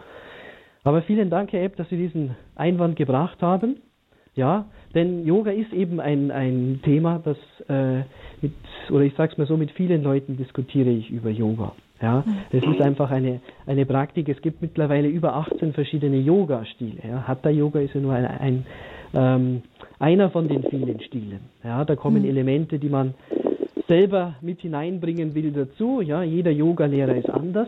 [0.84, 3.78] Aber vielen Dank, Herr Epp, dass Sie diesen Einwand gebracht haben.
[4.40, 7.36] Ja, denn Yoga ist eben ein, ein Thema, das
[7.68, 8.06] äh,
[8.42, 8.54] mit,
[8.90, 11.74] oder ich sage es mal so, mit vielen Leuten diskutiere ich über Yoga.
[12.02, 14.30] Ja, es ist einfach eine, eine Praktik.
[14.30, 17.02] Es gibt mittlerweile über 18 verschiedene Yoga-Stile.
[17.06, 17.28] Ja.
[17.28, 18.66] Hatha-Yoga ist ja nur ein, ein
[19.14, 19.62] ähm,
[20.00, 21.42] einer von den vielen Stilen.
[21.62, 22.30] Ja, da kommen mhm.
[22.30, 23.16] Elemente, die man
[23.90, 26.00] selber mit hineinbringen will dazu.
[26.00, 27.68] Ja, jeder Yoga-Lehrer ist anders,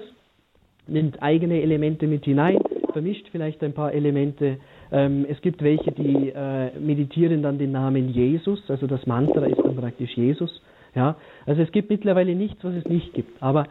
[0.88, 2.60] nimmt eigene Elemente mit hinein,
[2.94, 4.60] vermischt vielleicht ein paar Elemente.
[4.92, 9.60] Ähm, es gibt welche, die äh, meditieren dann den Namen Jesus, also das Mantra ist
[9.64, 10.62] dann praktisch Jesus.
[10.94, 11.16] Ja,
[11.46, 13.42] also es gibt mittlerweile nichts, was es nicht gibt.
[13.42, 13.68] Aber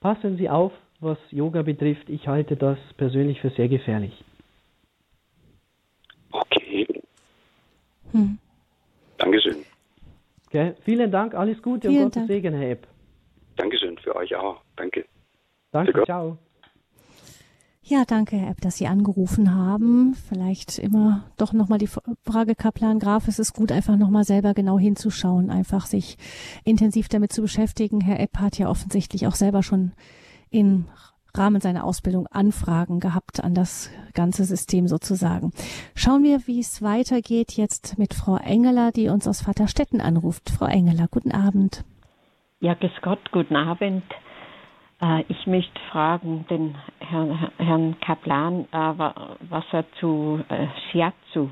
[0.00, 2.08] passen Sie auf, was Yoga betrifft.
[2.08, 4.12] Ich halte das persönlich für sehr gefährlich.
[6.32, 6.86] Okay.
[8.10, 8.38] Hm.
[9.18, 9.64] Dankeschön.
[10.48, 10.74] Okay.
[10.84, 12.28] Vielen Dank, alles Gute Vielen und Gottes Dank.
[12.28, 12.86] Segen, Herr Epp.
[13.56, 14.60] Dankeschön, für euch auch.
[14.76, 15.04] Danke.
[15.70, 16.38] Danke, ciao.
[17.86, 20.14] Ja, danke, Herr Epp, dass Sie angerufen haben.
[20.14, 24.78] Vielleicht immer doch nochmal die Frage, Kaplan Graf, es ist gut, einfach nochmal selber genau
[24.78, 26.16] hinzuschauen, einfach sich
[26.64, 28.00] intensiv damit zu beschäftigen.
[28.00, 29.92] Herr Epp hat ja offensichtlich auch selber schon
[30.48, 30.86] im
[31.34, 35.52] Rahmen seiner Ausbildung Anfragen gehabt an das ganze System sozusagen.
[35.94, 40.48] Schauen wir, wie es weitergeht jetzt mit Frau Engeler, die uns aus Vaterstetten anruft.
[40.48, 41.84] Frau Engeler, guten Abend.
[42.60, 44.04] Ja, grüß Gott, guten Abend.
[45.04, 48.76] Äh, ich möchte fragen den Herrn, Herrn Kaplan, äh,
[49.50, 51.50] was er zu äh, Shiatsu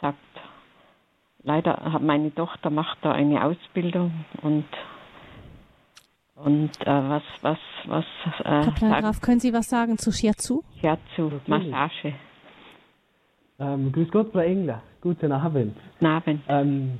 [0.00, 0.18] sagt.
[1.42, 4.64] Leider hat meine Tochter macht da eine Ausbildung und
[6.34, 8.04] und äh, was was was
[8.40, 10.62] äh, Kaplan Graf, können Sie was sagen zu Shiatsu?
[10.80, 12.14] Shiatsu, Massage.
[13.58, 14.82] Ähm, grüß Gott, Frau Engler.
[15.00, 15.76] Guten Abend.
[15.98, 16.42] Guten Abend.
[16.48, 16.98] Ähm,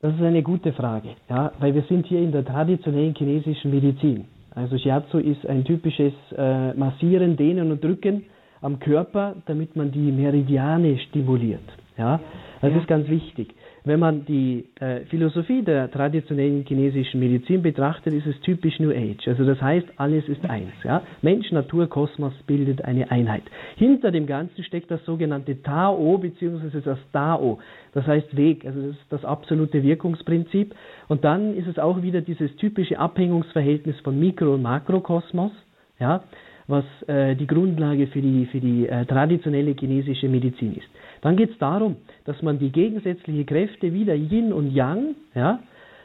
[0.00, 4.28] das ist eine gute Frage, ja, weil wir sind hier in der traditionellen chinesischen Medizin.
[4.54, 8.24] Also Shiatsu ist ein typisches äh, Massieren, Dehnen und Drücken
[8.60, 11.60] am Körper, damit man die Meridiane stimuliert.
[11.98, 12.20] Ja,
[12.60, 12.78] das ja.
[12.78, 13.54] ist ganz wichtig.
[13.86, 19.28] Wenn man die äh, Philosophie der traditionellen chinesischen Medizin betrachtet, ist es typisch New Age.
[19.28, 20.72] Also das heißt, alles ist eins.
[20.84, 21.02] Ja?
[21.20, 23.42] Mensch, Natur, Kosmos bildet eine Einheit.
[23.76, 26.80] Hinter dem Ganzen steckt das sogenannte Tao bzw.
[26.82, 27.58] das Dao.
[27.92, 28.64] Das heißt Weg.
[28.64, 30.74] Also das ist das absolute Wirkungsprinzip.
[31.08, 35.52] Und dann ist es auch wieder dieses typische Abhängungsverhältnis von Mikro- und Makrokosmos.
[36.00, 36.24] Ja?
[36.66, 40.88] was äh, die Grundlage für die, für die äh, traditionelle chinesische Medizin ist.
[41.24, 41.96] Dann geht es darum,
[42.26, 45.58] dass man die gegensätzlichen Kräfte wieder Yin und Yang ja,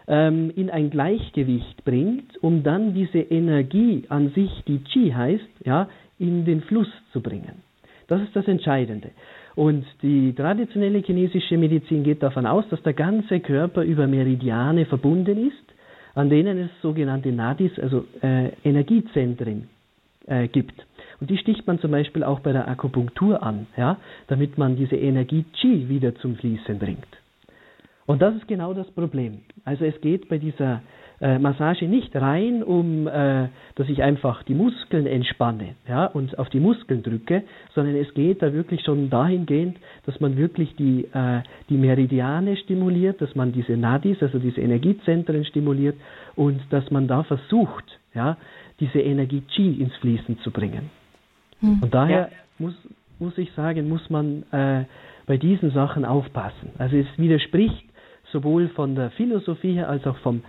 [0.07, 5.89] ähm, in ein Gleichgewicht bringt, um dann diese Energie an sich, die Qi heißt, ja,
[6.19, 7.61] in den Fluss zu bringen.
[8.07, 9.11] Das ist das Entscheidende.
[9.55, 15.47] Und die traditionelle chinesische Medizin geht davon aus, dass der ganze Körper über Meridiane verbunden
[15.47, 15.75] ist,
[16.15, 19.67] an denen es sogenannte Nadis, also äh, Energiezentren
[20.27, 20.85] äh, gibt.
[21.19, 23.97] Und die sticht man zum Beispiel auch bei der Akupunktur an, ja,
[24.27, 27.07] damit man diese Energie Qi wieder zum Fließen bringt.
[28.05, 29.41] Und das ist genau das Problem.
[29.65, 30.81] Also es geht bei dieser
[31.21, 36.49] äh, Massage nicht rein, um, äh, dass ich einfach die Muskeln entspanne ja, und auf
[36.49, 37.43] die Muskeln drücke,
[37.75, 43.21] sondern es geht da wirklich schon dahingehend, dass man wirklich die, äh, die Meridiane stimuliert,
[43.21, 45.97] dass man diese Nadis, also diese Energiezentren stimuliert
[46.35, 47.85] und dass man da versucht,
[48.15, 48.37] ja,
[48.79, 50.98] diese Energie Qi ins Fließen zu bringen.
[51.61, 51.79] Hm.
[51.81, 52.37] Und daher ja.
[52.57, 52.73] muss,
[53.19, 54.85] muss ich sagen, muss man äh,
[55.25, 56.71] bei diesen Sachen aufpassen.
[56.77, 57.85] Also es widerspricht
[58.31, 60.41] sowohl von der Philosophie her als auch vom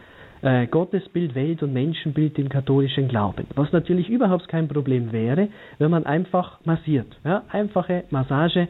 [0.42, 3.46] äh, Gottesbild, Welt- und Menschenbild dem katholischen Glauben.
[3.54, 7.08] Was natürlich überhaupt kein Problem wäre, wenn man einfach massiert.
[7.24, 7.42] Ja?
[7.50, 8.68] Einfache Massage,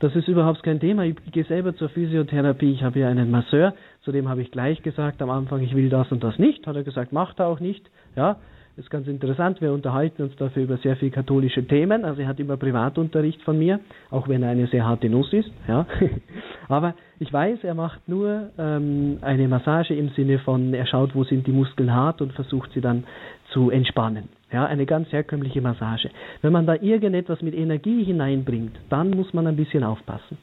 [0.00, 1.04] das ist überhaupt kein Thema.
[1.04, 4.80] Ich gehe selber zur Physiotherapie, ich habe ja einen Masseur, zu dem habe ich gleich
[4.82, 6.66] gesagt am Anfang, ich will das und das nicht.
[6.66, 7.90] Hat er gesagt, macht er auch nicht.
[8.14, 8.36] Ja,
[8.78, 9.60] das ist ganz interessant.
[9.60, 12.04] Wir unterhalten uns dafür über sehr viele katholische Themen.
[12.04, 15.50] Also er hat immer Privatunterricht von mir, auch wenn er eine sehr harte Nuss ist.
[15.66, 15.84] Ja.
[16.68, 21.24] Aber ich weiß, er macht nur ähm, eine Massage im Sinne von, er schaut, wo
[21.24, 23.02] sind die Muskeln hart und versucht sie dann
[23.50, 24.28] zu entspannen.
[24.52, 26.10] Ja, eine ganz herkömmliche Massage.
[26.42, 30.38] Wenn man da irgendetwas mit Energie hineinbringt, dann muss man ein bisschen aufpassen.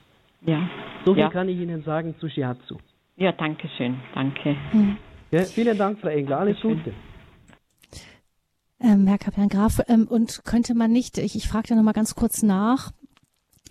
[0.45, 0.67] Ja.
[1.05, 1.29] So viel ja.
[1.29, 2.79] kann ich Ihnen sagen zu Shiatsu.
[3.15, 3.95] Ja, danke schön.
[4.13, 4.57] Danke.
[4.71, 4.97] Hm.
[5.31, 6.39] Ja, vielen Dank, Frau Engler.
[6.39, 6.91] Alles Gute.
[8.85, 12.13] Ähm, Herr Kaplan Graf, ähm, und könnte man nicht, ich, ich frage da nochmal ganz
[12.13, 12.91] kurz nach,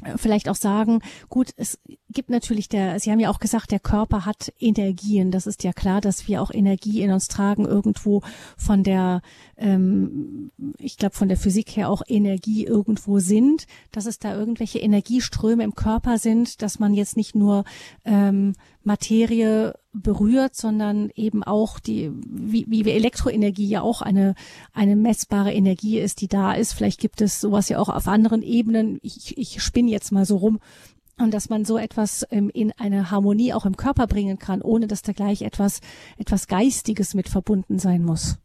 [0.02, 1.78] äh, vielleicht auch sagen, gut, es
[2.10, 5.30] gibt natürlich der, Sie haben ja auch gesagt, der Körper hat Energien.
[5.30, 8.22] Das ist ja klar, dass wir auch Energie in uns tragen, irgendwo
[8.56, 9.22] von der,
[9.56, 14.80] ähm, ich glaube, von der Physik her auch Energie irgendwo sind, dass es da irgendwelche
[14.80, 17.62] Energieströme im Körper sind, dass man jetzt nicht nur
[18.04, 18.54] ähm,
[18.84, 24.34] Materie berührt, sondern eben auch die, wie, wie Elektroenergie ja auch eine,
[24.72, 26.72] eine messbare Energie ist, die da ist.
[26.72, 28.98] Vielleicht gibt es sowas ja auch auf anderen Ebenen.
[29.02, 30.58] Ich, ich spinne jetzt mal so rum.
[31.16, 34.88] Und dass man so etwas ähm, in eine Harmonie auch im Körper bringen kann, ohne
[34.88, 35.80] dass da gleich etwas,
[36.18, 38.40] etwas Geistiges mit verbunden sein muss.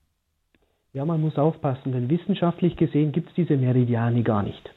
[0.93, 4.69] Ja, man muss aufpassen, denn wissenschaftlich gesehen gibt es diese Meridiane gar nicht.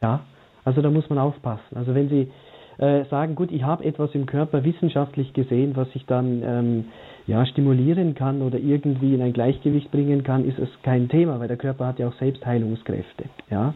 [0.00, 0.24] Ja,
[0.64, 1.76] also da muss man aufpassen.
[1.76, 2.30] Also wenn Sie
[2.80, 6.84] äh, sagen, gut, ich habe etwas im Körper wissenschaftlich gesehen, was ich dann ähm,
[7.26, 11.48] ja, stimulieren kann oder irgendwie in ein Gleichgewicht bringen kann, ist es kein Thema, weil
[11.48, 13.24] der Körper hat ja auch Selbstheilungskräfte.
[13.50, 13.74] Ja?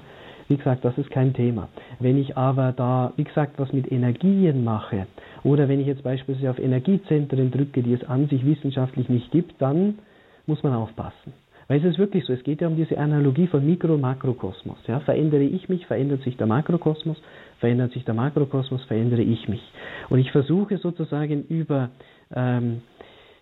[0.49, 1.69] Wie gesagt, das ist kein Thema.
[2.01, 5.07] Wenn ich aber da, wie gesagt, was mit Energien mache
[5.43, 9.61] oder wenn ich jetzt beispielsweise auf Energiezentren drücke, die es an sich wissenschaftlich nicht gibt,
[9.61, 9.99] dann
[10.47, 11.35] muss man aufpassen.
[11.69, 14.79] Weil es ist wirklich so, es geht ja um diese Analogie von Mikro- und Makrokosmos.
[14.87, 15.01] Ja?
[15.01, 17.17] Verändere ich mich, verändert sich der Makrokosmos,
[17.59, 19.63] verändert sich der Makrokosmos, verändere ich mich.
[20.09, 21.91] Und ich versuche sozusagen über,
[22.35, 22.83] ähm,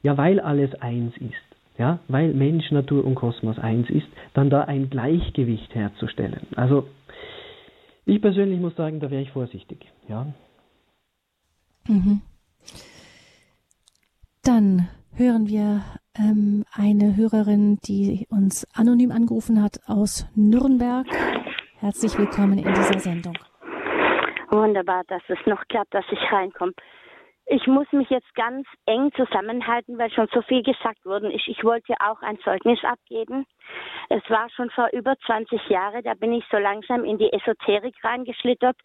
[0.03, 4.63] ja, weil alles eins ist, ja, weil Mensch, Natur und Kosmos eins ist, dann da
[4.63, 6.47] ein Gleichgewicht herzustellen.
[6.57, 6.87] Also
[8.05, 10.27] ich persönlich muss sagen, da wäre ich vorsichtig, ja.
[11.89, 12.21] Mhm.
[14.43, 15.83] Dann hören wir
[16.17, 21.07] ähm, eine Hörerin, die uns anonym angerufen hat aus Nürnberg.
[21.79, 23.35] Herzlich willkommen in dieser Sendung.
[24.53, 26.75] Wunderbar, dass es noch klappt, dass ich reinkomme.
[27.47, 31.49] Ich muss mich jetzt ganz eng zusammenhalten, weil schon so viel gesagt worden ist.
[31.49, 33.47] Ich wollte auch ein Zeugnis abgeben.
[34.11, 37.95] Es war schon vor über 20 Jahren, da bin ich so langsam in die Esoterik
[38.05, 38.77] reingeschlittert,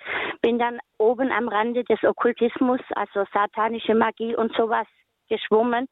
[0.41, 4.88] bin dann oben am Rande des Okkultismus, also satanische Magie und sowas
[5.27, 5.89] geschwommen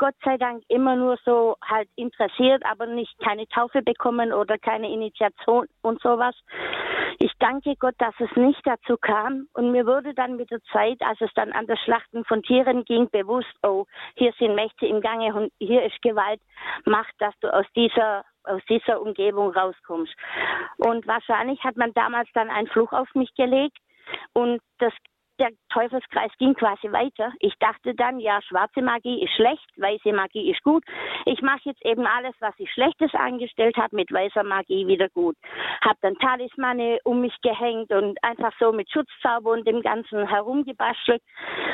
[0.00, 4.90] Gott sei Dank immer nur so halt interessiert, aber nicht keine Taufe bekommen oder keine
[4.90, 6.34] Initiation und sowas.
[7.18, 10.96] Ich danke Gott, dass es nicht dazu kam und mir wurde dann mit der Zeit,
[11.02, 13.84] als es dann an das Schlachten von Tieren ging, bewusst, oh,
[14.16, 16.40] hier sind Mächte im Gange und hier ist Gewalt,
[16.86, 20.14] macht, dass du aus dieser aus dieser Umgebung rauskommst.
[20.78, 23.76] Und wahrscheinlich hat man damals dann einen Fluch auf mich gelegt
[24.32, 24.94] und das
[25.40, 27.32] der Teufelskreis ging quasi weiter.
[27.40, 30.84] Ich dachte dann, ja, schwarze Magie ist schlecht, weiße Magie ist gut.
[31.24, 35.36] Ich mache jetzt eben alles, was ich Schlechtes angestellt habe, mit weißer Magie wieder gut.
[35.80, 41.22] Hab dann Talismane um mich gehängt und einfach so mit Schutzzauber und dem Ganzen herumgebastelt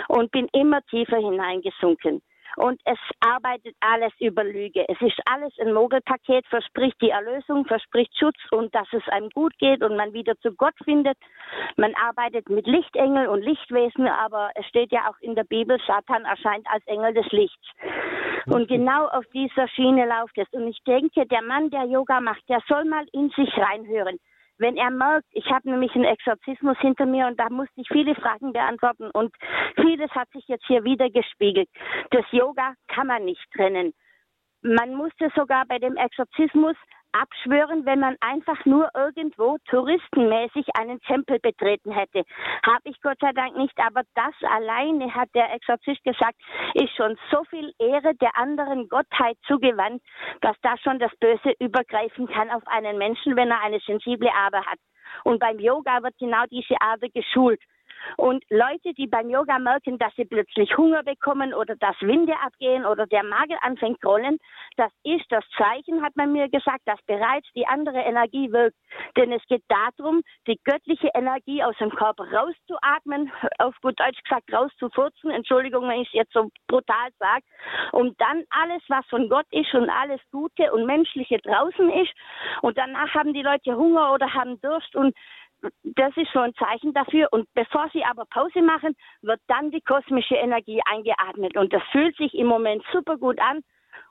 [0.09, 2.23] und bin immer tiefer hineingesunken
[2.57, 4.85] und es arbeitet alles über Lüge.
[4.89, 9.57] Es ist alles ein Mogelpaket, verspricht die Erlösung, verspricht Schutz und dass es einem gut
[9.59, 11.17] geht und man wieder zu Gott findet.
[11.77, 16.25] Man arbeitet mit Lichtengel und Lichtwesen, aber es steht ja auch in der Bibel, Satan
[16.25, 17.67] erscheint als Engel des Lichts.
[18.47, 20.49] Und genau auf dieser Schiene läuft es.
[20.53, 24.19] Und ich denke, der Mann, der Yoga macht, der soll mal in sich reinhören
[24.59, 28.15] wenn er merkt, ich habe nämlich einen Exorzismus hinter mir und da musste ich viele
[28.15, 29.35] Fragen beantworten und
[29.75, 31.69] vieles hat sich jetzt hier wieder gespiegelt.
[32.11, 33.93] Das Yoga kann man nicht trennen.
[34.63, 36.77] Man musste sogar bei dem Exorzismus
[37.21, 42.25] abschwören, wenn man einfach nur irgendwo touristenmäßig einen Tempel betreten hätte.
[42.65, 46.37] Habe ich Gott sei Dank nicht, aber das alleine, hat der Exorzist gesagt,
[46.75, 50.03] ist schon so viel Ehre der anderen Gottheit zugewandt,
[50.41, 54.65] dass da schon das Böse übergreifen kann auf einen Menschen, wenn er eine sensible Ader
[54.65, 54.79] hat.
[55.25, 57.61] Und beim Yoga wird genau diese Ader geschult.
[58.17, 62.87] Und Leute, die beim Yoga merken, dass sie plötzlich Hunger bekommen oder dass Winde abgehen
[62.87, 64.39] oder der Magen anfängt rollen,
[64.77, 68.77] das ist das Zeichen, hat man mir gesagt, dass bereits die andere Energie wirkt.
[69.17, 74.53] Denn es geht darum, die göttliche Energie aus dem Körper rauszuatmen, auf gut Deutsch gesagt
[74.53, 77.45] rauszufurzen, Entschuldigung, wenn ich es jetzt so brutal sage,
[77.93, 82.13] um dann alles, was von Gott ist und alles Gute und Menschliche draußen ist.
[82.63, 85.15] Und danach haben die Leute Hunger oder haben Durst und
[85.83, 87.29] das ist so ein Zeichen dafür.
[87.33, 91.57] Und bevor sie aber Pause machen, wird dann die kosmische Energie eingeatmet.
[91.57, 93.63] Und das fühlt sich im Moment super gut an.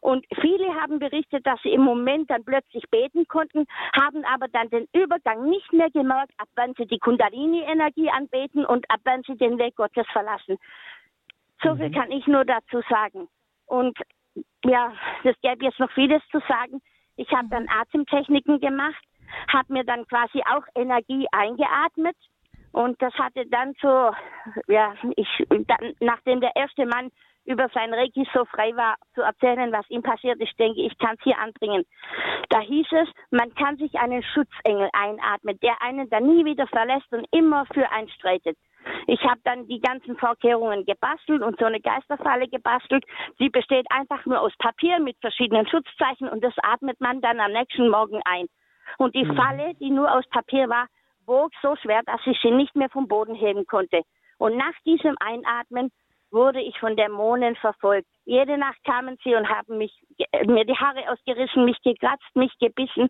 [0.01, 4.69] Und viele haben berichtet, dass sie im Moment dann plötzlich beten konnten, haben aber dann
[4.69, 9.37] den Übergang nicht mehr gemerkt, ab wann sie die Kundalini-Energie anbeten und ab wann sie
[9.37, 10.57] den Weg Gottes verlassen.
[11.63, 11.93] So viel mhm.
[11.93, 13.27] kann ich nur dazu sagen.
[13.67, 13.97] Und
[14.63, 14.93] ja,
[15.23, 16.81] es gäbe jetzt noch vieles zu sagen.
[17.15, 19.01] Ich habe dann Atemtechniken gemacht
[19.51, 22.15] habe mir dann quasi auch Energie eingeatmet
[22.71, 24.11] und das hatte dann so,
[24.67, 27.09] ja, ich, dann, nachdem der erste Mann
[27.45, 31.15] über sein Reiki so frei war, zu erzählen, was ihm passiert ist, denke ich, kann
[31.15, 31.85] es hier anbringen.
[32.49, 37.11] Da hieß es, man kann sich einen Schutzengel einatmen, der einen dann nie wieder verlässt
[37.11, 38.57] und immer für einen streitet.
[39.07, 43.05] Ich habe dann die ganzen Vorkehrungen gebastelt und so eine Geisterfalle gebastelt.
[43.39, 47.51] Sie besteht einfach nur aus Papier mit verschiedenen Schutzzeichen und das atmet man dann am
[47.51, 48.47] nächsten Morgen ein.
[48.97, 49.35] Und die mhm.
[49.35, 50.87] Falle, die nur aus Papier war,
[51.25, 54.01] wog so schwer, dass ich sie nicht mehr vom Boden heben konnte.
[54.37, 55.91] Und nach diesem Einatmen
[56.31, 58.07] wurde ich von Dämonen verfolgt.
[58.25, 59.93] Jede Nacht kamen sie und haben mich,
[60.45, 63.07] mir die Haare ausgerissen, mich gekratzt, mich gebissen.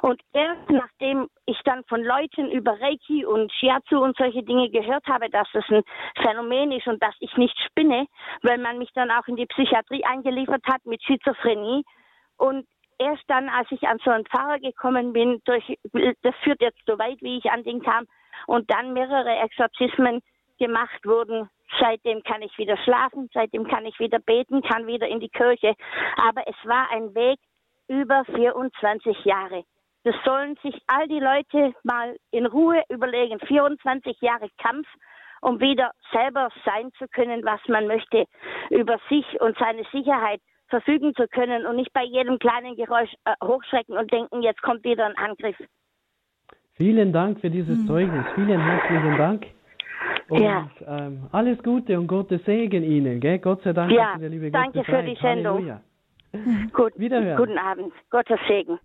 [0.00, 5.06] Und erst nachdem ich dann von Leuten über Reiki und Shiatsu und solche Dinge gehört
[5.06, 5.82] habe, dass es ein
[6.22, 8.06] Phänomen ist und dass ich nicht spinne,
[8.42, 11.84] weil man mich dann auch in die Psychiatrie eingeliefert hat mit Schizophrenie.
[12.36, 12.66] Und
[12.98, 15.78] erst dann, als ich an so einen Pfarrer gekommen bin, durch,
[16.22, 18.06] das führt jetzt so weit, wie ich an den kam,
[18.46, 20.20] und dann mehrere Exorzismen
[20.58, 21.48] gemacht wurden.
[21.80, 25.74] Seitdem kann ich wieder schlafen, seitdem kann ich wieder beten, kann wieder in die Kirche.
[26.16, 27.38] Aber es war ein Weg
[27.88, 29.64] über 24 Jahre.
[30.04, 33.40] Das sollen sich all die Leute mal in Ruhe überlegen.
[33.40, 34.86] 24 Jahre Kampf,
[35.40, 38.26] um wieder selber sein zu können, was man möchte,
[38.70, 43.34] über sich und seine Sicherheit verfügen zu können und nicht bei jedem kleinen Geräusch äh,
[43.44, 45.56] hochschrecken und denken, jetzt kommt wieder ein Angriff.
[46.74, 47.86] Vielen Dank für dieses hm.
[47.86, 48.24] Zeugnis.
[48.34, 49.46] Vielen herzlichen Dank.
[50.28, 50.68] Und ja.
[50.86, 53.20] ähm, alles Gute und Gottes Segen Ihnen.
[53.20, 53.38] Gell?
[53.38, 53.92] Gott sei Dank.
[53.92, 55.58] Ja, der liebe danke Gott für die Sendung.
[55.58, 55.80] Halleluja.
[56.72, 57.36] Gut, Wiederhören.
[57.36, 57.92] Guten Abend.
[58.10, 58.78] Gottes Segen.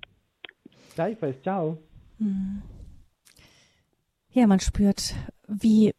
[0.95, 1.41] Gleichfalls.
[1.41, 1.77] Ciao.
[2.19, 2.61] Hm.
[4.31, 5.15] Ja, man spürt,
[5.47, 5.93] wie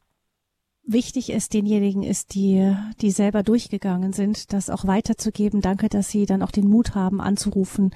[0.93, 5.61] wichtig es denjenigen ist, die, die selber durchgegangen sind, das auch weiterzugeben.
[5.61, 7.93] Danke, dass Sie dann auch den Mut haben, anzurufen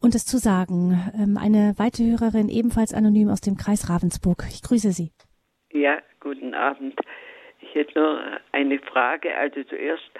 [0.00, 0.98] und es zu sagen.
[1.14, 4.44] Ähm, eine weitere Hörerin, ebenfalls anonym aus dem Kreis Ravensburg.
[4.48, 5.10] Ich grüße Sie.
[5.72, 6.98] Ja, guten Abend.
[7.60, 8.18] Ich hätte noch
[8.52, 9.36] eine Frage.
[9.36, 10.10] Also zuerst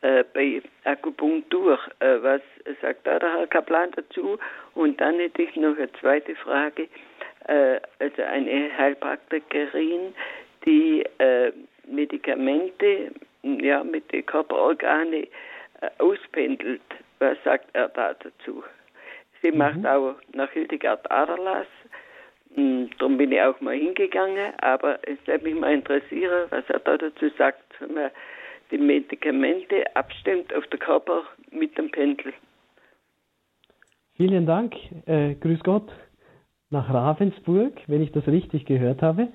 [0.00, 1.78] äh, bei Akupunktur.
[2.00, 2.42] Äh, was
[2.80, 4.38] sagt da der Herr Kaplan dazu?
[4.74, 6.88] Und dann hätte ich noch eine zweite Frage.
[7.46, 10.14] Äh, also eine Heilpraktikerin,
[10.64, 11.52] die äh,
[11.86, 13.12] Medikamente
[13.42, 16.82] ja, mit den Körperorganen äh, auspendelt.
[17.18, 18.62] Was sagt er da dazu?
[19.42, 19.58] Sie mhm.
[19.58, 21.66] macht auch nach Hildegard Aderlass.
[22.54, 26.78] Hm, darum bin ich auch mal hingegangen, aber es würde mich mal interessieren, was er
[26.80, 28.10] da dazu sagt, wenn man
[28.70, 32.32] die Medikamente abstimmt auf den Körper mit dem Pendel.
[34.16, 34.74] Vielen Dank.
[35.06, 35.90] Äh, grüß Gott
[36.70, 39.28] nach Ravensburg, wenn ich das richtig gehört habe.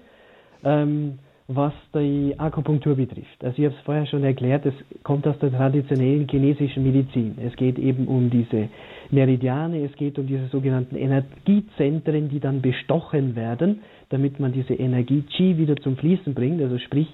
[0.63, 1.19] Ähm,
[1.51, 3.43] was die Akupunktur betrifft.
[3.43, 7.39] Also ich habe es vorher schon erklärt, es kommt aus der traditionellen chinesischen Medizin.
[7.43, 8.69] Es geht eben um diese
[9.09, 13.79] Meridiane, es geht um diese sogenannten Energiezentren, die dann bestochen werden,
[14.09, 16.61] damit man diese Energie Qi wieder zum Fließen bringt.
[16.61, 17.07] Also sprich,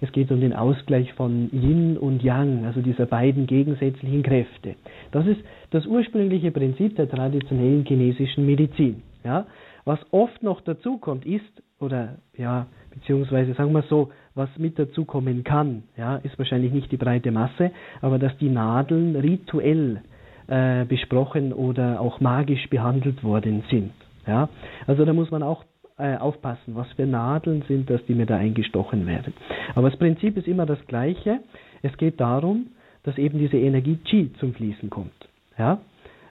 [0.00, 4.74] es geht um den Ausgleich von Yin und Yang, also dieser beiden gegensätzlichen Kräfte.
[5.10, 9.02] Das ist das ursprüngliche Prinzip der traditionellen chinesischen Medizin.
[9.22, 9.46] Ja?
[9.84, 15.44] Was oft noch dazu kommt, ist, oder ja, beziehungsweise sagen wir so, was mit dazukommen
[15.44, 17.70] kann, ja, ist wahrscheinlich nicht die breite Masse,
[18.00, 20.00] aber dass die Nadeln rituell
[20.48, 23.92] äh, besprochen oder auch magisch behandelt worden sind.
[24.26, 24.48] Ja,
[24.86, 25.64] also da muss man auch
[25.98, 29.34] äh, aufpassen, was für Nadeln sind das, die mir da eingestochen werden.
[29.74, 31.40] Aber das Prinzip ist immer das gleiche.
[31.82, 32.68] Es geht darum,
[33.02, 35.12] dass eben diese Energie Qi zum Fließen kommt.
[35.58, 35.78] Ja?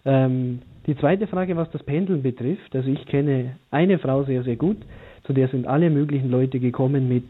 [0.06, 4.56] Ähm, die zweite Frage, was das Pendeln betrifft, also ich kenne eine Frau sehr, sehr
[4.56, 4.78] gut,
[5.32, 7.24] zu der sind alle möglichen Leute gekommen mit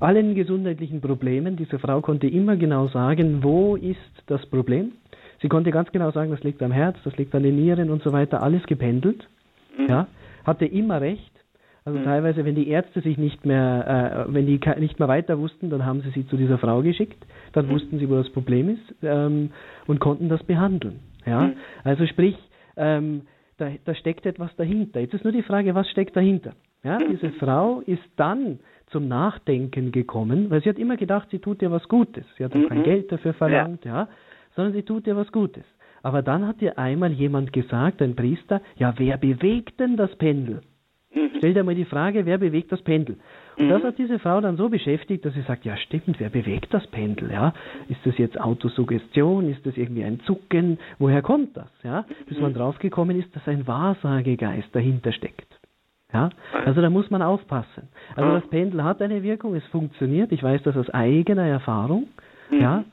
[0.00, 1.56] allen gesundheitlichen Problemen.
[1.56, 3.96] Diese Frau konnte immer genau sagen, wo ist
[4.26, 4.92] das Problem.
[5.40, 8.02] Sie konnte ganz genau sagen, das liegt am Herz, das liegt an den Nieren und
[8.02, 9.26] so weiter, alles gependelt.
[9.78, 9.86] Mhm.
[9.88, 10.06] Ja,
[10.44, 11.32] hatte immer recht.
[11.86, 12.04] Also mhm.
[12.04, 15.86] teilweise, wenn die Ärzte sich nicht mehr, äh, wenn die nicht mehr weiter wussten, dann
[15.86, 17.24] haben sie sie zu dieser Frau geschickt.
[17.52, 17.70] Dann mhm.
[17.70, 19.52] wussten sie, wo das Problem ist ähm,
[19.86, 21.00] und konnten das behandeln.
[21.24, 21.52] Ja, mhm.
[21.82, 22.36] also sprich,
[22.76, 23.22] ähm,
[23.56, 25.00] da, da steckt etwas dahinter.
[25.00, 26.52] Jetzt ist nur die Frage, was steckt dahinter?
[26.82, 28.60] Ja, diese Frau ist dann
[28.90, 32.24] zum Nachdenken gekommen, weil sie hat immer gedacht, sie tut dir was Gutes.
[32.36, 32.68] Sie hat auch mhm.
[32.68, 34.02] kein Geld dafür verlangt, ja.
[34.02, 34.08] ja,
[34.56, 35.64] sondern sie tut dir was Gutes.
[36.02, 40.62] Aber dann hat ihr einmal jemand gesagt, ein Priester, ja, wer bewegt denn das Pendel?
[41.12, 41.30] Mhm.
[41.38, 43.16] Stell dir mal die Frage, wer bewegt das Pendel?
[43.56, 43.70] Und mhm.
[43.70, 46.86] das hat diese Frau dann so beschäftigt, dass sie sagt, ja stimmt, wer bewegt das
[46.86, 47.30] Pendel?
[47.30, 47.52] Ja?
[47.88, 49.48] Ist das jetzt Autosuggestion?
[49.50, 50.78] Ist das irgendwie ein Zucken?
[50.98, 51.70] Woher kommt das?
[51.82, 52.06] Ja?
[52.26, 52.56] Bis man mhm.
[52.56, 55.57] draufgekommen ist, dass ein Wahrsagegeist dahinter steckt.
[56.12, 56.30] Ja,
[56.64, 57.88] also da muss man aufpassen.
[58.16, 60.32] Also das Pendel hat eine Wirkung, es funktioniert.
[60.32, 62.08] Ich weiß das aus eigener Erfahrung.
[62.50, 62.60] Mhm.
[62.60, 62.84] Ja,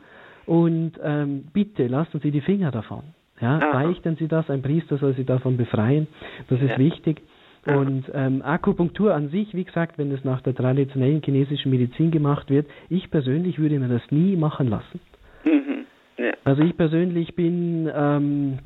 [0.46, 3.04] und ähm, bitte lassen Sie die Finger davon.
[3.40, 4.50] Ja, beichten Sie das.
[4.50, 6.08] Ein Priester soll Sie davon befreien.
[6.50, 6.78] Das ist ja.
[6.78, 7.22] wichtig.
[7.66, 12.50] Und ähm, Akupunktur an sich, wie gesagt, wenn es nach der traditionellen chinesischen Medizin gemacht
[12.50, 15.00] wird, ich persönlich würde mir das nie machen lassen.
[15.44, 15.86] Mhm.
[16.18, 16.32] Ja.
[16.44, 18.60] Also ich persönlich bin ähm,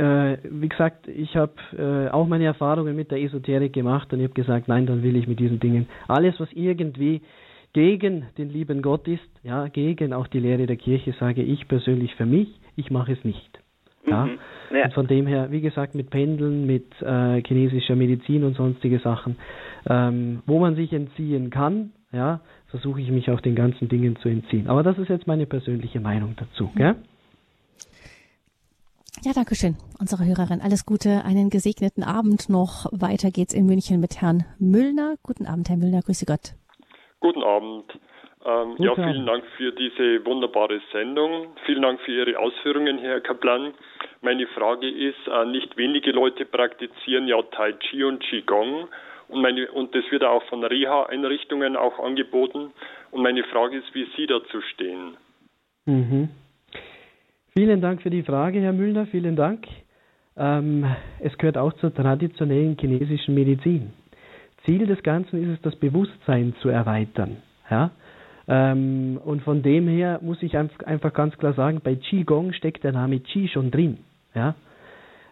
[0.00, 4.24] äh, wie gesagt, ich habe äh, auch meine Erfahrungen mit der Esoterik gemacht und ich
[4.24, 7.20] habe gesagt, nein, dann will ich mit diesen Dingen alles, was irgendwie
[7.72, 12.14] gegen den lieben Gott ist, ja, gegen auch die Lehre der Kirche, sage ich persönlich
[12.14, 13.60] für mich, ich mache es nicht.
[14.06, 14.26] Ja?
[14.26, 14.38] Mhm,
[14.74, 14.84] ja.
[14.84, 19.36] Und von dem her, wie gesagt, mit Pendeln, mit äh, chinesischer Medizin und sonstige Sachen,
[19.88, 24.28] ähm, wo man sich entziehen kann, ja, versuche ich mich auch den ganzen Dingen zu
[24.28, 24.66] entziehen.
[24.68, 26.70] Aber das ist jetzt meine persönliche Meinung dazu.
[26.74, 26.96] Gell?
[29.22, 30.62] Ja, danke schön, unsere Hörerin.
[30.62, 32.86] Alles Gute, einen gesegneten Abend noch.
[32.90, 35.16] Weiter geht's in München mit Herrn Müllner.
[35.22, 36.54] Guten Abend, Herr Müllner, grüße Gott.
[37.20, 37.84] Guten Abend.
[38.46, 41.48] Ähm, ja, vielen Dank für diese wunderbare Sendung.
[41.66, 43.74] Vielen Dank für Ihre Ausführungen, Herr Kaplan.
[44.22, 48.88] Meine Frage ist, äh, nicht wenige Leute praktizieren ja Tai Chi und Qigong
[49.28, 52.72] und, meine, und das wird auch von Reha-Einrichtungen auch angeboten.
[53.10, 55.18] Und meine Frage ist, wie Sie dazu stehen.
[55.84, 56.30] Mhm.
[57.56, 59.06] Vielen Dank für die Frage, Herr Müllner.
[59.06, 59.66] Vielen Dank.
[60.36, 60.84] Ähm,
[61.18, 63.90] es gehört auch zur traditionellen chinesischen Medizin.
[64.64, 67.38] Ziel des Ganzen ist es, das Bewusstsein zu erweitern.
[67.68, 67.90] Ja?
[68.46, 72.92] Ähm, und von dem her muss ich einfach ganz klar sagen, bei Qigong steckt der
[72.92, 73.98] Name Qi schon drin.
[74.32, 74.54] Ja?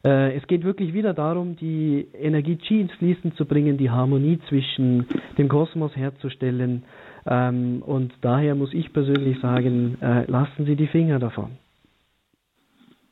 [0.05, 4.41] Äh, es geht wirklich wieder darum, die Energie Qi ins Fließen zu bringen, die Harmonie
[4.49, 5.07] zwischen
[5.39, 6.83] dem Kosmos herzustellen.
[7.27, 11.53] Ähm, und daher muss ich persönlich sagen, äh, lassen Sie die Finger davon.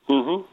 [0.09, 0.45] Mhm.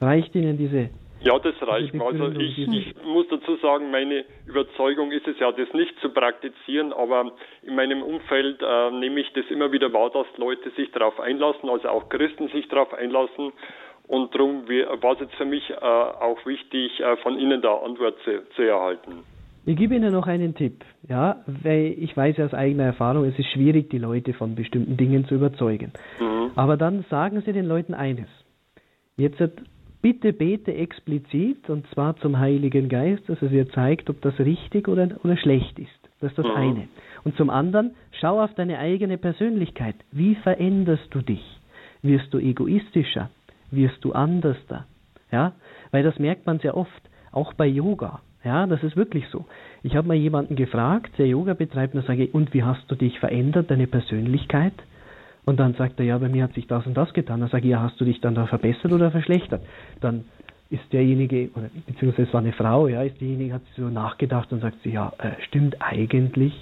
[0.00, 0.90] Reicht Ihnen diese
[1.20, 2.04] ja, das reicht mir.
[2.04, 6.92] Also ich, ich, muss dazu sagen, meine Überzeugung ist es ja, das nicht zu praktizieren,
[6.92, 7.32] aber
[7.62, 11.68] in meinem Umfeld äh, nehme ich das immer wieder wahr, dass Leute sich darauf einlassen,
[11.68, 13.52] also auch Christen sich darauf einlassen
[14.06, 18.16] und darum war es jetzt für mich äh, auch wichtig, äh, von Ihnen da Antwort
[18.24, 19.24] zu, zu, erhalten.
[19.66, 23.50] Ich gebe Ihnen noch einen Tipp, ja, weil ich weiß aus eigener Erfahrung, es ist
[23.52, 25.92] schwierig, die Leute von bestimmten Dingen zu überzeugen.
[26.20, 26.52] Mhm.
[26.54, 28.28] Aber dann sagen Sie den Leuten eines.
[29.18, 29.42] Jetzt
[30.00, 34.88] bitte bete explizit und zwar zum Heiligen Geist, dass er dir zeigt, ob das richtig
[34.88, 35.90] oder, oder schlecht ist.
[36.20, 36.56] Das ist das mhm.
[36.56, 36.88] eine.
[37.24, 39.96] Und zum anderen, schau auf deine eigene Persönlichkeit.
[40.12, 41.44] Wie veränderst du dich?
[42.00, 43.28] Wirst du egoistischer?
[43.70, 44.86] wirst du anders da.
[45.30, 45.52] Ja,
[45.90, 48.20] weil das merkt man sehr oft, auch bei Yoga.
[48.44, 49.46] Ja, das ist wirklich so.
[49.82, 52.94] Ich habe mal jemanden gefragt, der Yoga betreibt, und sage ich, und wie hast du
[52.94, 54.72] dich verändert, deine Persönlichkeit?
[55.48, 57.40] Und dann sagt er, ja, bei mir hat sich das und das getan.
[57.40, 59.62] Dann sage ich, ja, hast du dich dann da verbessert oder verschlechtert?
[60.02, 60.26] Dann
[60.68, 64.60] ist derjenige, oder beziehungsweise es war eine Frau, ja, ist diejenige, hat so nachgedacht und
[64.60, 66.52] sagt sie, ja, äh, stimmt eigentlich,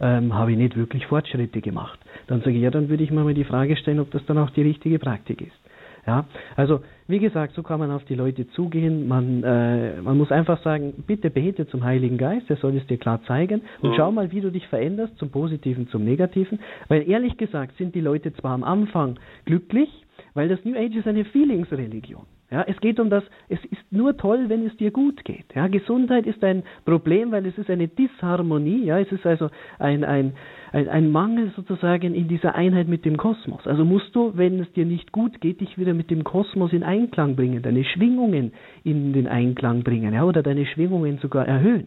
[0.00, 2.00] ähm, habe ich nicht wirklich Fortschritte gemacht.
[2.26, 4.38] Dann sage ich, ja, dann würde ich mir mal die Frage stellen, ob das dann
[4.38, 5.56] auch die richtige Praktik ist.
[6.04, 6.24] Ja,
[6.56, 6.80] also
[7.12, 9.06] wie gesagt, so kann man auf die Leute zugehen.
[9.06, 12.96] Man, äh, man muss einfach sagen, bitte bete zum Heiligen Geist, er soll es dir
[12.96, 13.94] klar zeigen und mhm.
[13.96, 16.58] schau mal, wie du dich veränderst, zum Positiven, zum Negativen.
[16.88, 19.90] Weil ehrlich gesagt sind die Leute zwar am Anfang glücklich,
[20.32, 22.24] weil das New Age ist eine Feelingsreligion.
[22.52, 25.46] Ja, es geht um das, es ist nur toll, wenn es dir gut geht.
[25.54, 29.48] Ja, Gesundheit ist ein Problem, weil es ist eine Disharmonie, ja, es ist also
[29.78, 30.34] ein, ein,
[30.70, 33.66] ein, ein Mangel sozusagen in dieser Einheit mit dem Kosmos.
[33.66, 36.82] Also musst du, wenn es dir nicht gut geht, dich wieder mit dem Kosmos in
[36.82, 38.52] Einklang bringen, deine Schwingungen
[38.84, 41.86] in den Einklang bringen, ja, oder deine Schwingungen sogar erhöhen.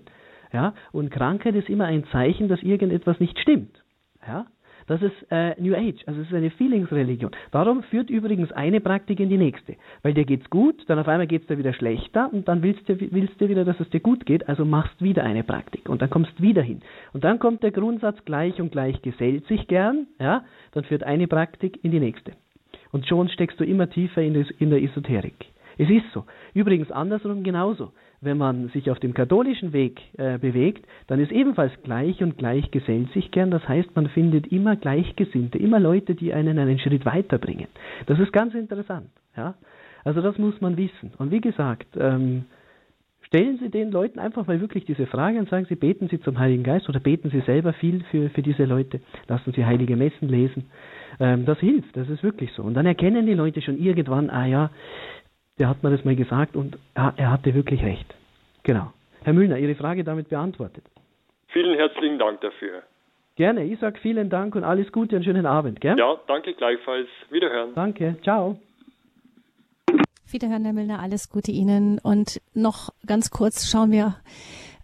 [0.51, 3.83] Ja, und Krankheit ist immer ein Zeichen, dass irgendetwas nicht stimmt.
[4.27, 4.47] Ja,
[4.87, 7.31] das ist äh, New Age, also es ist eine Feelingsreligion.
[7.51, 9.75] Darum führt übrigens eine Praktik in die nächste.
[10.03, 12.99] Weil dir geht's gut, dann auf einmal geht's dir wieder schlechter und dann willst du,
[12.99, 16.09] willst du wieder, dass es dir gut geht, also machst wieder eine Praktik und dann
[16.09, 16.81] kommst wieder hin.
[17.13, 20.43] Und dann kommt der Grundsatz gleich und gleich gesellt sich gern, ja,
[20.73, 22.33] dann führt eine Praktik in die nächste.
[22.91, 25.45] Und schon steckst du immer tiefer in, des, in der Esoterik.
[25.77, 26.25] Es ist so.
[26.53, 27.91] Übrigens andersrum genauso
[28.25, 32.71] wenn man sich auf dem katholischen Weg äh, bewegt, dann ist ebenfalls gleich und gleich
[32.71, 33.51] gesellt sich gern.
[33.51, 37.67] Das heißt, man findet immer Gleichgesinnte, immer Leute, die einen einen Schritt weiterbringen.
[38.07, 39.09] Das ist ganz interessant.
[39.37, 39.55] Ja?
[40.03, 41.13] Also das muss man wissen.
[41.17, 42.45] Und wie gesagt, ähm,
[43.21, 46.39] stellen Sie den Leuten einfach mal wirklich diese Frage und sagen Sie, beten Sie zum
[46.39, 49.01] Heiligen Geist oder beten Sie selber viel für, für diese Leute.
[49.27, 50.65] Lassen Sie heilige Messen lesen.
[51.19, 52.63] Ähm, das hilft, das ist wirklich so.
[52.63, 54.69] Und dann erkennen die Leute schon irgendwann, ah ja,
[55.57, 58.13] der hat mir das mal gesagt und er, hatte wirklich recht.
[58.63, 58.91] Genau.
[59.23, 60.83] Herr Müllner, Ihre Frage damit beantwortet.
[61.47, 62.83] Vielen herzlichen Dank dafür.
[63.35, 65.81] Gerne, ich sage vielen Dank und alles Gute und schönen Abend.
[65.81, 65.97] Gell?
[65.97, 67.07] Ja, danke gleichfalls.
[67.29, 67.73] Wiederhören.
[67.75, 68.57] Danke, ciao.
[70.29, 71.99] Wiederhören, Herr Müllner, alles Gute Ihnen.
[71.99, 74.15] Und noch ganz kurz schauen wir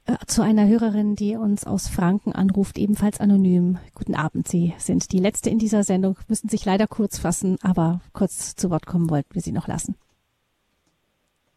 [0.06, 3.78] äh, zu einer Hörerin, die uns aus Franken anruft, ebenfalls anonym.
[3.96, 8.02] Guten Abend, Sie sind die Letzte in dieser Sendung, müssen sich leider kurz fassen, aber
[8.14, 9.96] kurz zu Wort kommen wollten wir Sie noch lassen.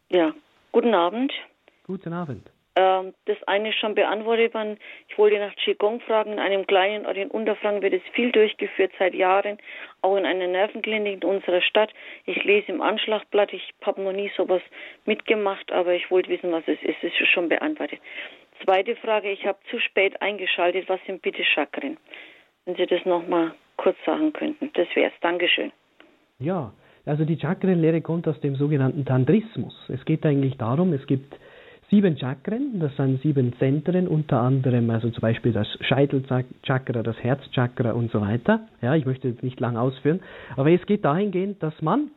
[0.09, 0.33] Ja,
[0.71, 1.33] guten Abend.
[1.85, 2.49] Guten Abend.
[2.75, 4.77] Ähm, das eine ist schon beantwortet worden.
[5.07, 6.33] Ich wollte nach Qigong fragen.
[6.33, 9.57] In einem kleinen Ort in Unterfranken wird es viel durchgeführt seit Jahren,
[10.01, 11.91] auch in einer Nervenklinik in unserer Stadt.
[12.25, 13.53] Ich lese im Anschlagblatt.
[13.53, 14.61] Ich habe noch nie sowas
[15.05, 17.01] mitgemacht, aber ich wollte wissen, was es ist.
[17.01, 17.99] Es ist schon beantwortet.
[18.63, 19.31] Zweite Frage.
[19.31, 20.89] Ich habe zu spät eingeschaltet.
[20.89, 21.97] Was sind bitte Chakren?
[22.65, 24.71] Wenn Sie das nochmal kurz sagen könnten.
[24.73, 25.19] Das wäre es.
[25.21, 25.71] Dankeschön.
[26.39, 26.73] Ja,
[27.05, 29.73] also die Chakrenlehre kommt aus dem sogenannten Tantrismus.
[29.89, 31.35] Es geht eigentlich darum, es gibt
[31.89, 37.91] sieben Chakren, das sind sieben Zentren, unter anderem also zum Beispiel das Scheitelchakra, das Herzchakra
[37.91, 38.67] und so weiter.
[38.81, 40.21] Ja, ich möchte jetzt nicht lang ausführen,
[40.55, 42.09] aber es geht dahingehend, dass man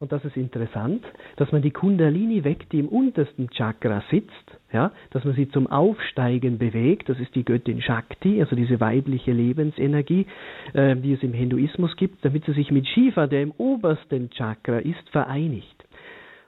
[0.00, 1.04] und das ist interessant,
[1.36, 5.66] dass man die Kundalini weckt, die im untersten Chakra sitzt, ja, dass man sie zum
[5.66, 10.26] Aufsteigen bewegt, das ist die Göttin Shakti, also diese weibliche Lebensenergie,
[10.74, 14.78] äh, die es im Hinduismus gibt, damit sie sich mit Shiva, der im obersten Chakra
[14.78, 15.78] ist, vereinigt.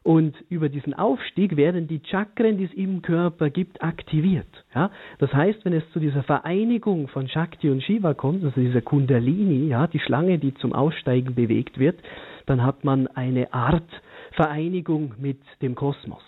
[0.03, 4.47] Und über diesen Aufstieg werden die Chakren, die es im Körper gibt, aktiviert.
[4.75, 4.91] Ja?
[5.19, 9.69] Das heißt, wenn es zu dieser Vereinigung von Shakti und Shiva kommt, also dieser Kundalini,
[9.69, 11.99] ja, die Schlange, die zum Aussteigen bewegt wird,
[12.47, 13.89] dann hat man eine Art
[14.33, 16.23] Vereinigung mit dem Kosmos.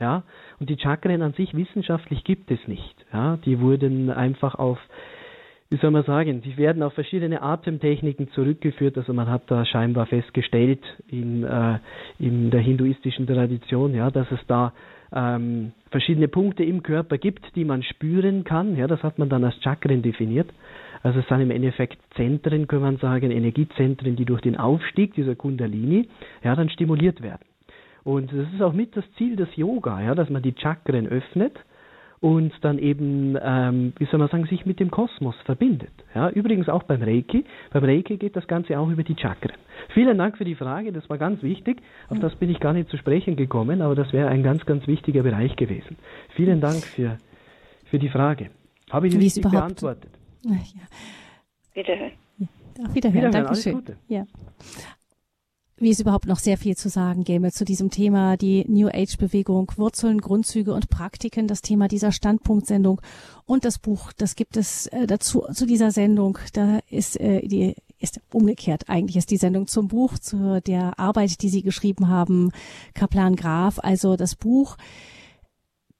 [0.00, 0.22] Ja?
[0.60, 2.94] Und die Chakren an sich wissenschaftlich gibt es nicht.
[3.12, 3.38] Ja?
[3.44, 4.78] Die wurden einfach auf
[5.68, 8.96] wie soll man sagen, die werden auf verschiedene Atemtechniken zurückgeführt.
[8.96, 11.78] Also man hat da scheinbar festgestellt in, äh,
[12.20, 14.72] in der hinduistischen Tradition, ja, dass es da
[15.12, 18.76] ähm, verschiedene Punkte im Körper gibt, die man spüren kann.
[18.76, 20.48] Ja, das hat man dann als Chakren definiert.
[21.02, 25.34] Also es sind im Endeffekt Zentren, kann man sagen, Energiezentren, die durch den Aufstieg dieser
[25.34, 26.08] Kundalini
[26.44, 27.44] ja, dann stimuliert werden.
[28.06, 31.58] Und das ist auch mit das Ziel des Yoga, ja, dass man die Chakren öffnet
[32.20, 35.90] und dann eben, ähm, wie soll man sagen, sich mit dem Kosmos verbindet.
[36.14, 37.44] Ja, übrigens auch beim Reiki.
[37.72, 39.56] Beim Reiki geht das Ganze auch über die Chakren.
[39.92, 41.82] Vielen Dank für die Frage, das war ganz wichtig.
[42.08, 44.86] Auf das bin ich gar nicht zu sprechen gekommen, aber das wäre ein ganz, ganz
[44.86, 45.96] wichtiger Bereich gewesen.
[46.36, 47.18] Vielen Dank für,
[47.86, 48.50] für die Frage.
[48.88, 50.12] Habe ich die richtig beantwortet?
[50.44, 50.54] Ja.
[51.74, 52.12] Wiederhören.
[52.38, 52.46] Ja.
[52.86, 53.26] Auf Wiederhören.
[53.26, 53.32] Wiederhören.
[53.32, 53.82] Dankeschön.
[54.06, 54.22] Ja
[55.78, 59.16] wie es überhaupt noch sehr viel zu sagen gäbe zu diesem Thema, die New Age
[59.18, 63.00] Bewegung, Wurzeln, Grundzüge und Praktiken, das Thema dieser Standpunktsendung
[63.44, 66.38] und das Buch, das gibt es äh, dazu zu dieser Sendung.
[66.54, 68.88] Da ist äh, die ist umgekehrt.
[68.88, 72.52] Eigentlich ist die Sendung zum Buch, zu der Arbeit, die Sie geschrieben haben,
[72.94, 73.78] Kaplan Graf.
[73.82, 74.76] Also das Buch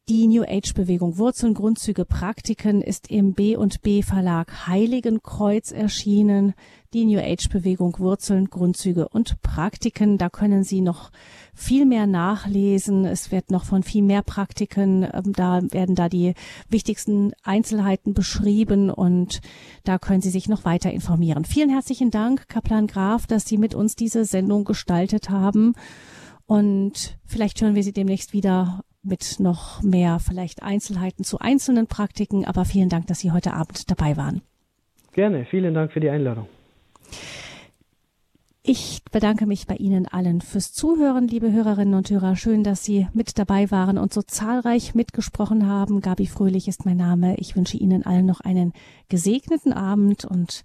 [0.09, 6.55] die New Age Bewegung Wurzeln, Grundzüge, Praktiken ist im B und B Verlag Heiligenkreuz erschienen.
[6.95, 10.17] Die New Age Bewegung Wurzeln, Grundzüge und Praktiken.
[10.17, 11.11] Da können Sie noch
[11.55, 13.05] viel mehr nachlesen.
[13.05, 16.35] Es wird noch von viel mehr Praktiken, ähm, da werden da die
[16.69, 19.41] wichtigsten Einzelheiten beschrieben und
[19.83, 21.45] da können Sie sich noch weiter informieren.
[21.45, 25.75] Vielen herzlichen Dank, Kaplan Graf, dass Sie mit uns diese Sendung gestaltet haben.
[26.47, 32.45] Und vielleicht hören wir Sie demnächst wieder mit noch mehr vielleicht Einzelheiten zu einzelnen Praktiken.
[32.45, 34.43] Aber vielen Dank, dass Sie heute Abend dabei waren.
[35.13, 36.47] Gerne, vielen Dank für die Einladung.
[38.69, 42.35] Ich bedanke mich bei Ihnen allen fürs Zuhören, liebe Hörerinnen und Hörer.
[42.35, 46.01] Schön, dass Sie mit dabei waren und so zahlreich mitgesprochen haben.
[46.01, 47.37] Gabi Fröhlich ist mein Name.
[47.37, 48.73] Ich wünsche Ihnen allen noch einen
[49.09, 50.65] gesegneten Abend und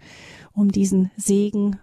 [0.51, 1.77] um diesen Segen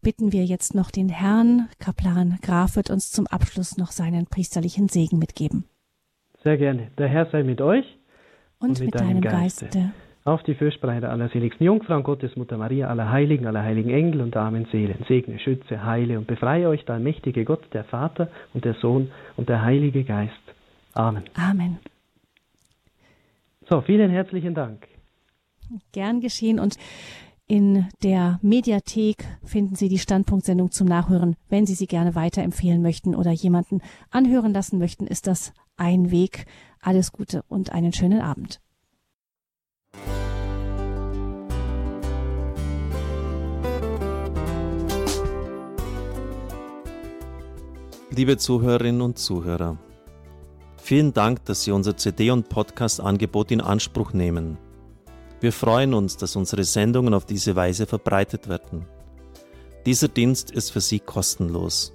[0.00, 1.68] bitten wir jetzt noch den Herrn.
[1.78, 5.64] Kaplan Graf wird uns zum Abschluss noch seinen priesterlichen Segen mitgeben.
[6.42, 6.88] Sehr gerne.
[6.98, 7.84] Der Herr sei mit euch
[8.58, 9.66] und, und mit, mit, deinem, Geiste.
[9.66, 9.92] Geiste.
[10.24, 14.36] Auf die Fürsprache aller seligsten Jungfrau und Gottesmutter Maria, aller Heiligen, aller heiligen Engel und
[14.36, 15.04] armen Seelen.
[15.08, 19.48] Segne, schütze, heile und befreie euch der mächtige Gott, der Vater und der Sohn und
[19.48, 20.32] der Heilige Geist.
[20.94, 21.24] Amen.
[21.34, 21.78] Amen.
[23.68, 24.86] So, vielen herzlichen Dank.
[25.92, 26.76] Gern geschehen und
[27.48, 31.36] in der Mediathek finden Sie die Standpunktsendung zum Nachhören.
[31.48, 36.46] Wenn Sie sie gerne weiterempfehlen möchten oder jemanden anhören lassen möchten, ist das ein Weg.
[36.80, 38.60] Alles Gute und einen schönen Abend.
[48.14, 49.78] Liebe Zuhörerinnen und Zuhörer,
[50.76, 54.58] vielen Dank, dass Sie unser CD- und Podcast-Angebot in Anspruch nehmen.
[55.40, 58.84] Wir freuen uns, dass unsere Sendungen auf diese Weise verbreitet werden.
[59.86, 61.94] Dieser Dienst ist für Sie kostenlos.